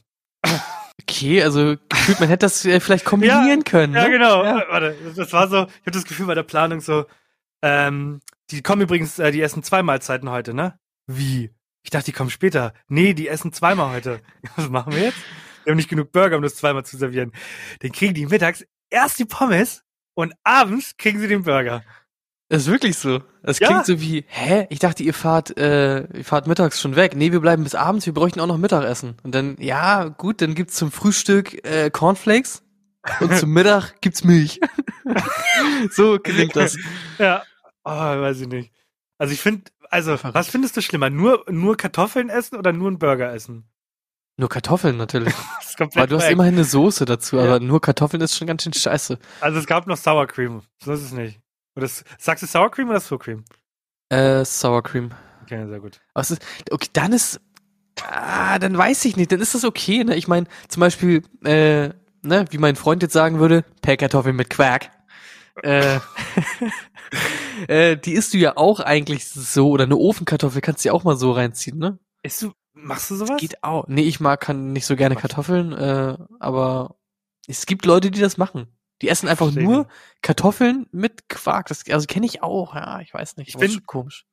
Okay, 1.01 1.41
also 1.43 1.75
gefühlt, 1.89 2.19
man 2.19 2.29
hätte 2.29 2.45
das 2.45 2.63
äh, 2.65 2.79
vielleicht 2.79 3.05
kombinieren 3.05 3.63
können. 3.63 3.93
Ja, 3.93 4.03
ne? 4.05 4.11
genau. 4.11 4.43
Ja. 4.43 4.65
Warte, 4.69 4.95
das- 5.03 5.15
das 5.15 5.33
war 5.33 5.47
so, 5.47 5.63
ich 5.63 5.81
habe 5.81 5.91
das 5.91 6.05
Gefühl 6.05 6.27
bei 6.27 6.35
der 6.35 6.43
Planung 6.43 6.79
so, 6.81 7.05
ähm, 7.61 8.21
die 8.51 8.61
kommen 8.61 8.81
übrigens, 8.81 9.19
äh, 9.19 9.31
die 9.31 9.41
essen 9.41 9.63
zwei 9.63 9.83
Mahlzeiten 9.83 10.29
heute, 10.29 10.53
ne? 10.53 10.77
Wie? 11.07 11.51
Ich 11.83 11.89
dachte, 11.89 12.05
die 12.05 12.11
kommen 12.11 12.29
später. 12.29 12.73
Nee, 12.87 13.13
die 13.13 13.27
essen 13.27 13.51
zweimal 13.53 13.91
heute. 13.93 14.21
Was 14.55 14.69
machen 14.69 14.93
wir 14.93 15.03
jetzt? 15.03 15.17
Wir 15.63 15.71
haben 15.71 15.77
nicht 15.77 15.89
genug 15.89 16.11
Burger, 16.11 16.35
um 16.37 16.41
das 16.43 16.55
zweimal 16.55 16.85
zu 16.85 16.97
servieren. 16.97 17.31
Dann 17.79 17.91
kriegen 17.91 18.13
die 18.13 18.25
mittags 18.25 18.65
erst 18.89 19.19
die 19.19 19.25
Pommes 19.25 19.83
und 20.15 20.33
abends 20.43 20.95
kriegen 20.97 21.19
sie 21.19 21.27
den 21.27 21.43
Burger. 21.43 21.83
Das 22.51 22.63
ist 22.63 22.67
wirklich 22.67 22.97
so. 22.97 23.21
Das 23.43 23.59
Ja. 23.59 23.67
klingt 23.67 23.85
so 23.85 24.01
wie, 24.01 24.25
hä? 24.27 24.67
Ich 24.69 24.79
dachte, 24.79 25.03
ihr 25.03 25.13
fahrt, 25.13 25.57
äh, 25.57 26.01
ihr 26.17 26.25
fahrt 26.25 26.47
mittags 26.47 26.81
schon 26.81 26.97
weg. 26.97 27.15
Nee, 27.15 27.31
wir 27.31 27.39
bleiben 27.39 27.63
bis 27.63 27.75
abends, 27.75 28.05
wir 28.05 28.13
bräuchten 28.13 28.41
auch 28.41 28.47
noch 28.47 28.57
Mittagessen. 28.57 29.15
Und 29.23 29.33
dann, 29.33 29.55
ja, 29.57 30.09
gut, 30.09 30.41
dann 30.41 30.53
gibt's 30.53 30.75
zum 30.75 30.91
Frühstück 30.91 31.65
äh, 31.65 31.89
Cornflakes 31.89 32.61
und 33.21 33.33
zum 33.37 33.51
Mittag 33.51 34.01
gibt's 34.01 34.25
Milch. 34.25 34.59
so 35.91 36.19
klingt 36.19 36.55
das. 36.55 36.77
Ja. 37.17 37.43
Oh, 37.83 37.89
weiß 37.91 38.41
ich 38.41 38.47
nicht. 38.47 38.71
Also 39.17 39.33
ich 39.33 39.39
finde, 39.41 39.71
also, 39.89 40.17
was 40.21 40.49
findest 40.49 40.77
du 40.77 40.81
schlimmer? 40.81 41.09
Nur, 41.09 41.45
nur 41.49 41.77
Kartoffeln 41.77 42.29
essen 42.29 42.57
oder 42.57 42.73
nur 42.73 42.89
einen 42.89 42.99
Burger 42.99 43.33
essen? 43.33 43.63
Nur 44.37 44.49
Kartoffeln 44.49 44.97
natürlich. 44.97 45.33
Aber 45.95 46.07
du 46.07 46.17
hast 46.17 46.29
immerhin 46.29 46.55
eine 46.55 46.63
Soße 46.63 47.05
dazu, 47.05 47.37
Ja. 47.37 47.43
aber 47.43 47.59
nur 47.59 47.81
Kartoffeln 47.81 48.21
ist 48.21 48.37
schon 48.37 48.45
ganz 48.47 48.63
schön 48.63 48.73
scheiße. 48.73 49.17
Also 49.39 49.57
es 49.57 49.65
gab 49.65 49.87
noch 49.87 49.97
Sour 49.97 50.27
Cream. 50.27 50.61
So 50.83 50.91
ist 50.91 51.01
es 51.01 51.11
nicht. 51.11 51.40
Oder 51.75 51.87
sagst 52.17 52.43
du 52.43 52.47
Sour 52.47 52.71
Cream 52.71 52.89
oder 52.89 52.99
Sour 52.99 53.19
Cream? 53.19 53.45
Äh, 54.09 54.43
Sour 54.45 54.83
Cream. 54.83 55.11
Okay, 55.43 55.67
sehr 55.67 55.79
gut. 55.79 56.01
Ist, 56.15 56.39
okay, 56.69 56.89
dann 56.93 57.13
ist, 57.13 57.39
ah, 58.03 58.59
dann 58.59 58.77
weiß 58.77 59.05
ich 59.05 59.15
nicht, 59.17 59.31
dann 59.31 59.39
ist 59.39 59.55
das 59.55 59.65
okay, 59.65 60.03
ne? 60.03 60.15
Ich 60.15 60.27
meine, 60.27 60.47
zum 60.67 60.81
Beispiel, 60.81 61.23
äh, 61.43 61.89
ne, 62.21 62.45
wie 62.49 62.57
mein 62.57 62.75
Freund 62.75 63.01
jetzt 63.03 63.13
sagen 63.13 63.39
würde, 63.39 63.63
Pellkartoffeln 63.81 64.35
mit 64.35 64.49
Quark. 64.49 64.91
Äh, 65.63 65.99
äh, 67.67 67.97
die 67.97 68.13
isst 68.13 68.33
du 68.33 68.37
ja 68.37 68.57
auch 68.57 68.79
eigentlich 68.79 69.27
so, 69.27 69.69
oder 69.69 69.85
eine 69.85 69.97
Ofenkartoffel 69.97 70.61
kannst 70.61 70.83
du 70.83 70.89
ja 70.89 70.93
auch 70.93 71.03
mal 71.03 71.17
so 71.17 71.31
reinziehen, 71.31 71.77
ne? 71.77 71.99
Isst 72.23 72.41
du, 72.41 72.51
machst 72.73 73.09
du 73.09 73.15
sowas? 73.15 73.39
Geht 73.39 73.63
auch. 73.63 73.87
Nee, 73.87 74.03
ich 74.03 74.19
mag 74.19 74.41
kann 74.41 74.73
nicht 74.73 74.85
so 74.85 74.95
gerne 74.95 75.15
Kartoffeln, 75.15 75.73
äh, 75.73 76.17
aber 76.39 76.95
es 77.47 77.65
gibt 77.65 77.85
Leute, 77.85 78.11
die 78.11 78.21
das 78.21 78.37
machen. 78.37 78.67
Die 79.01 79.09
essen 79.09 79.27
einfach 79.27 79.47
Verstehe 79.47 79.63
nur. 79.63 79.87
Kartoffeln 80.21 80.87
mit 80.91 81.27
Quark. 81.29 81.67
Das, 81.67 81.83
also 81.89 82.05
kenne 82.07 82.25
ich 82.25 82.43
auch, 82.43 82.75
ja, 82.75 82.99
ich 83.01 83.13
weiß 83.13 83.37
nicht. 83.37 83.49
Ich 83.49 83.57
bin- 83.57 83.85
komisch. 83.85 84.25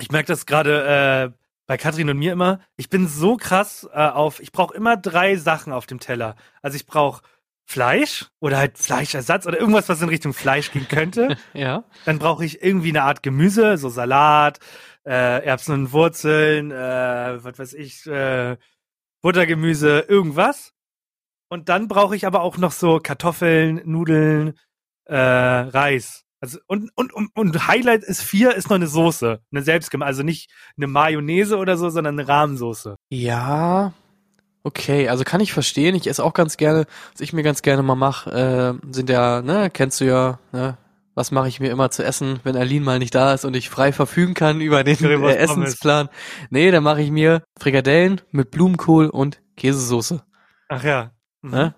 Ich 0.00 0.10
merke 0.10 0.28
das 0.28 0.46
gerade 0.46 1.32
äh, 1.34 1.38
bei 1.66 1.76
Katrin 1.76 2.08
und 2.08 2.18
mir 2.18 2.32
immer. 2.32 2.60
Ich 2.76 2.88
bin 2.88 3.08
so 3.08 3.36
krass 3.36 3.88
äh, 3.92 3.98
auf, 3.98 4.40
ich 4.40 4.52
brauche 4.52 4.74
immer 4.74 4.96
drei 4.96 5.36
Sachen 5.36 5.72
auf 5.72 5.86
dem 5.86 5.98
Teller. 6.00 6.36
Also 6.62 6.76
ich 6.76 6.86
brauche 6.86 7.22
Fleisch 7.64 8.26
oder 8.40 8.56
halt 8.58 8.78
Fleischersatz 8.78 9.46
oder 9.46 9.58
irgendwas, 9.60 9.88
was 9.90 10.00
in 10.00 10.08
Richtung 10.08 10.32
Fleisch 10.32 10.70
gehen 10.72 10.88
könnte. 10.88 11.36
Ja. 11.52 11.84
Dann 12.06 12.18
brauche 12.18 12.44
ich 12.44 12.62
irgendwie 12.62 12.88
eine 12.90 13.02
Art 13.02 13.22
Gemüse, 13.22 13.76
so 13.76 13.88
Salat, 13.90 14.60
äh, 15.04 15.44
Erbsen 15.44 15.74
und 15.74 15.92
Wurzeln, 15.92 16.70
äh, 16.70 17.44
was 17.44 17.58
weiß 17.58 17.74
ich, 17.74 18.06
äh, 18.06 18.56
Buttergemüse, 19.20 20.00
irgendwas. 20.08 20.72
Und 21.48 21.68
dann 21.68 21.88
brauche 21.88 22.14
ich 22.14 22.26
aber 22.26 22.42
auch 22.42 22.58
noch 22.58 22.72
so 22.72 23.00
Kartoffeln, 23.02 23.80
Nudeln, 23.84 24.54
äh, 25.06 25.16
Reis. 25.16 26.24
Also 26.40 26.58
und, 26.66 26.90
und, 26.94 27.12
und, 27.12 27.30
und 27.34 27.66
Highlight 27.66 28.04
ist 28.04 28.22
vier, 28.22 28.54
ist 28.54 28.68
noch 28.68 28.76
eine 28.76 28.86
Soße. 28.86 29.40
Eine 29.50 29.62
selbstgemachte, 29.62 30.08
also 30.08 30.22
nicht 30.22 30.50
eine 30.76 30.86
Mayonnaise 30.86 31.56
oder 31.56 31.76
so, 31.76 31.88
sondern 31.90 32.18
eine 32.18 32.28
Rahmensoße. 32.28 32.96
Ja, 33.10 33.92
okay, 34.62 35.08
also 35.08 35.24
kann 35.24 35.40
ich 35.40 35.52
verstehen. 35.52 35.96
Ich 35.96 36.06
esse 36.06 36.22
auch 36.22 36.34
ganz 36.34 36.56
gerne, 36.56 36.86
was 37.12 37.20
ich 37.20 37.32
mir 37.32 37.42
ganz 37.42 37.62
gerne 37.62 37.82
mal 37.82 37.96
mache, 37.96 38.78
äh, 38.84 38.92
sind 38.92 39.10
ja, 39.10 39.42
ne, 39.42 39.70
kennst 39.72 40.00
du 40.00 40.04
ja, 40.04 40.38
ne, 40.52 40.76
was 41.14 41.32
mache 41.32 41.48
ich 41.48 41.58
mir 41.58 41.70
immer 41.70 41.90
zu 41.90 42.04
essen, 42.04 42.38
wenn 42.44 42.54
Aline 42.54 42.84
mal 42.84 43.00
nicht 43.00 43.16
da 43.16 43.34
ist 43.34 43.44
und 43.44 43.56
ich 43.56 43.68
frei 43.68 43.92
verfügen 43.92 44.34
kann 44.34 44.60
über 44.60 44.84
den 44.84 45.02
äh, 45.04 45.34
Essensplan. 45.34 46.08
Nee, 46.50 46.70
dann 46.70 46.84
mache 46.84 47.02
ich 47.02 47.10
mir 47.10 47.42
Frikadellen 47.58 48.20
mit 48.30 48.52
Blumenkohl 48.52 49.08
und 49.08 49.40
Käsesoße. 49.56 50.22
Ach 50.68 50.84
ja. 50.84 51.10
Mhm. 51.42 51.50
Ne? 51.50 51.74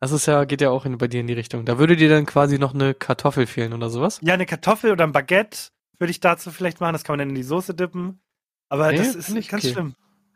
Das 0.00 0.12
ist 0.12 0.26
ja, 0.26 0.44
geht 0.44 0.60
ja 0.60 0.70
auch 0.70 0.84
in, 0.84 0.98
bei 0.98 1.08
dir 1.08 1.20
in 1.20 1.26
die 1.26 1.32
Richtung. 1.32 1.64
Da 1.64 1.78
würde 1.78 1.96
dir 1.96 2.08
dann 2.08 2.26
quasi 2.26 2.58
noch 2.58 2.74
eine 2.74 2.94
Kartoffel 2.94 3.46
fehlen 3.46 3.72
oder 3.72 3.88
sowas. 3.88 4.20
Ja, 4.22 4.34
eine 4.34 4.46
Kartoffel 4.46 4.92
oder 4.92 5.04
ein 5.04 5.12
Baguette 5.12 5.70
würde 5.98 6.10
ich 6.10 6.20
dazu 6.20 6.50
vielleicht 6.50 6.80
machen. 6.80 6.92
Das 6.92 7.04
kann 7.04 7.14
man 7.14 7.20
dann 7.20 7.30
in 7.30 7.34
die 7.34 7.42
Soße 7.42 7.74
dippen. 7.74 8.20
Aber 8.68 8.90
Nee, 8.92 8.98
das 8.98 9.14
ist 9.14 9.30
ich 9.30 9.48
ganz 9.48 9.64
okay. 9.64 9.72
schlimm. 9.72 9.94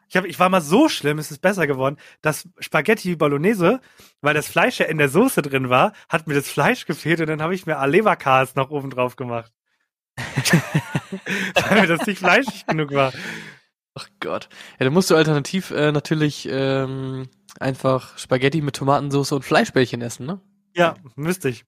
Ich, 0.08 0.16
hab, 0.16 0.24
ich 0.24 0.38
war 0.40 0.48
mal 0.48 0.60
so 0.60 0.88
schlimm, 0.88 1.18
es 1.18 1.30
ist 1.30 1.40
besser 1.40 1.68
geworden, 1.68 1.96
dass 2.20 2.48
Spaghetti 2.58 3.14
Bolognese, 3.14 3.80
weil 4.22 4.34
das 4.34 4.48
Fleisch 4.48 4.80
ja 4.80 4.86
in 4.86 4.98
der 4.98 5.08
Soße 5.08 5.40
drin 5.40 5.68
war, 5.68 5.92
hat 6.08 6.26
mir 6.26 6.34
das 6.34 6.48
Fleisch 6.48 6.84
gefehlt 6.86 7.20
und 7.20 7.28
dann 7.28 7.40
habe 7.40 7.54
ich 7.54 7.64
mir 7.64 7.78
Alevakas 7.78 8.56
noch 8.56 8.70
oben 8.70 8.90
drauf 8.90 9.14
gemacht. 9.14 9.52
weil 11.54 11.82
mir 11.82 11.86
das 11.86 12.06
nicht 12.06 12.18
fleischig 12.18 12.66
genug 12.66 12.92
war. 12.92 13.12
Ach 13.94 14.08
Gott. 14.18 14.48
Ja, 14.78 14.84
dann 14.84 14.92
musst 14.92 15.10
du 15.10 15.16
alternativ 15.16 15.70
äh, 15.70 15.92
natürlich 15.92 16.48
ähm, 16.50 17.28
einfach 17.58 18.16
Spaghetti 18.18 18.60
mit 18.60 18.76
Tomatensauce 18.76 19.32
und 19.32 19.44
Fleischbällchen 19.44 20.02
essen, 20.02 20.26
ne? 20.26 20.40
Ja, 20.74 20.94
müsste 21.16 21.48
ich. 21.48 21.64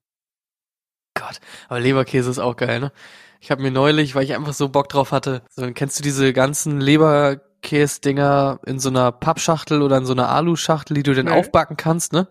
Gott, 1.14 1.40
aber 1.68 1.80
Leberkäse 1.80 2.30
ist 2.30 2.38
auch 2.38 2.56
geil, 2.56 2.80
ne? 2.80 2.92
Ich 3.40 3.50
habe 3.50 3.60
mir 3.62 3.70
neulich, 3.72 4.14
weil 4.14 4.24
ich 4.24 4.34
einfach 4.34 4.52
so 4.54 4.68
Bock 4.68 4.88
drauf 4.88 5.10
hatte, 5.12 5.42
so, 5.50 5.68
kennst 5.72 5.98
du 5.98 6.02
diese 6.02 6.32
ganzen 6.32 6.80
Leberkäse-Dinger 6.80 8.60
in 8.66 8.78
so 8.78 8.88
einer 8.88 9.12
Pappschachtel 9.12 9.82
oder 9.82 9.96
in 9.98 10.06
so 10.06 10.12
einer 10.12 10.28
Aluschachtel, 10.28 10.94
die 10.94 11.02
du 11.02 11.14
dann 11.14 11.26
Nee. 11.26 11.32
aufbacken 11.32 11.76
kannst, 11.76 12.12
ne? 12.12 12.28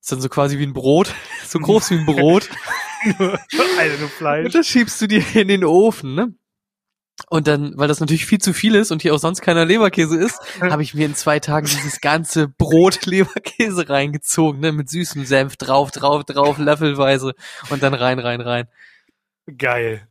Ist 0.00 0.12
dann 0.12 0.20
so 0.20 0.28
quasi 0.28 0.58
wie 0.58 0.64
ein 0.66 0.72
Brot, 0.72 1.14
so 1.46 1.58
groß 1.58 1.90
wie 1.90 1.98
ein 1.98 2.06
Brot. 2.06 2.48
Alter, 3.18 3.96
du 3.96 4.04
Und 4.04 4.10
Fleisch. 4.12 4.52
das 4.52 4.66
schiebst 4.66 5.00
du 5.00 5.06
dir 5.08 5.24
in 5.34 5.48
den 5.48 5.64
Ofen, 5.64 6.14
ne? 6.14 6.34
Und 7.28 7.46
dann, 7.46 7.76
weil 7.76 7.88
das 7.88 8.00
natürlich 8.00 8.26
viel 8.26 8.40
zu 8.40 8.52
viel 8.52 8.74
ist 8.74 8.90
und 8.90 9.02
hier 9.02 9.14
auch 9.14 9.18
sonst 9.18 9.42
keiner 9.42 9.64
Leberkäse 9.64 10.16
ist, 10.16 10.38
habe 10.60 10.82
ich 10.82 10.94
mir 10.94 11.06
in 11.06 11.14
zwei 11.14 11.40
Tagen 11.40 11.66
dieses 11.66 12.00
ganze 12.00 12.48
Brot 12.48 13.06
Leberkäse 13.06 13.88
reingezogen, 13.88 14.60
ne? 14.60 14.72
Mit 14.72 14.90
süßem 14.90 15.24
Senf 15.24 15.56
drauf, 15.56 15.90
drauf, 15.90 16.24
drauf, 16.24 16.58
löffelweise 16.58 17.34
und 17.70 17.82
dann 17.82 17.94
rein, 17.94 18.18
rein, 18.18 18.40
rein. 18.40 18.68
Geil. 19.56 20.06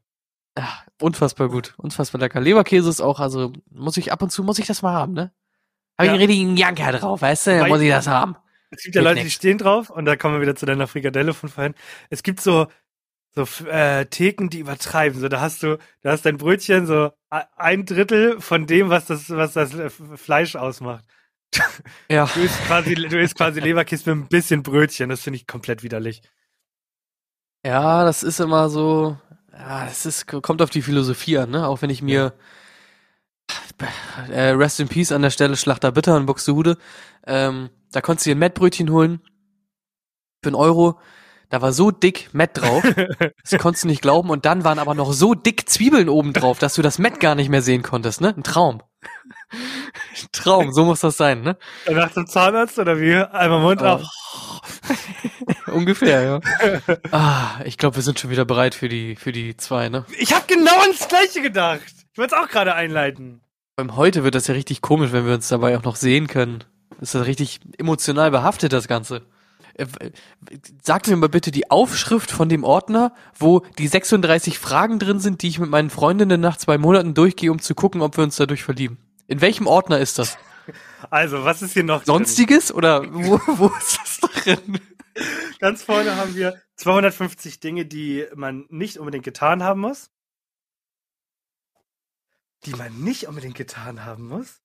Ach, 0.56 0.84
unfassbar 1.02 1.49
gut, 1.49 1.74
unfassbar 1.78 2.20
lecker. 2.22 2.39
Leberkäse 2.41 2.89
ist 2.89 3.02
auch, 3.02 3.20
also 3.20 3.54
muss 3.70 3.97
ich 3.97 4.12
ab 4.12 4.22
und 4.22 4.32
zu 4.32 4.43
muss 4.43 4.60
ich 4.60 4.68
das 4.68 4.82
mal 4.82 4.93
haben, 4.93 5.14
ne? 5.14 5.32
Habe 5.97 6.08
Ja. 6.08 6.14
ich 6.16 6.20
einen 6.20 6.30
richtigen 6.30 6.58
Janker 6.58 6.91
drauf, 6.93 7.22
weißt 7.22 7.47
du? 7.47 7.60
Dann 7.60 7.70
muss 7.70 7.82
ich 7.82 7.89
das 7.89 8.08
haben. 8.08 8.36
Es 8.70 8.84
gibt 8.84 8.95
ja 8.95 9.02
Leute, 9.02 9.22
die 9.22 9.30
stehen 9.30 9.58
drauf 9.58 9.89
und 9.89 10.06
da 10.06 10.16
kommen 10.16 10.36
wir 10.36 10.41
wieder 10.41 10.56
zu 10.56 10.66
deiner 10.66 10.88
Frikadelle 10.88 11.34
von 11.34 11.49
vorhin. 11.49 11.74
Es 12.10 12.24
gibt 12.24 12.39
so 12.41 12.68
so 13.34 13.48
äh, 13.66 14.06
Theken, 14.06 14.50
die 14.50 14.60
übertreiben. 14.60 15.20
So, 15.20 15.30
da 15.30 15.42
hast 15.42 15.64
du, 15.64 15.78
da 16.02 16.12
hast 16.12 16.26
dein 16.26 16.38
Brötchen 16.38 16.86
so 16.86 17.12
ein 17.30 17.86
Drittel 17.86 18.42
von 18.42 18.68
dem, 18.68 18.90
was 18.90 19.06
das, 19.06 19.30
was 19.30 19.54
das 19.54 19.74
äh, 19.74 19.90
Fleisch 19.90 20.56
ausmacht. 20.56 21.06
Ja. 22.10 22.30
Du 22.34 22.42
isst 22.42 22.64
quasi, 22.66 22.96
du 22.96 23.20
isst 23.20 23.36
quasi 23.36 23.60
Leberkäse 23.60 24.16
mit 24.16 24.26
ein 24.26 24.30
bisschen 24.30 24.64
Brötchen. 24.64 25.10
Das 25.10 25.22
finde 25.22 25.38
ich 25.38 25.48
komplett 25.48 25.84
widerlich. 25.84 26.22
Ja, 27.66 28.04
das 28.04 28.24
ist 28.24 28.40
immer 28.40 28.70
so, 28.70 29.18
ja, 29.52 29.86
das 29.86 30.06
ist, 30.06 30.28
kommt 30.28 30.62
auf 30.62 30.70
die 30.70 30.82
Philosophie 30.82 31.38
an, 31.38 31.52
ne? 31.52 31.68
Auch 31.68 31.82
wenn 31.82 31.90
ich 31.90 32.02
mir, 32.02 32.34
äh, 34.30 34.50
Rest 34.50 34.80
in 34.80 34.88
Peace 34.88 35.12
an 35.12 35.22
der 35.22 35.30
Stelle, 35.30 35.56
Schlachter 35.56 35.92
Bitter 35.92 36.18
in 36.18 36.26
Buxtehude, 36.26 36.78
ähm, 37.28 37.70
da 37.92 38.02
konntest 38.02 38.26
du 38.26 38.30
dir 38.30 38.36
ein 38.36 38.40
Mettbrötchen 38.40 38.90
holen, 38.90 39.22
für 40.42 40.50
einen 40.50 40.56
Euro, 40.56 41.00
da 41.52 41.62
war 41.62 41.74
so 41.74 41.91
dick 41.91 42.30
Mett 42.34 42.52
drauf, 42.54 42.84
das 43.49 43.60
konntest 43.62 43.84
du 43.84 43.88
nicht 43.88 44.02
glauben, 44.02 44.30
und 44.30 44.45
dann 44.45 44.64
waren 44.64 44.80
aber 44.80 44.95
noch 44.95 45.14
so 45.14 45.36
dick 45.36 45.70
Zwiebeln 45.70 46.10
oben 46.10 46.34
drauf, 46.34 46.58
dass 46.60 46.74
du 46.76 46.82
das 46.82 46.97
Mett 46.97 47.20
gar 47.20 47.36
nicht 47.36 47.49
mehr 47.49 47.62
sehen 47.62 47.84
konntest, 47.84 48.22
ne? 48.22 48.34
Ein 48.36 48.43
Traum. 48.43 48.82
Ein 49.52 50.28
Traum, 50.32 50.72
so 50.74 50.86
muss 50.86 51.02
das 51.02 51.18
sein, 51.18 51.41
ne? 51.41 51.58
Danach 51.86 52.12
zum 52.12 52.26
Zahnarzt 52.26 52.80
oder 52.80 52.99
wie? 52.99 53.16
Einmal 53.16 53.60
Mund 53.60 53.82
Oh. 53.82 53.86
auf. 53.86 54.02
Ungefähr, 55.68 56.24
ja. 56.24 56.39
Ah, 57.12 57.60
ich 57.66 57.78
glaube, 57.78 57.97
wir 57.97 58.04
sind 58.04 58.20
schon 58.20 58.30
wieder 58.30 58.45
bereit 58.45 58.76
für 58.76 58.89
die, 58.89 59.16
für 59.16 59.32
die 59.32 59.56
zwei, 59.58 59.89
ne? 59.89 60.06
Ich 60.18 60.34
habe 60.34 60.45
genau 60.47 60.80
ans 60.82 61.08
Gleiche 61.08 61.41
gedacht. 61.41 61.82
Ich 62.12 62.18
wollte 62.18 62.36
es 62.36 62.41
auch 62.41 62.47
gerade 62.49 62.76
einleiten. 62.76 63.41
Beim 63.76 63.95
heute 63.95 64.24
wird 64.24 64.36
das 64.36 64.47
ja 64.47 64.54
richtig 64.54 64.82
komisch, 64.82 65.12
wenn 65.12 65.26
wir 65.26 65.34
uns 65.34 65.47
dabei 65.47 65.78
auch 65.78 65.84
noch 65.84 65.95
sehen 65.95 66.28
können. 66.28 66.64
Ist 66.99 67.16
das 67.16 67.26
richtig 67.26 67.60
emotional 67.78 68.30
behaftet, 68.32 68.74
das 68.74 68.88
Ganze. 68.88 69.24
Äh, 69.82 70.12
sag 70.84 71.08
mir 71.08 71.16
mal 71.16 71.30
bitte 71.30 71.52
die 71.52 71.72
Aufschrift 71.72 72.32
von 72.32 72.50
dem 72.50 72.64
Ordner, 72.64 73.14
wo 73.38 73.60
die 73.78 73.88
36 73.88 74.60
Fragen 74.60 75.00
drin 75.00 75.20
sind, 75.20 75.42
die 75.42 75.48
ich 75.48 75.60
mit 75.60 75.70
meinen 75.70 75.90
Freundinnen 75.90 76.40
nach 76.40 76.58
zwei 76.58 76.78
Monaten 76.78 77.14
durchgehe, 77.14 77.52
um 77.52 77.60
zu 77.60 77.76
gucken, 77.76 78.02
ob 78.02 78.18
wir 78.18 78.24
uns 78.24 78.36
dadurch 78.36 78.64
verlieben. 78.64 78.98
In 79.28 79.42
welchem 79.42 79.68
Ordner 79.68 80.00
ist 80.00 80.20
das? 80.20 80.38
Also, 81.10 81.44
was 81.44 81.62
ist 81.62 81.74
hier 81.74 81.84
noch 81.84 82.06
Sonstiges 82.06 82.68
drin? 82.68 82.78
oder 82.78 83.14
wo, 83.14 83.40
wo 83.58 83.68
ist 83.68 84.00
das 84.00 84.20
drin? 84.20 84.80
Ganz 85.60 85.84
vorne 85.84 86.16
haben 86.16 86.36
wir 86.36 86.62
250 86.76 87.60
Dinge, 87.60 87.86
die 87.86 88.26
man 88.36 88.66
nicht 88.70 88.98
unbedingt 88.98 89.26
getan 89.26 89.64
haben 89.64 89.82
muss. 89.82 90.10
Die 92.66 92.72
man 92.72 93.04
nicht 93.04 93.28
unbedingt 93.28 93.56
getan 93.56 94.06
haben 94.06 94.28
muss? 94.28 94.62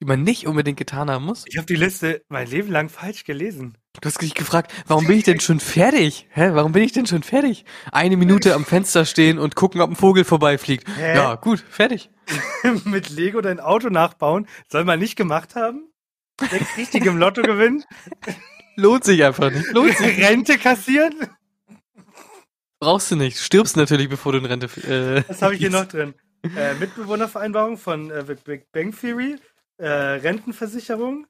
Die 0.00 0.04
man 0.04 0.22
nicht 0.22 0.46
unbedingt 0.46 0.78
getan 0.78 1.10
haben 1.10 1.24
muss? 1.24 1.44
Ich 1.46 1.56
habe 1.56 1.66
die 1.66 1.76
Liste 1.76 2.24
mein 2.28 2.48
Leben 2.48 2.70
lang 2.70 2.88
falsch 2.88 3.24
gelesen. 3.24 3.76
Du 4.00 4.08
hast 4.08 4.20
dich 4.20 4.34
gefragt, 4.34 4.72
warum 4.86 5.06
bin 5.06 5.16
ich 5.16 5.24
denn 5.24 5.40
schon 5.40 5.60
fertig? 5.60 6.26
Hä, 6.30 6.50
warum 6.52 6.72
bin 6.72 6.82
ich 6.82 6.92
denn 6.92 7.06
schon 7.06 7.22
fertig? 7.22 7.64
Eine 7.92 8.16
Minute 8.16 8.54
am 8.54 8.64
Fenster 8.64 9.04
stehen 9.04 9.38
und 9.38 9.54
gucken, 9.54 9.80
ob 9.80 9.90
ein 9.90 9.96
Vogel 9.96 10.24
vorbeifliegt. 10.24 10.86
Hä? 10.96 11.14
Ja, 11.14 11.36
gut, 11.36 11.60
fertig. 11.70 12.10
Mit 12.84 13.08
Lego 13.10 13.40
dein 13.40 13.60
Auto 13.60 13.88
nachbauen, 13.90 14.46
soll 14.68 14.84
man 14.84 14.98
nicht 14.98 15.16
gemacht 15.16 15.54
haben? 15.54 15.90
Sechs 16.40 16.76
richtig 16.76 17.06
im 17.06 17.18
Lotto 17.18 17.42
gewinnen? 17.42 17.84
Lohnt 18.76 19.04
sich 19.04 19.22
einfach 19.22 19.50
nicht. 19.50 19.70
Lohnt 19.72 19.96
sich. 19.96 20.18
Rente 20.18 20.58
kassieren? 20.58 21.14
Brauchst 22.80 23.10
du 23.12 23.16
nicht. 23.16 23.38
Stirbst 23.38 23.76
natürlich, 23.76 24.08
bevor 24.08 24.32
du 24.32 24.38
in 24.38 24.44
Rente. 24.44 24.66
Äh, 24.82 25.22
Was 25.28 25.40
habe 25.40 25.54
ich 25.54 25.60
hier 25.60 25.70
noch 25.70 25.86
drin? 25.86 26.14
Äh, 26.56 26.74
Mitbewohnervereinbarung 26.74 27.78
von 27.78 28.10
äh, 28.10 28.24
Big 28.44 28.70
Bang 28.72 28.90
Theory, 28.94 29.36
äh, 29.78 29.86
Rentenversicherung, 29.88 31.26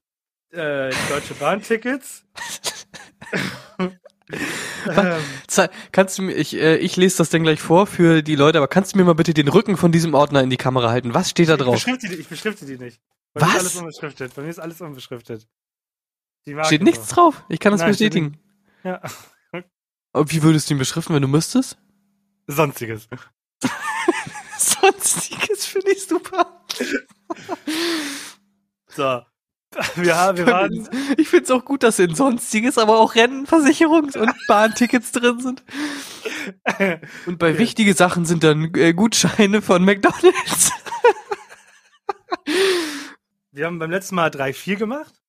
äh, 0.54 0.90
Deutsche 1.08 1.34
Bahntickets. 1.34 2.24
ähm, 3.80 5.20
kannst 5.92 6.18
du 6.18 6.22
mir, 6.22 6.34
ich, 6.34 6.54
äh, 6.54 6.76
ich 6.76 6.96
lese 6.96 7.18
das 7.18 7.30
dann 7.30 7.42
gleich 7.42 7.60
vor 7.60 7.86
für 7.86 8.22
die 8.22 8.36
Leute, 8.36 8.58
aber 8.58 8.68
kannst 8.68 8.94
du 8.94 8.98
mir 8.98 9.04
mal 9.04 9.14
bitte 9.14 9.34
den 9.34 9.48
Rücken 9.48 9.76
von 9.76 9.92
diesem 9.92 10.14
Ordner 10.14 10.42
in 10.42 10.50
die 10.50 10.56
Kamera 10.56 10.90
halten? 10.90 11.14
Was 11.14 11.30
steht 11.30 11.48
da 11.48 11.56
drauf? 11.56 11.76
Ich 11.76 11.84
beschrifte 11.84 12.08
die, 12.08 12.14
ich 12.14 12.28
beschrifte 12.28 12.66
die 12.66 12.78
nicht. 12.78 13.00
Bei 13.32 13.42
Was? 13.42 13.48
Mir 13.48 13.54
ist 13.54 13.60
alles 13.60 13.76
unbeschriftet. 13.76 14.34
Bei 14.34 14.42
mir 14.42 14.50
ist 14.50 14.58
alles 14.58 14.80
unbeschriftet. 14.80 15.48
Steht 16.64 16.82
nichts 16.82 17.08
so. 17.08 17.14
drauf. 17.14 17.44
Ich 17.48 17.58
kann 17.58 17.72
das 17.72 17.80
Nein, 17.80 17.90
bestätigen. 17.90 18.38
Ja. 18.84 19.00
Und 20.12 20.32
wie 20.32 20.42
würdest 20.42 20.70
du 20.70 20.74
ihn 20.74 20.78
beschriften, 20.78 21.14
wenn 21.14 21.22
du 21.22 21.28
müsstest? 21.28 21.76
Sonstiges. 22.46 23.08
Sonstiges 24.58 25.64
finde 25.66 25.90
ich 25.90 26.06
super. 26.06 26.64
so. 28.88 29.22
Wir, 29.96 30.14
wir 30.34 30.46
waren. 30.46 30.88
Ich 31.16 31.28
finde 31.28 31.44
es 31.44 31.50
auch 31.50 31.64
gut, 31.64 31.82
dass 31.82 31.98
in 31.98 32.14
Sonstiges 32.14 32.78
aber 32.78 32.98
auch 32.98 33.14
Rennenversicherungs- 33.14 34.18
und 34.18 34.32
Bahntickets 34.48 35.12
drin 35.12 35.40
sind. 35.40 35.64
Und 37.26 37.38
bei 37.38 37.50
okay. 37.50 37.58
wichtige 37.58 37.94
Sachen 37.94 38.24
sind 38.24 38.44
dann 38.44 38.72
äh, 38.74 38.92
Gutscheine 38.92 39.62
von 39.62 39.84
McDonalds. 39.84 40.72
Wir 43.52 43.66
haben 43.66 43.78
beim 43.78 43.90
letzten 43.90 44.16
Mal 44.16 44.30
3-4 44.30 44.76
gemacht. 44.76 45.22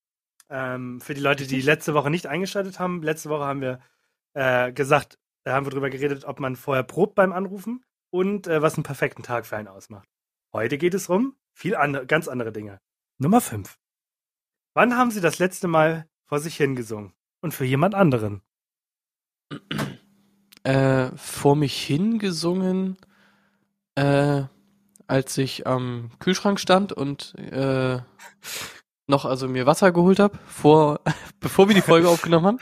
Ähm, 0.50 1.02
für 1.02 1.14
die 1.14 1.22
Leute, 1.22 1.48
die 1.48 1.62
letzte 1.62 1.94
Woche 1.94 2.10
nicht 2.10 2.28
eingeschaltet 2.28 2.80
haben, 2.80 3.02
letzte 3.02 3.30
Woche 3.30 3.46
haben 3.46 3.62
wir 3.62 3.80
äh, 4.34 4.72
gesagt, 4.72 5.18
da 5.44 5.54
haben 5.54 5.66
wir 5.66 5.72
drüber 5.72 5.90
geredet, 5.90 6.26
ob 6.26 6.40
man 6.40 6.56
vorher 6.56 6.84
probt 6.84 7.16
beim 7.16 7.32
Anrufen 7.32 7.84
und 8.10 8.48
äh, 8.48 8.62
was 8.62 8.76
einen 8.76 8.84
perfekten 8.84 9.24
Tag 9.24 9.46
für 9.46 9.58
einen 9.58 9.68
ausmacht. 9.68 10.08
Heute 10.54 10.78
geht 10.78 10.94
es 10.94 11.10
um 11.10 11.36
viel 11.54 11.76
andere, 11.76 12.06
ganz 12.06 12.28
andere 12.28 12.52
Dinge. 12.52 12.80
Nummer 13.18 13.42
5. 13.42 13.78
Wann 14.76 14.98
haben 14.98 15.10
Sie 15.10 15.22
das 15.22 15.40
letzte 15.40 15.70
Mal 15.70 16.06
vor 16.26 16.40
sich 16.40 16.58
hingesungen? 16.58 17.14
Und 17.42 17.54
für 17.54 17.64
jemand 17.64 17.96
anderen? 17.96 18.42
Äh, 20.64 21.12
vor 21.16 21.56
mich 21.56 21.82
hingesungen, 21.82 22.98
äh, 23.96 24.44
als 25.08 25.38
ich 25.38 25.66
am 25.66 26.12
Kühlschrank 26.20 26.60
stand 26.60 26.92
und 26.92 27.36
äh, 27.36 28.00
noch 29.08 29.24
also 29.24 29.48
mir 29.48 29.66
Wasser 29.66 29.94
geholt 29.94 30.20
habe, 30.20 30.38
vor, 30.46 31.00
bevor 31.40 31.70
wir 31.70 31.76
die 31.76 31.82
Folge 31.82 32.10
aufgenommen 32.10 32.46
haben. 32.46 32.60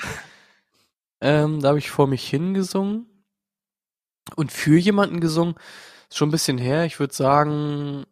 Ähm, 1.20 1.61
da 1.61 1.70
habe 1.70 1.80
ich 1.80 1.89
vor 1.89 2.05
mich 2.05 2.30
hingesungen 2.30 3.07
und 4.36 4.51
für 4.51 4.78
jemanden 4.78 5.20
gesungen. 5.20 5.55
Ist 6.09 6.18
schon 6.20 6.30
ein 6.30 6.34
bisschen 6.34 6.59
her. 6.59 6.86
Ich 6.86 6.99
würde 6.99 7.16
sagen, 7.16 8.05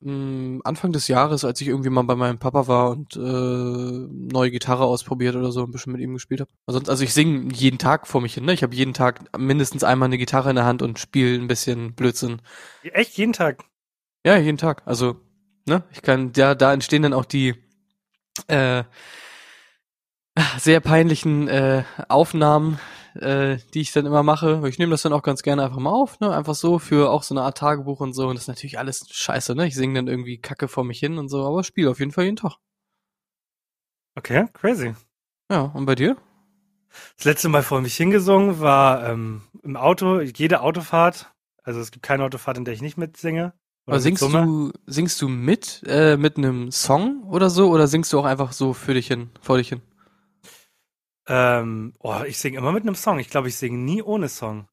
mh, 0.00 0.60
Anfang 0.64 0.92
des 0.92 1.08
Jahres, 1.08 1.44
als 1.44 1.60
ich 1.60 1.68
irgendwie 1.68 1.90
mal 1.90 2.02
bei 2.02 2.14
meinem 2.16 2.38
Papa 2.38 2.68
war 2.68 2.90
und 2.90 3.16
äh, 3.16 3.20
neue 3.20 4.50
Gitarre 4.50 4.84
ausprobiert 4.84 5.36
oder 5.36 5.52
so, 5.52 5.64
ein 5.64 5.70
bisschen 5.70 5.92
mit 5.92 6.00
ihm 6.02 6.14
gespielt 6.14 6.40
habe. 6.40 6.50
Also, 6.66 6.80
also 6.86 7.04
ich 7.04 7.12
singe 7.12 7.52
jeden 7.52 7.78
Tag 7.78 8.06
vor 8.06 8.20
mich 8.20 8.34
hin. 8.34 8.44
Ne? 8.44 8.52
Ich 8.52 8.62
habe 8.62 8.74
jeden 8.74 8.94
Tag 8.94 9.36
mindestens 9.38 9.84
einmal 9.84 10.06
eine 10.06 10.18
Gitarre 10.18 10.50
in 10.50 10.56
der 10.56 10.64
Hand 10.64 10.82
und 10.82 10.98
spiele 10.98 11.34
ein 11.34 11.48
bisschen 11.48 11.94
Blödsinn. 11.94 12.40
Echt 12.82 13.16
jeden 13.18 13.32
Tag? 13.32 13.64
Ja, 14.24 14.36
jeden 14.36 14.58
Tag. 14.58 14.82
Also, 14.84 15.16
ne, 15.66 15.84
ich 15.92 16.02
kann, 16.02 16.32
ja, 16.36 16.54
da 16.54 16.72
entstehen 16.72 17.02
dann 17.02 17.12
auch 17.12 17.24
die 17.24 17.54
äh, 18.46 18.84
sehr 20.58 20.80
peinlichen 20.80 21.48
äh, 21.48 21.84
Aufnahmen, 22.08 22.78
äh, 23.14 23.58
die 23.74 23.80
ich 23.80 23.92
dann 23.92 24.06
immer 24.06 24.22
mache. 24.22 24.62
Ich 24.68 24.78
nehme 24.78 24.90
das 24.90 25.02
dann 25.02 25.12
auch 25.12 25.22
ganz 25.22 25.42
gerne 25.42 25.64
einfach 25.64 25.78
mal 25.78 25.90
auf, 25.90 26.20
ne? 26.20 26.34
Einfach 26.34 26.54
so 26.54 26.78
für 26.78 27.10
auch 27.10 27.22
so 27.22 27.34
eine 27.34 27.42
Art 27.42 27.58
Tagebuch 27.58 28.00
und 28.00 28.12
so. 28.12 28.28
Und 28.28 28.34
das 28.34 28.44
ist 28.44 28.48
natürlich 28.48 28.78
alles 28.78 29.06
scheiße, 29.10 29.54
ne? 29.54 29.66
Ich 29.66 29.74
singe 29.74 29.94
dann 29.94 30.08
irgendwie 30.08 30.38
Kacke 30.38 30.68
vor 30.68 30.84
mich 30.84 30.98
hin 30.98 31.18
und 31.18 31.28
so, 31.28 31.46
aber 31.46 31.64
spiele 31.64 31.90
auf 31.90 31.98
jeden 31.98 32.12
Fall 32.12 32.24
jeden 32.24 32.36
Tag. 32.36 32.56
Okay, 34.16 34.46
crazy. 34.52 34.94
Ja, 35.50 35.62
und 35.62 35.86
bei 35.86 35.94
dir? 35.94 36.16
Das 37.16 37.24
letzte 37.24 37.48
Mal 37.48 37.62
vor 37.62 37.80
mich 37.80 37.96
hingesungen 37.96 38.60
war 38.60 39.08
ähm, 39.08 39.42
im 39.62 39.76
Auto, 39.76 40.20
jede 40.20 40.60
Autofahrt. 40.60 41.30
Also 41.62 41.80
es 41.80 41.90
gibt 41.90 42.04
keine 42.04 42.24
Autofahrt, 42.24 42.56
in 42.58 42.64
der 42.64 42.74
ich 42.74 42.82
nicht 42.82 42.96
mitsinge. 42.96 43.52
Aber 43.86 44.00
singst 44.00 44.22
du, 44.22 44.72
singst 44.86 45.22
du 45.22 45.28
mit, 45.28 45.82
äh, 45.86 46.18
mit 46.18 46.36
einem 46.36 46.70
Song 46.70 47.22
oder 47.24 47.48
so, 47.48 47.70
oder 47.70 47.86
singst 47.86 48.12
du 48.12 48.20
auch 48.20 48.26
einfach 48.26 48.52
so 48.52 48.74
für 48.74 48.92
dich 48.92 49.06
hin, 49.06 49.30
vor 49.40 49.56
dich 49.56 49.70
hin? 49.70 49.80
Ähm, 51.28 51.92
oh, 52.00 52.16
ich 52.26 52.38
singe 52.38 52.58
immer 52.58 52.72
mit 52.72 52.82
einem 52.82 52.94
Song. 52.94 53.18
Ich 53.18 53.28
glaube, 53.28 53.48
ich 53.48 53.56
singe 53.56 53.78
nie 53.78 54.02
ohne 54.02 54.28
Song. 54.28 54.66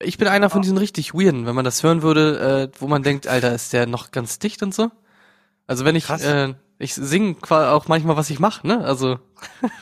Ich 0.00 0.18
bin 0.18 0.28
einer 0.28 0.50
von 0.50 0.60
ah. 0.60 0.62
diesen 0.62 0.78
richtig 0.78 1.14
weirden, 1.14 1.46
wenn 1.46 1.54
man 1.54 1.64
das 1.64 1.82
hören 1.82 2.02
würde, 2.02 2.70
äh, 2.72 2.78
wo 2.78 2.86
man 2.86 3.02
denkt, 3.02 3.26
Alter, 3.28 3.54
ist 3.54 3.72
der 3.72 3.86
noch 3.86 4.10
ganz 4.10 4.38
dicht 4.38 4.62
und 4.62 4.74
so. 4.74 4.90
Also 5.66 5.84
wenn 5.84 5.96
ich, 5.96 6.10
äh, 6.10 6.54
ich 6.78 6.94
singe 6.94 7.36
auch 7.48 7.88
manchmal, 7.88 8.16
was 8.16 8.30
ich 8.30 8.40
mache, 8.40 8.66
ne? 8.66 8.84
Also 8.84 9.20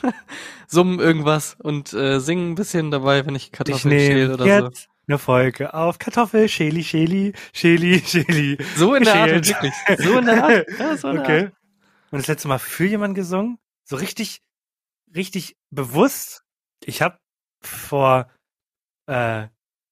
summen 0.67 0.99
irgendwas 0.99 1.57
und 1.59 1.91
äh, 1.93 2.19
singen 2.19 2.51
ein 2.51 2.55
bisschen 2.55 2.91
dabei, 2.91 3.25
wenn 3.25 3.35
ich 3.35 3.51
Kartoffeln 3.51 3.99
schäle 3.99 4.33
oder 4.33 4.45
jetzt 4.45 4.83
so 4.83 4.91
eine 5.07 5.17
Folge 5.17 5.73
auf 5.73 5.99
Kartoffel, 5.99 6.47
Schäli, 6.47 6.83
Schäli, 6.83 7.33
Schäli, 7.51 7.99
Schäli. 8.05 8.57
So 8.77 8.95
in 8.95 9.03
der 9.03 9.15
Art, 9.15 9.31
wirklich. 9.31 9.73
So 9.97 10.17
in 10.17 10.25
der 10.25 10.43
Art. 10.43 10.67
Ja, 10.79 10.95
so 10.95 11.09
in 11.09 11.19
okay. 11.19 11.27
Der 11.27 11.45
Art. 11.45 11.53
Und 12.11 12.19
das 12.19 12.27
letzte 12.27 12.47
Mal 12.47 12.59
für 12.59 12.85
jemanden 12.85 13.15
gesungen? 13.15 13.57
So 13.83 13.95
richtig, 13.95 14.41
richtig 15.15 15.57
bewusst. 15.69 16.43
Ich 16.83 17.01
habe 17.01 17.17
vor, 17.61 18.29
äh, 19.07 19.47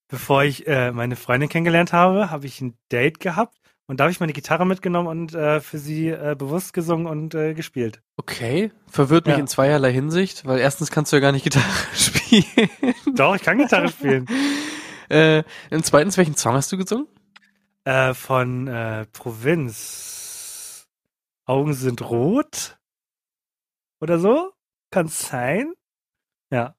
bevor 0.07 0.43
ich 0.43 0.67
äh, 0.67 0.91
meine 0.91 1.15
Freundin 1.15 1.49
kennengelernt 1.49 1.93
habe, 1.93 2.31
habe 2.31 2.45
ich 2.45 2.61
ein 2.61 2.77
Date 2.91 3.19
gehabt 3.19 3.57
und 3.89 3.99
da 3.99 4.03
habe 4.03 4.11
ich 4.11 4.19
meine 4.19 4.33
Gitarre 4.33 4.67
mitgenommen 4.67 5.07
und 5.07 5.33
äh, 5.33 5.61
für 5.61 5.79
sie 5.79 6.09
äh, 6.09 6.35
bewusst 6.37 6.73
gesungen 6.73 7.07
und 7.07 7.33
äh, 7.33 7.55
gespielt. 7.55 8.01
Okay, 8.17 8.71
verwirrt 8.87 9.25
mich 9.25 9.35
ja. 9.35 9.39
in 9.39 9.47
zweierlei 9.47 9.91
Hinsicht, 9.91 10.45
weil 10.45 10.59
erstens 10.59 10.91
kannst 10.91 11.11
du 11.11 11.15
ja 11.15 11.21
gar 11.21 11.31
nicht 11.31 11.43
Gitarre 11.43 11.65
spielen. 11.95 12.69
Doch, 13.15 13.35
ich 13.35 13.41
kann 13.41 13.57
Gitarre 13.57 13.89
spielen. 13.89 14.27
Äh, 15.11 15.43
und 15.71 15.83
zweitens, 15.83 16.17
welchen 16.17 16.35
Song 16.35 16.53
hast 16.53 16.71
du 16.71 16.77
gesungen? 16.77 17.07
Äh, 17.83 18.13
von 18.13 18.67
äh, 18.67 19.07
Provinz. 19.07 20.87
Augen 21.47 21.73
sind 21.73 22.07
rot. 22.07 22.77
Oder 24.01 24.19
so? 24.19 24.51
Kann's 24.91 25.29
sein? 25.29 25.73
Ja. 26.51 26.75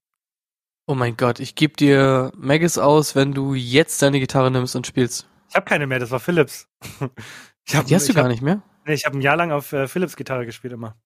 Oh 0.86 0.94
mein 0.94 1.16
Gott, 1.16 1.38
ich 1.38 1.54
gebe 1.54 1.74
dir 1.74 2.32
Magus 2.36 2.76
aus, 2.76 3.14
wenn 3.14 3.32
du 3.32 3.54
jetzt 3.54 4.02
deine 4.02 4.18
Gitarre 4.18 4.50
nimmst 4.50 4.74
und 4.74 4.86
spielst. 4.86 5.28
Ich 5.48 5.54
habe 5.54 5.64
keine 5.66 5.86
mehr, 5.86 6.00
das 6.00 6.10
war 6.10 6.18
Philips. 6.18 6.68
ich 7.64 7.76
hab, 7.76 7.86
Die 7.86 7.94
hast 7.94 8.08
du 8.08 8.14
gar 8.14 8.24
hab, 8.24 8.30
nicht 8.30 8.42
mehr? 8.42 8.62
Nee, 8.86 8.94
ich 8.94 9.04
habe 9.04 9.16
ein 9.16 9.22
Jahr 9.22 9.36
lang 9.36 9.52
auf 9.52 9.72
äh, 9.72 9.86
Philips 9.86 10.16
Gitarre 10.16 10.46
gespielt 10.46 10.72
immer. 10.72 10.96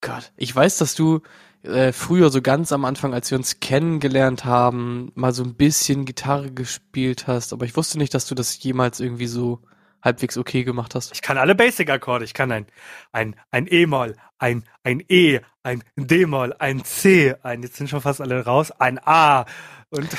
Gott, 0.00 0.32
ich 0.36 0.54
weiß, 0.54 0.78
dass 0.78 0.94
du 0.94 1.22
äh, 1.62 1.92
früher 1.92 2.30
so 2.30 2.42
ganz 2.42 2.70
am 2.70 2.84
Anfang, 2.84 3.14
als 3.14 3.30
wir 3.30 3.38
uns 3.38 3.58
kennengelernt 3.58 4.44
haben, 4.44 5.10
mal 5.14 5.32
so 5.32 5.42
ein 5.42 5.56
bisschen 5.56 6.04
Gitarre 6.04 6.52
gespielt 6.52 7.26
hast, 7.26 7.52
aber 7.52 7.64
ich 7.64 7.76
wusste 7.76 7.98
nicht, 7.98 8.14
dass 8.14 8.26
du 8.26 8.36
das 8.36 8.62
jemals 8.62 9.00
irgendwie 9.00 9.26
so 9.26 9.62
halbwegs 10.06 10.38
okay 10.38 10.64
gemacht 10.64 10.94
hast. 10.94 11.12
Ich 11.12 11.20
kann 11.20 11.36
alle 11.36 11.54
Basic-Akkorde. 11.54 12.24
Ich 12.24 12.32
kann 12.32 12.50
ein, 12.50 12.66
ein, 13.12 13.36
ein 13.50 13.66
E-Moll, 13.70 14.16
ein, 14.38 14.64
ein 14.82 15.02
E, 15.08 15.40
ein 15.62 15.82
D-Moll, 15.96 16.54
ein 16.58 16.84
C, 16.84 17.34
ein, 17.42 17.62
jetzt 17.62 17.76
sind 17.76 17.90
schon 17.90 18.00
fast 18.00 18.22
alle 18.22 18.44
raus, 18.44 18.70
ein 18.70 18.98
A 19.04 19.44
und 19.90 20.08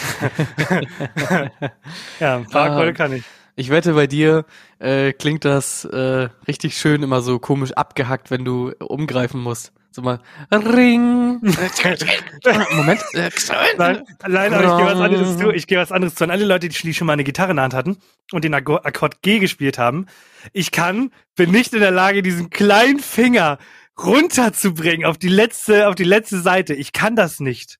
ja, 2.19 2.37
ein 2.37 2.45
paar 2.45 2.71
Akkorde 2.71 2.93
kann 2.93 3.13
ich. 3.13 3.23
Ich 3.55 3.69
wette, 3.71 3.93
bei 3.93 4.05
dir 4.05 4.45
äh, 4.77 5.13
klingt 5.13 5.43
das 5.43 5.83
äh, 5.85 6.29
richtig 6.47 6.77
schön 6.77 7.01
immer 7.01 7.21
so 7.21 7.39
komisch 7.39 7.71
abgehackt, 7.71 8.29
wenn 8.29 8.45
du 8.45 8.71
umgreifen 8.79 9.41
musst. 9.41 9.73
So 9.97 10.03
mal 10.03 10.19
Ring. 10.51 11.39
Moment. 12.75 13.01
äh, 13.13 13.31
Nein, 13.79 14.03
nein, 14.27 14.53
aber 14.53 14.63
ich 14.63 14.77
gehe 14.77 14.85
was 14.85 14.99
anderes 15.01 15.37
zu. 15.39 15.49
Ich 15.51 15.65
gehe 15.65 15.77
was 15.79 15.91
anderes 15.91 16.13
zu. 16.13 16.23
An 16.23 16.29
alle 16.29 16.45
Leute, 16.45 16.69
die 16.69 16.93
schon 16.93 17.07
mal 17.07 17.13
eine 17.13 17.23
Gitarre 17.23 17.49
in 17.49 17.55
der 17.55 17.63
Hand 17.63 17.73
hatten 17.73 17.97
und 18.31 18.43
den 18.43 18.53
Akko- 18.53 18.85
Akkord 18.85 19.23
G 19.23 19.39
gespielt 19.39 19.79
haben. 19.79 20.05
Ich 20.53 20.69
kann, 20.69 21.09
bin 21.35 21.49
nicht 21.49 21.73
in 21.73 21.79
der 21.79 21.89
Lage, 21.89 22.21
diesen 22.21 22.51
kleinen 22.51 22.99
Finger 22.99 23.57
runterzubringen 23.99 25.03
auf 25.03 25.17
die 25.17 25.29
letzte, 25.29 25.87
auf 25.87 25.95
die 25.95 26.03
letzte 26.03 26.41
Seite. 26.41 26.75
Ich 26.75 26.93
kann 26.93 27.15
das 27.15 27.39
nicht. 27.39 27.79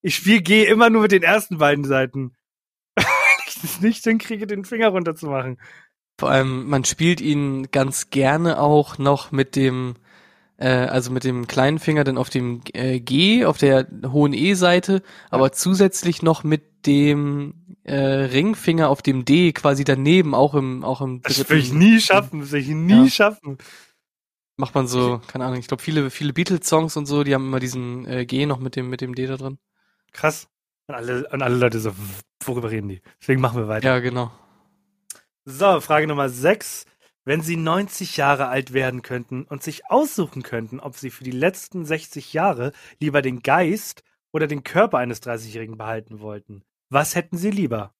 Ich 0.00 0.14
spiele 0.14 0.40
G 0.40 0.64
immer 0.64 0.88
nur 0.88 1.02
mit 1.02 1.12
den 1.12 1.22
ersten 1.22 1.58
beiden 1.58 1.84
Seiten. 1.84 2.32
Wenn 2.96 3.04
ich 3.46 3.60
das 3.60 3.80
nicht 3.82 4.02
hinkriege, 4.04 4.46
den 4.46 4.64
Finger 4.64 4.88
runterzumachen. 4.88 5.60
Vor 6.18 6.30
allem, 6.30 6.70
man 6.70 6.86
spielt 6.86 7.20
ihn 7.20 7.70
ganz 7.70 8.08
gerne 8.08 8.58
auch 8.60 8.96
noch 8.96 9.30
mit 9.30 9.56
dem, 9.56 9.96
äh, 10.60 10.68
also 10.68 11.10
mit 11.10 11.24
dem 11.24 11.46
kleinen 11.48 11.78
Finger 11.80 12.04
dann 12.04 12.18
auf 12.18 12.30
dem 12.30 12.60
äh, 12.74 13.00
G, 13.00 13.44
auf 13.44 13.58
der 13.58 13.86
hohen 14.06 14.32
E-Seite, 14.32 15.02
aber 15.30 15.50
zusätzlich 15.52 16.22
noch 16.22 16.44
mit 16.44 16.86
dem 16.86 17.54
äh, 17.84 17.94
Ringfinger 17.96 18.88
auf 18.88 19.02
dem 19.02 19.24
D 19.24 19.52
quasi 19.52 19.84
daneben, 19.84 20.34
auch 20.34 20.54
im, 20.54 20.84
auch 20.84 21.00
im 21.00 21.22
Das 21.22 21.48
will 21.50 21.58
ich 21.58 21.72
nie 21.72 22.00
schaffen. 22.00 22.40
Das 22.40 22.52
will 22.52 22.60
ich 22.60 22.68
nie 22.68 23.04
Ja. 23.04 23.10
schaffen. 23.10 23.58
Macht 24.56 24.74
man 24.74 24.86
so, 24.86 25.20
keine 25.26 25.46
Ahnung, 25.46 25.58
ich 25.58 25.68
glaube 25.68 25.82
viele, 25.82 26.10
viele 26.10 26.34
Beatles-Songs 26.34 26.96
und 26.96 27.06
so, 27.06 27.24
die 27.24 27.34
haben 27.34 27.46
immer 27.46 27.60
diesen 27.60 28.06
äh, 28.06 28.26
G 28.26 28.44
noch 28.46 28.58
mit 28.58 28.76
dem, 28.76 28.90
mit 28.90 29.00
dem 29.00 29.14
D 29.14 29.26
da 29.26 29.36
drin. 29.38 29.58
Krass. 30.12 30.48
Und 30.86 30.94
alle, 30.96 31.26
und 31.28 31.40
alle 31.42 31.56
Leute 31.56 31.80
so, 31.80 31.92
worüber 32.44 32.70
reden 32.70 32.88
die? 32.88 33.00
Deswegen 33.20 33.40
machen 33.40 33.58
wir 33.58 33.68
weiter. 33.68 33.88
Ja, 33.88 33.98
genau. 34.00 34.30
So, 35.46 35.80
Frage 35.80 36.06
Nummer 36.06 36.28
6. 36.28 36.84
Wenn 37.26 37.42
Sie 37.42 37.56
90 37.56 38.16
Jahre 38.16 38.48
alt 38.48 38.72
werden 38.72 39.02
könnten 39.02 39.44
und 39.44 39.62
sich 39.62 39.90
aussuchen 39.90 40.42
könnten, 40.42 40.80
ob 40.80 40.96
Sie 40.96 41.10
für 41.10 41.24
die 41.24 41.30
letzten 41.30 41.84
60 41.84 42.32
Jahre 42.32 42.72
lieber 42.98 43.20
den 43.22 43.40
Geist 43.40 44.02
oder 44.32 44.46
den 44.46 44.64
Körper 44.64 44.98
eines 44.98 45.20
30-Jährigen 45.22 45.76
behalten 45.76 46.20
wollten, 46.20 46.62
was 46.90 47.14
hätten 47.14 47.36
Sie 47.36 47.50
lieber? 47.50 47.92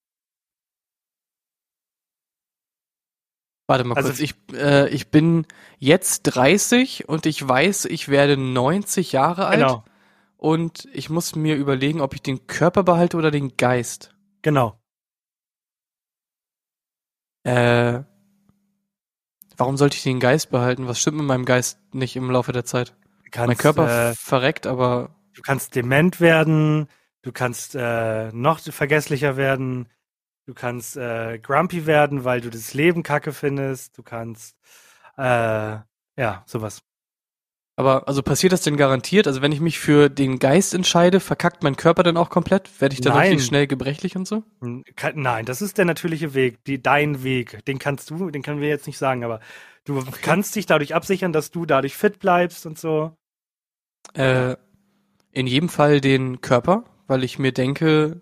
Warte 3.69 3.85
mal 3.85 3.95
Also- 3.95 4.09
kurz, 4.09 4.21
ich, 4.21 4.35
äh, 4.53 4.89
ich 4.89 5.11
bin 5.11 5.47
jetzt 5.79 6.23
30 6.23 7.09
und 7.09 7.25
ich 7.27 7.47
weiß, 7.47 7.85
ich 7.85 8.09
werde 8.09 8.37
90 8.37 9.13
Jahre 9.13 9.47
alt 9.47 9.61
Genau, 9.61 9.85
und 10.39 10.89
ich 10.93 11.09
muss 11.09 11.37
mir 11.37 11.55
überlegen, 11.57 12.01
ob 12.01 12.15
ich 12.15 12.23
den 12.23 12.47
Körper 12.49 12.83
behalte 12.83 13.17
oder 13.17 13.31
den 13.31 13.57
Geist. 13.57 14.15
genau. 14.43 14.77
Äh, 17.45 18.03
warum 19.61 19.77
sollte 19.77 19.97
ich 19.97 20.03
den 20.03 20.19
Geist 20.21 20.51
behalten? 20.51 20.89
Was 20.89 21.01
stimmt 21.01 21.19
mit 21.19 21.27
meinem 21.27 21.45
Geist 21.45 21.79
nicht 21.93 22.17
im 22.17 22.31
Laufe 22.31 22.53
der 22.53 22.65
Zeit? 22.65 22.97
Kannst, 23.31 23.47
mein 23.47 23.57
Körper 23.57 24.11
äh, 24.11 24.15
verreckt, 24.15 24.67
aber 24.67 25.11
du 25.35 25.43
kannst 25.43 25.77
dement 25.77 26.21
werden, 26.21 26.89
du 27.23 27.31
kannst 27.31 27.77
äh, 27.77 28.33
noch 28.33 28.59
vergesslicher 28.59 29.37
werden, 29.37 29.89
du 30.47 30.55
kannst 30.55 30.97
äh, 30.97 31.39
grumpy 31.39 31.87
werden, 31.87 32.25
weil 32.25 32.41
du 32.41 32.51
das 32.51 32.75
Leben 32.75 33.05
kacke 33.05 33.33
findest, 33.33 33.97
du 33.97 34.03
kannst, 34.03 34.57
äh, 35.17 35.23
ja, 36.17 36.43
sowas. 36.47 36.83
Aber 37.81 38.07
also 38.07 38.23
passiert 38.23 38.53
das 38.53 38.61
denn 38.61 38.77
garantiert? 38.77 39.27
Also 39.27 39.43
wenn 39.43 39.53
ich 39.53 39.61
mich 39.61 39.79
für 39.79 40.09
den 40.09 40.39
Geist 40.39 40.75
entscheide, 40.75 41.19
verkackt 41.19 41.63
mein 41.63 41.77
Körper 41.77 42.03
dann 42.03 42.17
auch 42.17 42.31
komplett? 42.31 42.71
Werde 42.81 42.95
ich 42.95 43.01
dann 43.01 43.15
Nein. 43.15 43.31
richtig 43.31 43.47
schnell 43.47 43.67
gebrechlich 43.67 44.17
und 44.17 44.29
so? 44.29 44.45
Hm, 44.61 44.85
Nein, 45.15 45.47
das 45.47 45.63
ist 45.63 45.79
der 45.79 45.87
natürliche 45.87 46.35
Weg, 46.35 46.63
die, 46.65 46.83
dein 46.83 47.25
Weg. 47.25 47.65
Den 47.65 47.79
kannst 47.79 48.11
du, 48.11 48.31
den 48.31 48.43
können 48.43 48.61
wir 48.61 48.69
jetzt 48.69 48.87
nicht 48.87 48.99
sagen, 48.99 49.25
aber 49.25 49.41
du 49.85 50.05
kannst 50.23 50.55
dich 50.57 50.67
dadurch 50.67 50.95
absichern, 50.95 51.33
dass 51.33 51.51
du 51.51 51.67
dadurch 51.67 51.97
fit 51.97 52.19
bleibst 52.19 52.67
und 52.67 52.79
so. 52.79 53.17
Äh, 54.15 54.57
in 55.33 55.47
jedem 55.47 55.69
Fall 55.69 56.01
den 56.01 56.41
Körper, 56.41 56.85
weil 57.07 57.25
ich 57.25 57.39
mir 57.39 57.53
denke, 57.53 58.21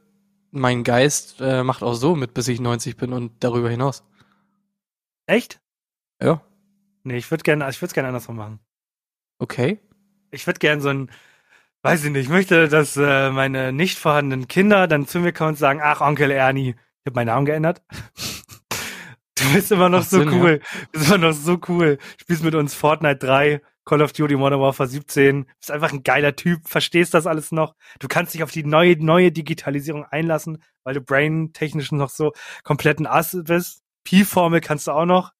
mein 0.50 0.84
Geist 0.84 1.40
äh, 1.40 1.62
macht 1.62 1.82
auch 1.82 1.94
so 1.94 2.14
mit, 2.14 2.32
bis 2.32 2.48
ich 2.48 2.60
90 2.60 2.96
bin 2.96 3.12
und 3.12 3.32
darüber 3.40 3.68
hinaus. 3.68 4.04
Echt? 5.26 5.60
Ja, 6.22 6.42
Nee, 7.08 7.16
ich 7.16 7.30
würde 7.30 7.42
gerne, 7.42 7.68
ich 7.70 7.80
würde 7.80 7.86
es 7.86 7.94
gerne 7.94 8.08
andersrum 8.08 8.36
machen. 8.36 8.60
Okay. 9.38 9.80
Ich 10.30 10.46
würde 10.46 10.58
gerne 10.58 10.82
so 10.82 10.88
ein, 10.90 11.10
weiß 11.82 12.04
ich 12.04 12.10
nicht, 12.10 12.24
ich 12.24 12.28
möchte, 12.28 12.68
dass 12.68 12.96
äh, 12.96 13.30
meine 13.30 13.72
nicht 13.72 13.98
vorhandenen 13.98 14.48
Kinder 14.48 14.86
dann 14.86 15.06
zu 15.06 15.20
mir 15.20 15.32
kommen 15.32 15.50
und 15.50 15.58
sagen, 15.58 15.80
ach, 15.82 16.00
Onkel 16.00 16.30
Ernie, 16.30 16.70
ich 16.70 17.06
habe 17.06 17.14
meinen 17.14 17.26
Namen 17.26 17.46
geändert. 17.46 17.82
Du 19.40 19.54
bist 19.54 19.70
immer 19.70 19.88
noch 19.88 20.00
Macht 20.00 20.10
so 20.10 20.18
Sinn, 20.18 20.32
ja. 20.32 20.34
cool. 20.34 20.60
Du 20.92 20.98
bist 20.98 21.06
immer 21.06 21.18
noch 21.18 21.32
so 21.32 21.60
cool. 21.68 21.98
Spielst 22.20 22.42
mit 22.42 22.56
uns 22.56 22.74
Fortnite 22.74 23.24
3, 23.24 23.62
Call 23.84 24.02
of 24.02 24.12
Duty 24.12 24.36
Modern 24.36 24.60
Warfare 24.60 24.88
17. 24.88 25.46
Bist 25.58 25.70
einfach 25.70 25.92
ein 25.92 26.02
geiler 26.02 26.34
Typ, 26.36 26.68
verstehst 26.68 27.14
das 27.14 27.26
alles 27.26 27.52
noch. 27.52 27.74
Du 28.00 28.08
kannst 28.08 28.34
dich 28.34 28.42
auf 28.42 28.50
die 28.50 28.64
neue, 28.64 28.96
neue 29.02 29.30
Digitalisierung 29.30 30.04
einlassen, 30.04 30.62
weil 30.82 30.94
du 30.94 31.00
brain-technisch 31.00 31.92
noch 31.92 32.10
so 32.10 32.32
kompletten 32.64 33.06
Ass 33.06 33.38
bist. 33.44 33.82
Pi-Formel 34.04 34.60
kannst 34.60 34.88
du 34.88 34.92
auch 34.92 35.06
noch. 35.06 35.32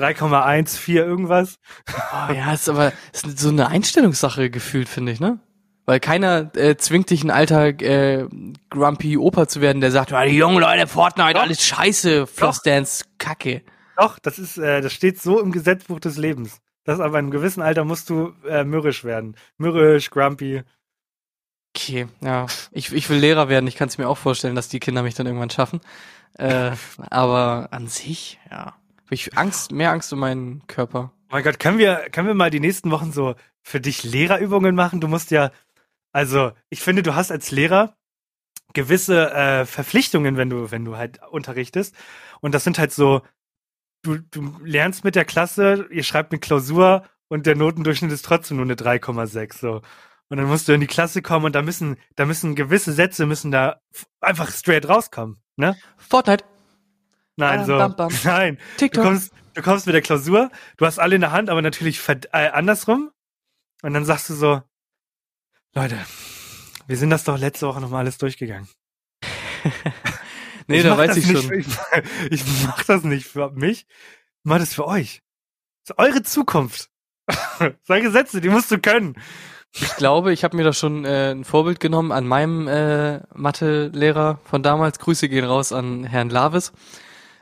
3,14 0.00 0.94
irgendwas. 0.94 1.56
Oh, 1.88 2.32
ja, 2.32 2.52
ist 2.52 2.68
aber 2.68 2.92
ist 3.12 3.38
so 3.38 3.48
eine 3.50 3.68
Einstellungssache 3.68 4.50
gefühlt, 4.50 4.88
finde 4.88 5.12
ich, 5.12 5.20
ne? 5.20 5.40
Weil 5.86 6.00
keiner 6.00 6.50
äh, 6.56 6.76
zwingt 6.76 7.10
dich, 7.10 7.24
ein 7.24 7.30
alter 7.30 7.66
äh, 7.68 8.28
grumpy 8.70 9.16
Opa 9.18 9.48
zu 9.48 9.60
werden, 9.60 9.80
der 9.80 9.90
sagt, 9.90 10.10
"Ja, 10.10 10.24
die 10.24 10.36
jungen 10.36 10.60
Leute, 10.60 10.86
Fortnite, 10.86 11.34
Doch. 11.34 11.42
alles 11.42 11.64
scheiße, 11.64 12.26
Flossdance, 12.26 13.04
Kacke. 13.18 13.62
Doch, 13.96 14.18
das 14.18 14.38
ist, 14.38 14.56
äh, 14.56 14.80
das 14.80 14.92
steht 14.92 15.20
so 15.20 15.40
im 15.40 15.52
Gesetzbuch 15.52 16.00
des 16.00 16.16
Lebens. 16.16 16.58
Das 16.84 17.00
aber 17.00 17.18
in 17.18 17.26
einem 17.26 17.30
gewissen 17.30 17.60
Alter 17.62 17.84
musst 17.84 18.08
du 18.08 18.32
äh, 18.48 18.64
mürrisch 18.64 19.04
werden. 19.04 19.36
Mürrisch, 19.58 20.10
grumpy. 20.10 20.62
Okay, 21.76 22.08
ja. 22.20 22.46
Ich, 22.72 22.92
ich 22.92 23.08
will 23.10 23.18
Lehrer 23.18 23.48
werden, 23.48 23.66
ich 23.66 23.76
kann 23.76 23.88
es 23.88 23.98
mir 23.98 24.08
auch 24.08 24.18
vorstellen, 24.18 24.54
dass 24.54 24.68
die 24.68 24.80
Kinder 24.80 25.02
mich 25.02 25.14
dann 25.14 25.26
irgendwann 25.26 25.50
schaffen. 25.50 25.80
Äh, 26.38 26.72
aber 27.10 27.68
an 27.70 27.88
sich, 27.88 28.38
ja. 28.50 28.74
Hab 29.10 29.14
ich 29.14 29.36
Angst, 29.36 29.72
mehr 29.72 29.90
Angst 29.90 30.12
um 30.12 30.20
meinen 30.20 30.64
Körper. 30.68 31.10
Oh 31.24 31.32
mein 31.32 31.42
Gott, 31.42 31.58
können 31.58 31.78
wir, 31.78 32.10
können 32.12 32.28
wir 32.28 32.34
mal 32.34 32.50
die 32.50 32.60
nächsten 32.60 32.92
Wochen 32.92 33.10
so 33.10 33.34
für 33.60 33.80
dich 33.80 34.04
Lehrerübungen 34.04 34.76
machen? 34.76 35.00
Du 35.00 35.08
musst 35.08 35.32
ja, 35.32 35.50
also 36.12 36.52
ich 36.68 36.80
finde, 36.80 37.02
du 37.02 37.16
hast 37.16 37.32
als 37.32 37.50
Lehrer 37.50 37.96
gewisse 38.72 39.32
äh, 39.32 39.66
Verpflichtungen, 39.66 40.36
wenn 40.36 40.48
du, 40.48 40.70
wenn 40.70 40.84
du 40.84 40.96
halt 40.96 41.18
unterrichtest. 41.28 41.92
Und 42.40 42.54
das 42.54 42.62
sind 42.62 42.78
halt 42.78 42.92
so, 42.92 43.22
du, 44.02 44.18
du 44.18 44.54
lernst 44.62 45.02
mit 45.02 45.16
der 45.16 45.24
Klasse, 45.24 45.88
ihr 45.90 46.04
schreibt 46.04 46.30
eine 46.30 46.38
Klausur 46.38 47.04
und 47.26 47.46
der 47.46 47.56
Notendurchschnitt 47.56 48.12
ist 48.12 48.24
trotzdem 48.24 48.58
nur 48.58 48.66
eine 48.66 48.76
3,6. 48.76 49.58
So. 49.58 49.82
Und 50.28 50.36
dann 50.36 50.46
musst 50.46 50.68
du 50.68 50.72
in 50.72 50.80
die 50.80 50.86
Klasse 50.86 51.20
kommen 51.20 51.46
und 51.46 51.56
da 51.56 51.62
müssen, 51.62 51.96
da 52.14 52.26
müssen 52.26 52.54
gewisse 52.54 52.92
Sätze 52.92 53.26
müssen 53.26 53.50
da 53.50 53.80
einfach 54.20 54.52
straight 54.52 54.88
rauskommen. 54.88 55.42
Ne? 55.56 55.76
Fortnite, 55.96 56.44
Nein, 57.40 57.66
so. 57.66 57.76
bam, 57.76 57.96
bam. 57.96 58.12
Nein. 58.24 58.56
Du 58.56 58.78
TikTok. 58.78 59.04
kommst, 59.04 59.32
du 59.54 59.62
kommst 59.62 59.86
mit 59.86 59.94
der 59.94 60.02
Klausur, 60.02 60.50
du 60.76 60.86
hast 60.86 60.98
alle 60.98 61.14
in 61.14 61.20
der 61.20 61.32
Hand, 61.32 61.50
aber 61.50 61.62
natürlich 61.62 62.00
äh, 62.08 62.48
andersrum. 62.48 63.10
Und 63.82 63.94
dann 63.94 64.04
sagst 64.04 64.28
du 64.30 64.34
so, 64.34 64.62
Leute, 65.74 65.98
wir 66.86 66.96
sind 66.96 67.10
das 67.10 67.24
doch 67.24 67.38
letzte 67.38 67.66
Woche 67.66 67.80
nochmal 67.80 68.00
alles 68.00 68.18
durchgegangen. 68.18 68.68
nee, 70.66 70.82
da 70.82 70.98
weiß 70.98 71.16
ich 71.16 71.26
schon. 71.26 71.42
Für, 71.42 71.54
ich, 71.54 71.66
ich 72.30 72.44
mach 72.66 72.84
das 72.84 73.04
nicht 73.04 73.26
für 73.26 73.50
mich, 73.50 73.86
ich 73.88 74.44
mach 74.44 74.58
das 74.58 74.74
für 74.74 74.86
euch. 74.86 75.22
Das 75.84 75.96
ist 75.96 75.98
eure 75.98 76.22
Zukunft. 76.22 76.90
Solche 77.84 78.10
Sätze, 78.10 78.40
die 78.40 78.48
musst 78.48 78.70
du 78.70 78.78
können. 78.78 79.14
Ich 79.72 79.96
glaube, 79.96 80.32
ich 80.32 80.42
habe 80.42 80.56
mir 80.56 80.64
da 80.64 80.72
schon 80.72 81.04
äh, 81.04 81.30
ein 81.30 81.44
Vorbild 81.44 81.78
genommen 81.78 82.10
an 82.10 82.26
meinem 82.26 82.66
äh, 82.66 83.20
Mathelehrer 83.34 84.40
von 84.44 84.62
damals. 84.62 84.98
Grüße 84.98 85.28
gehen 85.28 85.44
raus 85.44 85.72
an 85.72 86.02
Herrn 86.04 86.28
Lavis. 86.28 86.72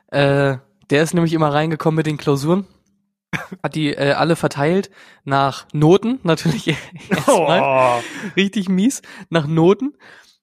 Äh, 0.08 0.58
der 0.90 1.02
ist 1.02 1.14
nämlich 1.14 1.32
immer 1.34 1.52
reingekommen 1.52 1.96
mit 1.96 2.06
den 2.06 2.16
Klausuren, 2.16 2.66
hat 3.62 3.74
die 3.74 3.92
äh, 3.94 4.12
alle 4.12 4.36
verteilt 4.36 4.90
nach 5.24 5.66
Noten, 5.72 6.18
natürlich 6.22 6.68
erstmal 7.10 8.00
Oh. 8.00 8.02
richtig 8.36 8.68
mies, 8.68 9.02
nach 9.28 9.46
Noten. 9.46 9.94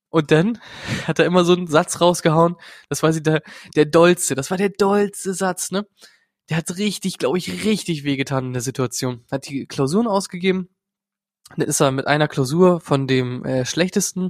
Und 0.10 0.32
dann 0.32 0.60
hat 1.08 1.20
er 1.20 1.26
immer 1.26 1.44
so 1.44 1.54
einen 1.54 1.68
Satz 1.68 2.00
rausgehauen, 2.00 2.56
das 2.90 3.04
war 3.04 3.12
sie 3.12 3.22
der, 3.24 3.42
der 3.76 3.86
dollste, 3.86 4.36
das 4.36 4.50
war 4.50 4.58
der 4.58 4.70
dollste 4.70 5.34
Satz, 5.34 5.72
ne? 5.72 5.86
Der 6.50 6.58
hat 6.58 6.78
richtig, 6.78 7.18
glaube 7.18 7.40
ich, 7.40 7.66
richtig 7.66 8.04
wehgetan 8.04 8.46
in 8.46 8.54
der 8.54 8.62
Situation. 8.62 9.26
Hat 9.32 9.50
die 9.50 9.66
Klausuren 9.66 10.08
ausgegeben, 10.08 10.70
dann 11.58 11.68
ist 11.68 11.82
er 11.82 11.92
mit 11.92 12.08
einer 12.08 12.28
Klausur 12.28 12.80
von 12.80 13.08
dem 13.08 13.44
äh, 13.46 13.66
schlechtesten 13.66 14.30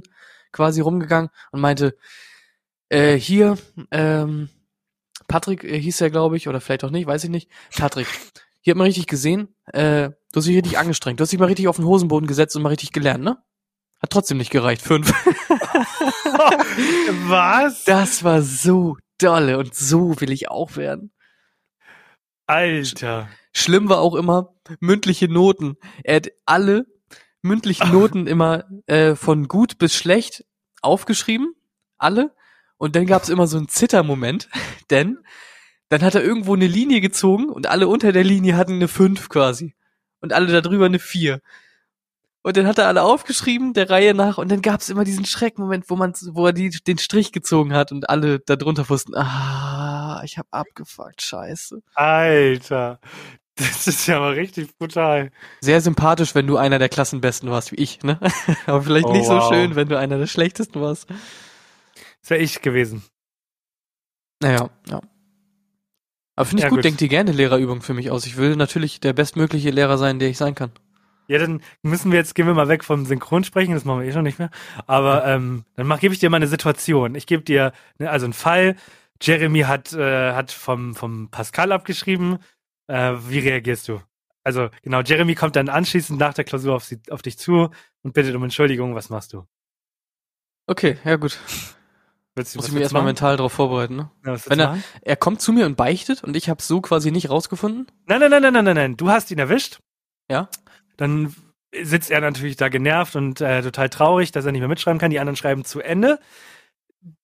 quasi 0.50 0.80
rumgegangen 0.80 1.30
und 1.52 1.60
meinte, 1.60 1.96
äh, 2.88 3.14
hier, 3.16 3.58
ähm, 3.90 4.48
Patrick 5.28 5.64
äh, 5.64 5.78
hieß 5.80 6.00
er, 6.00 6.10
glaube 6.10 6.36
ich, 6.36 6.48
oder 6.48 6.60
vielleicht 6.60 6.84
auch 6.84 6.90
nicht, 6.90 7.06
weiß 7.06 7.24
ich 7.24 7.30
nicht. 7.30 7.50
Patrick, 7.76 8.06
hier 8.60 8.72
hat 8.72 8.78
man 8.78 8.86
richtig 8.86 9.06
gesehen, 9.06 9.54
äh, 9.72 10.10
du 10.32 10.36
hast 10.36 10.46
dich 10.46 10.56
richtig 10.56 10.78
angestrengt, 10.78 11.20
du 11.20 11.22
hast 11.22 11.32
dich 11.32 11.38
mal 11.38 11.46
richtig 11.46 11.68
auf 11.68 11.76
den 11.76 11.84
Hosenboden 11.84 12.26
gesetzt 12.26 12.56
und 12.56 12.62
mal 12.62 12.70
richtig 12.70 12.92
gelernt, 12.92 13.24
ne? 13.24 13.38
Hat 14.00 14.10
trotzdem 14.10 14.36
nicht 14.38 14.50
gereicht, 14.50 14.82
fünf. 14.82 15.08
Was? 17.28 17.84
Das 17.84 18.24
war 18.24 18.42
so 18.42 18.98
dolle 19.18 19.58
und 19.58 19.74
so 19.74 20.20
will 20.20 20.30
ich 20.30 20.50
auch 20.50 20.76
werden. 20.76 21.12
Alter. 22.46 23.28
Schlimm 23.52 23.88
war 23.88 24.00
auch 24.00 24.14
immer 24.14 24.54
mündliche 24.80 25.28
Noten. 25.28 25.76
Er 26.04 26.16
hat 26.16 26.28
alle 26.44 26.86
mündlichen 27.42 27.90
Noten 27.92 28.26
immer 28.26 28.64
äh, 28.86 29.14
von 29.14 29.48
gut 29.48 29.78
bis 29.78 29.96
schlecht 29.96 30.44
aufgeschrieben, 30.82 31.54
alle. 31.98 32.34
Und 32.78 32.96
dann 32.96 33.06
gab's 33.06 33.28
immer 33.28 33.46
so 33.46 33.56
einen 33.56 33.68
Zittermoment, 33.68 34.48
denn 34.90 35.18
dann 35.88 36.02
hat 36.02 36.14
er 36.14 36.22
irgendwo 36.24 36.54
eine 36.54 36.66
Linie 36.66 37.00
gezogen 37.00 37.48
und 37.48 37.68
alle 37.68 37.88
unter 37.88 38.12
der 38.12 38.24
Linie 38.24 38.56
hatten 38.56 38.74
eine 38.74 38.88
5 38.88 39.28
quasi. 39.28 39.74
Und 40.20 40.32
alle 40.32 40.46
da 40.52 40.60
drüber 40.60 40.86
eine 40.86 40.98
4. 40.98 41.40
Und 42.42 42.56
dann 42.56 42.66
hat 42.66 42.78
er 42.78 42.86
alle 42.86 43.02
aufgeschrieben, 43.02 43.72
der 43.72 43.90
Reihe 43.90 44.14
nach, 44.14 44.38
und 44.38 44.50
dann 44.50 44.62
gab's 44.62 44.88
immer 44.88 45.04
diesen 45.04 45.24
Schreckmoment, 45.24 45.90
wo 45.90 45.96
man, 45.96 46.12
wo 46.30 46.46
er 46.46 46.52
die, 46.52 46.70
den 46.70 46.98
Strich 46.98 47.32
gezogen 47.32 47.72
hat 47.72 47.90
und 47.92 48.08
alle 48.08 48.38
da 48.40 48.54
drunter 48.56 48.88
wussten, 48.88 49.16
ah, 49.16 50.20
ich 50.24 50.38
hab 50.38 50.46
abgefuckt, 50.52 51.22
scheiße. 51.22 51.82
Alter. 51.94 53.00
Das 53.56 53.86
ist 53.86 54.06
ja 54.06 54.20
mal 54.20 54.34
richtig 54.34 54.76
brutal. 54.78 55.30
Sehr 55.60 55.80
sympathisch, 55.80 56.34
wenn 56.34 56.46
du 56.46 56.56
einer 56.56 56.78
der 56.78 56.88
Klassenbesten 56.88 57.50
warst, 57.50 57.72
wie 57.72 57.76
ich, 57.76 58.02
ne? 58.02 58.20
Aber 58.66 58.82
vielleicht 58.82 59.06
Oh, 59.06 59.12
nicht 59.12 59.28
wow. 59.28 59.44
so 59.44 59.52
schön, 59.52 59.74
wenn 59.76 59.88
du 59.88 59.98
einer 59.98 60.18
der 60.18 60.26
schlechtesten 60.26 60.80
warst. 60.80 61.08
Das 62.26 62.30
wäre 62.30 62.42
ich 62.42 62.60
gewesen. 62.60 63.04
Naja, 64.42 64.68
ja. 64.88 65.00
Aber 66.34 66.44
finde 66.44 66.60
ich 66.60 66.64
Ja, 66.64 66.70
gut, 66.70 66.78
gut. 66.78 66.84
denkt 66.84 67.00
dir 67.00 67.06
gerne 67.06 67.30
Lehrerübung 67.30 67.82
für 67.82 67.94
mich 67.94 68.10
aus. 68.10 68.26
Ich 68.26 68.36
will 68.36 68.56
natürlich 68.56 68.98
der 68.98 69.12
bestmögliche 69.12 69.70
Lehrer 69.70 69.96
sein, 69.96 70.18
der 70.18 70.28
ich 70.28 70.36
sein 70.36 70.56
kann. 70.56 70.72
Ja, 71.28 71.38
dann 71.38 71.62
müssen 71.82 72.10
wir 72.10 72.18
jetzt, 72.18 72.34
gehen 72.34 72.48
wir 72.48 72.54
mal 72.54 72.66
weg 72.66 72.82
vom 72.82 73.06
Synchronsprechen, 73.06 73.74
das 73.74 73.84
machen 73.84 74.00
wir 74.00 74.08
eh 74.08 74.12
schon 74.12 74.24
nicht 74.24 74.40
mehr. 74.40 74.50
Aber 74.88 75.24
ähm, 75.24 75.66
dann 75.76 75.88
gebe 76.00 76.14
ich 76.14 76.18
dir 76.18 76.28
mal 76.28 76.38
eine 76.38 76.48
Situation. 76.48 77.14
Ich 77.14 77.28
gebe 77.28 77.44
dir, 77.44 77.72
ne, 78.00 78.10
also 78.10 78.26
einen 78.26 78.32
Fall. 78.32 78.74
Jeremy 79.22 79.60
hat, 79.60 79.92
äh, 79.92 80.32
hat 80.32 80.50
vom, 80.50 80.96
vom 80.96 81.30
Pascal 81.30 81.70
abgeschrieben. 81.70 82.40
Äh, 82.88 83.12
wie 83.28 83.38
reagierst 83.38 83.86
du? 83.86 84.02
Also 84.42 84.68
genau, 84.82 85.00
Jeremy 85.02 85.36
kommt 85.36 85.54
dann 85.54 85.68
anschließend 85.68 86.18
nach 86.18 86.34
der 86.34 86.42
Klausur 86.44 86.74
auf, 86.74 86.82
sie, 86.82 86.98
auf 87.08 87.22
dich 87.22 87.38
zu 87.38 87.70
und 88.02 88.14
bittet 88.14 88.34
um 88.34 88.42
Entschuldigung. 88.42 88.96
Was 88.96 89.10
machst 89.10 89.32
du? 89.32 89.46
Okay, 90.66 90.98
ja 91.04 91.14
gut. 91.14 91.38
Willst 92.36 92.54
du 92.54 92.58
Muss 92.58 92.68
ich 92.68 92.72
mich 92.74 92.82
erstmal 92.82 93.02
mental 93.02 93.36
darauf 93.38 93.52
vorbereiten, 93.52 93.96
ne? 93.96 94.10
Ja, 94.24 94.36
Wenn 94.46 94.60
er- 94.60 94.68
machen? 94.68 94.84
Er 95.00 95.16
kommt 95.16 95.40
zu 95.40 95.52
mir 95.52 95.64
und 95.66 95.76
beichtet 95.76 96.22
und 96.22 96.36
ich 96.36 96.48
habe 96.50 96.62
so 96.62 96.80
quasi 96.82 97.10
nicht 97.10 97.30
rausgefunden. 97.30 97.86
Nein, 98.06 98.20
nein, 98.20 98.30
nein, 98.30 98.42
nein, 98.42 98.52
nein, 98.52 98.64
nein, 98.64 98.74
nein. 98.76 98.96
Du 98.98 99.08
hast 99.10 99.30
ihn 99.30 99.38
erwischt. 99.38 99.78
Ja. 100.30 100.48
Dann 100.98 101.34
sitzt 101.74 102.10
er 102.10 102.20
natürlich 102.20 102.56
da 102.56 102.68
genervt 102.68 103.16
und 103.16 103.40
äh, 103.40 103.62
total 103.62 103.88
traurig, 103.88 104.32
dass 104.32 104.44
er 104.44 104.52
nicht 104.52 104.60
mehr 104.60 104.68
mitschreiben 104.68 104.98
kann. 104.98 105.10
Die 105.10 105.18
anderen 105.18 105.36
schreiben 105.36 105.64
zu 105.64 105.80
Ende. 105.80 106.20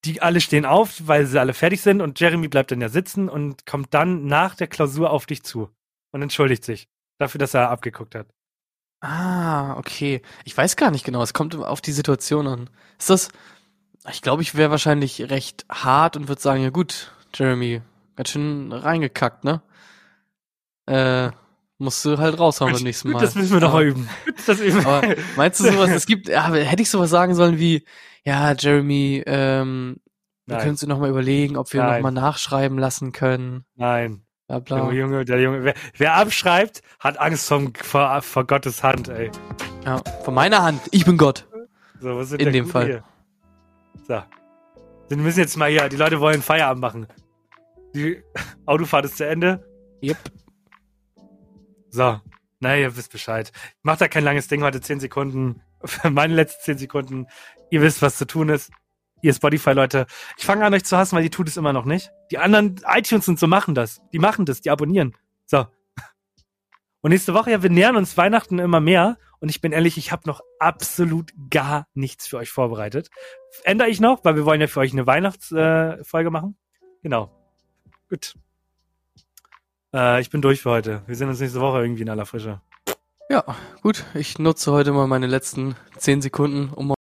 Die 0.05 0.23
alle 0.23 0.41
stehen 0.41 0.65
auf, 0.65 0.95
weil 1.07 1.27
sie 1.27 1.39
alle 1.41 1.55
fertig 1.55 1.83
sind 1.83 2.01
und 2.01 2.19
Jeremy 2.19 2.49
bleibt 2.49 2.71
dann 2.71 2.81
ja 2.81 2.89
sitzen 2.89 3.29
und 3.29 3.67
kommt 3.67 3.93
dann 3.93 4.27
nach 4.27 4.55
der 4.55 4.69
Klausur 4.69 5.11
auf 5.11 5.27
dich 5.27 5.43
zu 5.43 5.69
und 6.13 6.23
entschuldigt 6.23 6.65
sich 6.65 6.89
dafür, 7.19 7.39
dass 7.39 7.53
er 7.55 7.69
abgeguckt 7.71 8.15
hat. 8.15 8.29
Ah, 9.01 9.77
okay. 9.77 10.23
Ich 10.45 10.57
weiß 10.57 10.77
gar 10.77 10.91
nicht 10.93 11.05
genau. 11.05 11.23
Es 11.23 11.35
kommt 11.35 11.55
auf 11.57 11.81
die 11.81 11.93
Situation 11.93 12.47
an. 12.47 12.71
Ist 12.99 13.11
das? 13.11 13.29
Ich 14.11 14.23
glaube, 14.23 14.43
ich 14.43 14.55
wäre 14.57 14.71
wahrscheinlich 14.71 15.31
recht 15.31 15.65
hart 15.71 16.17
und 16.17 16.29
würde 16.29 16.41
sagen, 16.41 16.63
ja 16.63 16.71
gut, 16.71 17.13
Jeremy, 17.35 17.83
ganz 18.17 18.31
schön 18.31 18.73
reingekackt, 18.73 19.45
ne? 19.45 19.63
Äh, 20.87 21.31
musst 21.79 22.05
du 22.05 22.19
halt 22.19 22.39
raushauen 22.39 22.73
beim 22.73 22.83
nächsten 22.83 23.11
Mal. 23.11 23.21
Das 23.21 23.35
müssen 23.35 23.53
wir 23.55 23.61
doch 23.61 23.71
Aber- 23.75 23.83
üben. 23.83 24.09
Das 24.47 24.61
üben. 24.61 24.85
Aber 24.85 25.15
meinst 25.37 25.61
du 25.61 25.65
sowas? 25.71 25.91
Es 25.91 26.07
gibt, 26.07 26.29
ja, 26.29 26.43
aber 26.43 26.59
hätte 26.59 26.83
ich 26.83 26.91
sowas 26.91 27.11
sagen 27.11 27.35
sollen 27.35 27.59
wie, 27.59 27.85
ja, 28.25 28.53
Jeremy, 28.53 29.23
ähm, 29.27 29.97
wir 30.47 30.59
können 30.59 30.71
uns 30.71 30.85
noch 30.87 30.99
mal 30.99 31.09
überlegen, 31.09 31.57
ob 31.57 31.73
wir 31.73 31.83
Nein. 31.83 32.03
noch 32.03 32.11
mal 32.13 32.21
nachschreiben 32.21 32.77
lassen 32.79 33.13
können. 33.13 33.65
Nein. 33.77 34.23
Bla 34.49 34.61
Der 34.61 34.77
bla. 34.77 34.93
Junge, 34.93 35.25
der 35.25 35.41
Junge. 35.41 35.65
Wer, 35.65 35.75
wer 35.97 36.15
abschreibt, 36.17 36.83
hat 36.99 37.19
Angst 37.19 37.49
vom, 37.49 37.73
vor, 37.75 38.21
vor 38.23 38.47
Gottes 38.47 38.83
Hand, 38.83 39.09
ey. 39.09 39.31
Ja, 39.87 40.03
von 40.25 40.35
meiner 40.35 40.63
Hand. 40.63 40.81
Ich 40.91 41.05
bin 41.05 41.17
Gott. 41.17 41.47
So, 42.01 42.17
was 42.17 42.31
sind 42.31 42.43
In 42.43 42.53
dem 42.53 42.67
Fall. 42.67 42.87
Hier? 42.87 43.05
So. 44.13 44.23
Wir 45.09 45.17
müssen 45.17 45.41
jetzt 45.41 45.57
mal 45.57 45.71
hier, 45.71 45.89
die 45.89 45.97
Leute 45.97 46.21
wollen 46.21 46.43
Feierabend 46.43 46.83
machen. 46.83 47.07
Die 47.95 48.23
Autofahrt 48.67 49.07
ist 49.07 49.17
zu 49.17 49.27
Ende. 49.27 49.67
Yep. 50.03 50.19
So. 51.89 52.21
Na, 52.61 52.77
ihr 52.77 52.95
wisst 52.95 53.11
Bescheid. 53.11 53.51
Ich 53.55 53.85
mach 53.85 53.97
da 53.97 54.09
kein 54.09 54.23
langes 54.23 54.49
Ding 54.49 54.63
heute, 54.63 54.83
10 54.83 55.01
Sekunden. 55.01 55.63
Für 55.83 56.11
meine 56.11 56.35
letzten 56.35 56.63
10 56.63 56.79
Sekunden. 56.79 57.27
Ihr 57.71 57.81
wisst, 57.81 58.03
was 58.03 58.19
zu 58.19 58.27
tun 58.27 58.51
ist. 58.51 58.71
Ihr 59.23 59.33
Spotify-Leute. 59.33 60.05
Ich 60.37 60.45
fange 60.45 60.67
an, 60.67 60.75
euch 60.75 60.85
zu 60.85 60.99
hassen, 60.99 61.17
weil 61.17 61.23
die 61.23 61.31
tut 61.31 61.49
es 61.49 61.57
immer 61.57 61.73
noch 61.73 61.87
nicht. 61.87 62.13
Die 62.31 62.37
anderen 62.37 62.83
iTunes 62.87 63.27
und 63.29 63.39
so 63.39 63.47
machen 63.47 63.75
das. 63.75 64.03
Die 64.13 64.19
machen 64.19 64.45
das, 64.45 64.61
die 64.61 64.69
abonnieren. 64.69 65.17
So. 65.47 65.67
Und 67.03 67.11
nächste 67.11 67.35
Woche, 67.35 67.51
ja, 67.51 67.63
wir 67.63 67.71
nähern 67.71 67.97
uns 67.97 68.17
Weihnachten 68.17 68.61
immer 68.61 68.81
mehr. 68.81 69.19
Und 69.41 69.49
ich 69.49 69.61
bin 69.61 69.73
ehrlich, 69.73 69.99
ich 69.99 70.13
habe 70.13 70.23
noch 70.27 70.41
absolut 70.61 71.33
gar 71.51 71.89
nichts 71.95 72.29
für 72.29 72.39
euch 72.39 72.51
vorbereitet. 72.51 73.11
Ändere 73.65 73.89
ich 73.89 74.01
noch, 74.01 74.25
weil 74.25 74.37
wir 74.37 74.45
wollen 74.45 74.61
ja 74.61 74.69
für 74.69 74.81
euch 74.81 74.93
eine 74.93 75.07
Weihnachtsfolge 75.07 76.29
äh, 76.29 76.31
machen. 76.31 76.57
Genau. 77.03 77.31
Gut. 78.09 78.37
Äh, 79.93 80.21
ich 80.21 80.31
bin 80.31 80.43
durch 80.43 80.63
für 80.63 80.71
heute. 80.71 81.03
Wir 81.07 81.17
sehen 81.17 81.29
uns 81.29 81.41
nächste 81.41 81.61
Woche 81.61 81.83
irgendwie 81.83 82.03
in 82.03 82.09
aller 82.09 82.25
Frische. 82.25 82.61
Ja, 83.29 83.45
gut. 83.83 84.05
Ich 84.15 84.39
nutze 84.39 84.71
heute 84.71 84.93
mal 84.93 85.09
meine 85.09 85.27
letzten 85.27 85.75
zehn 85.97 86.23
Sekunden, 86.23 86.69
um 86.69 86.87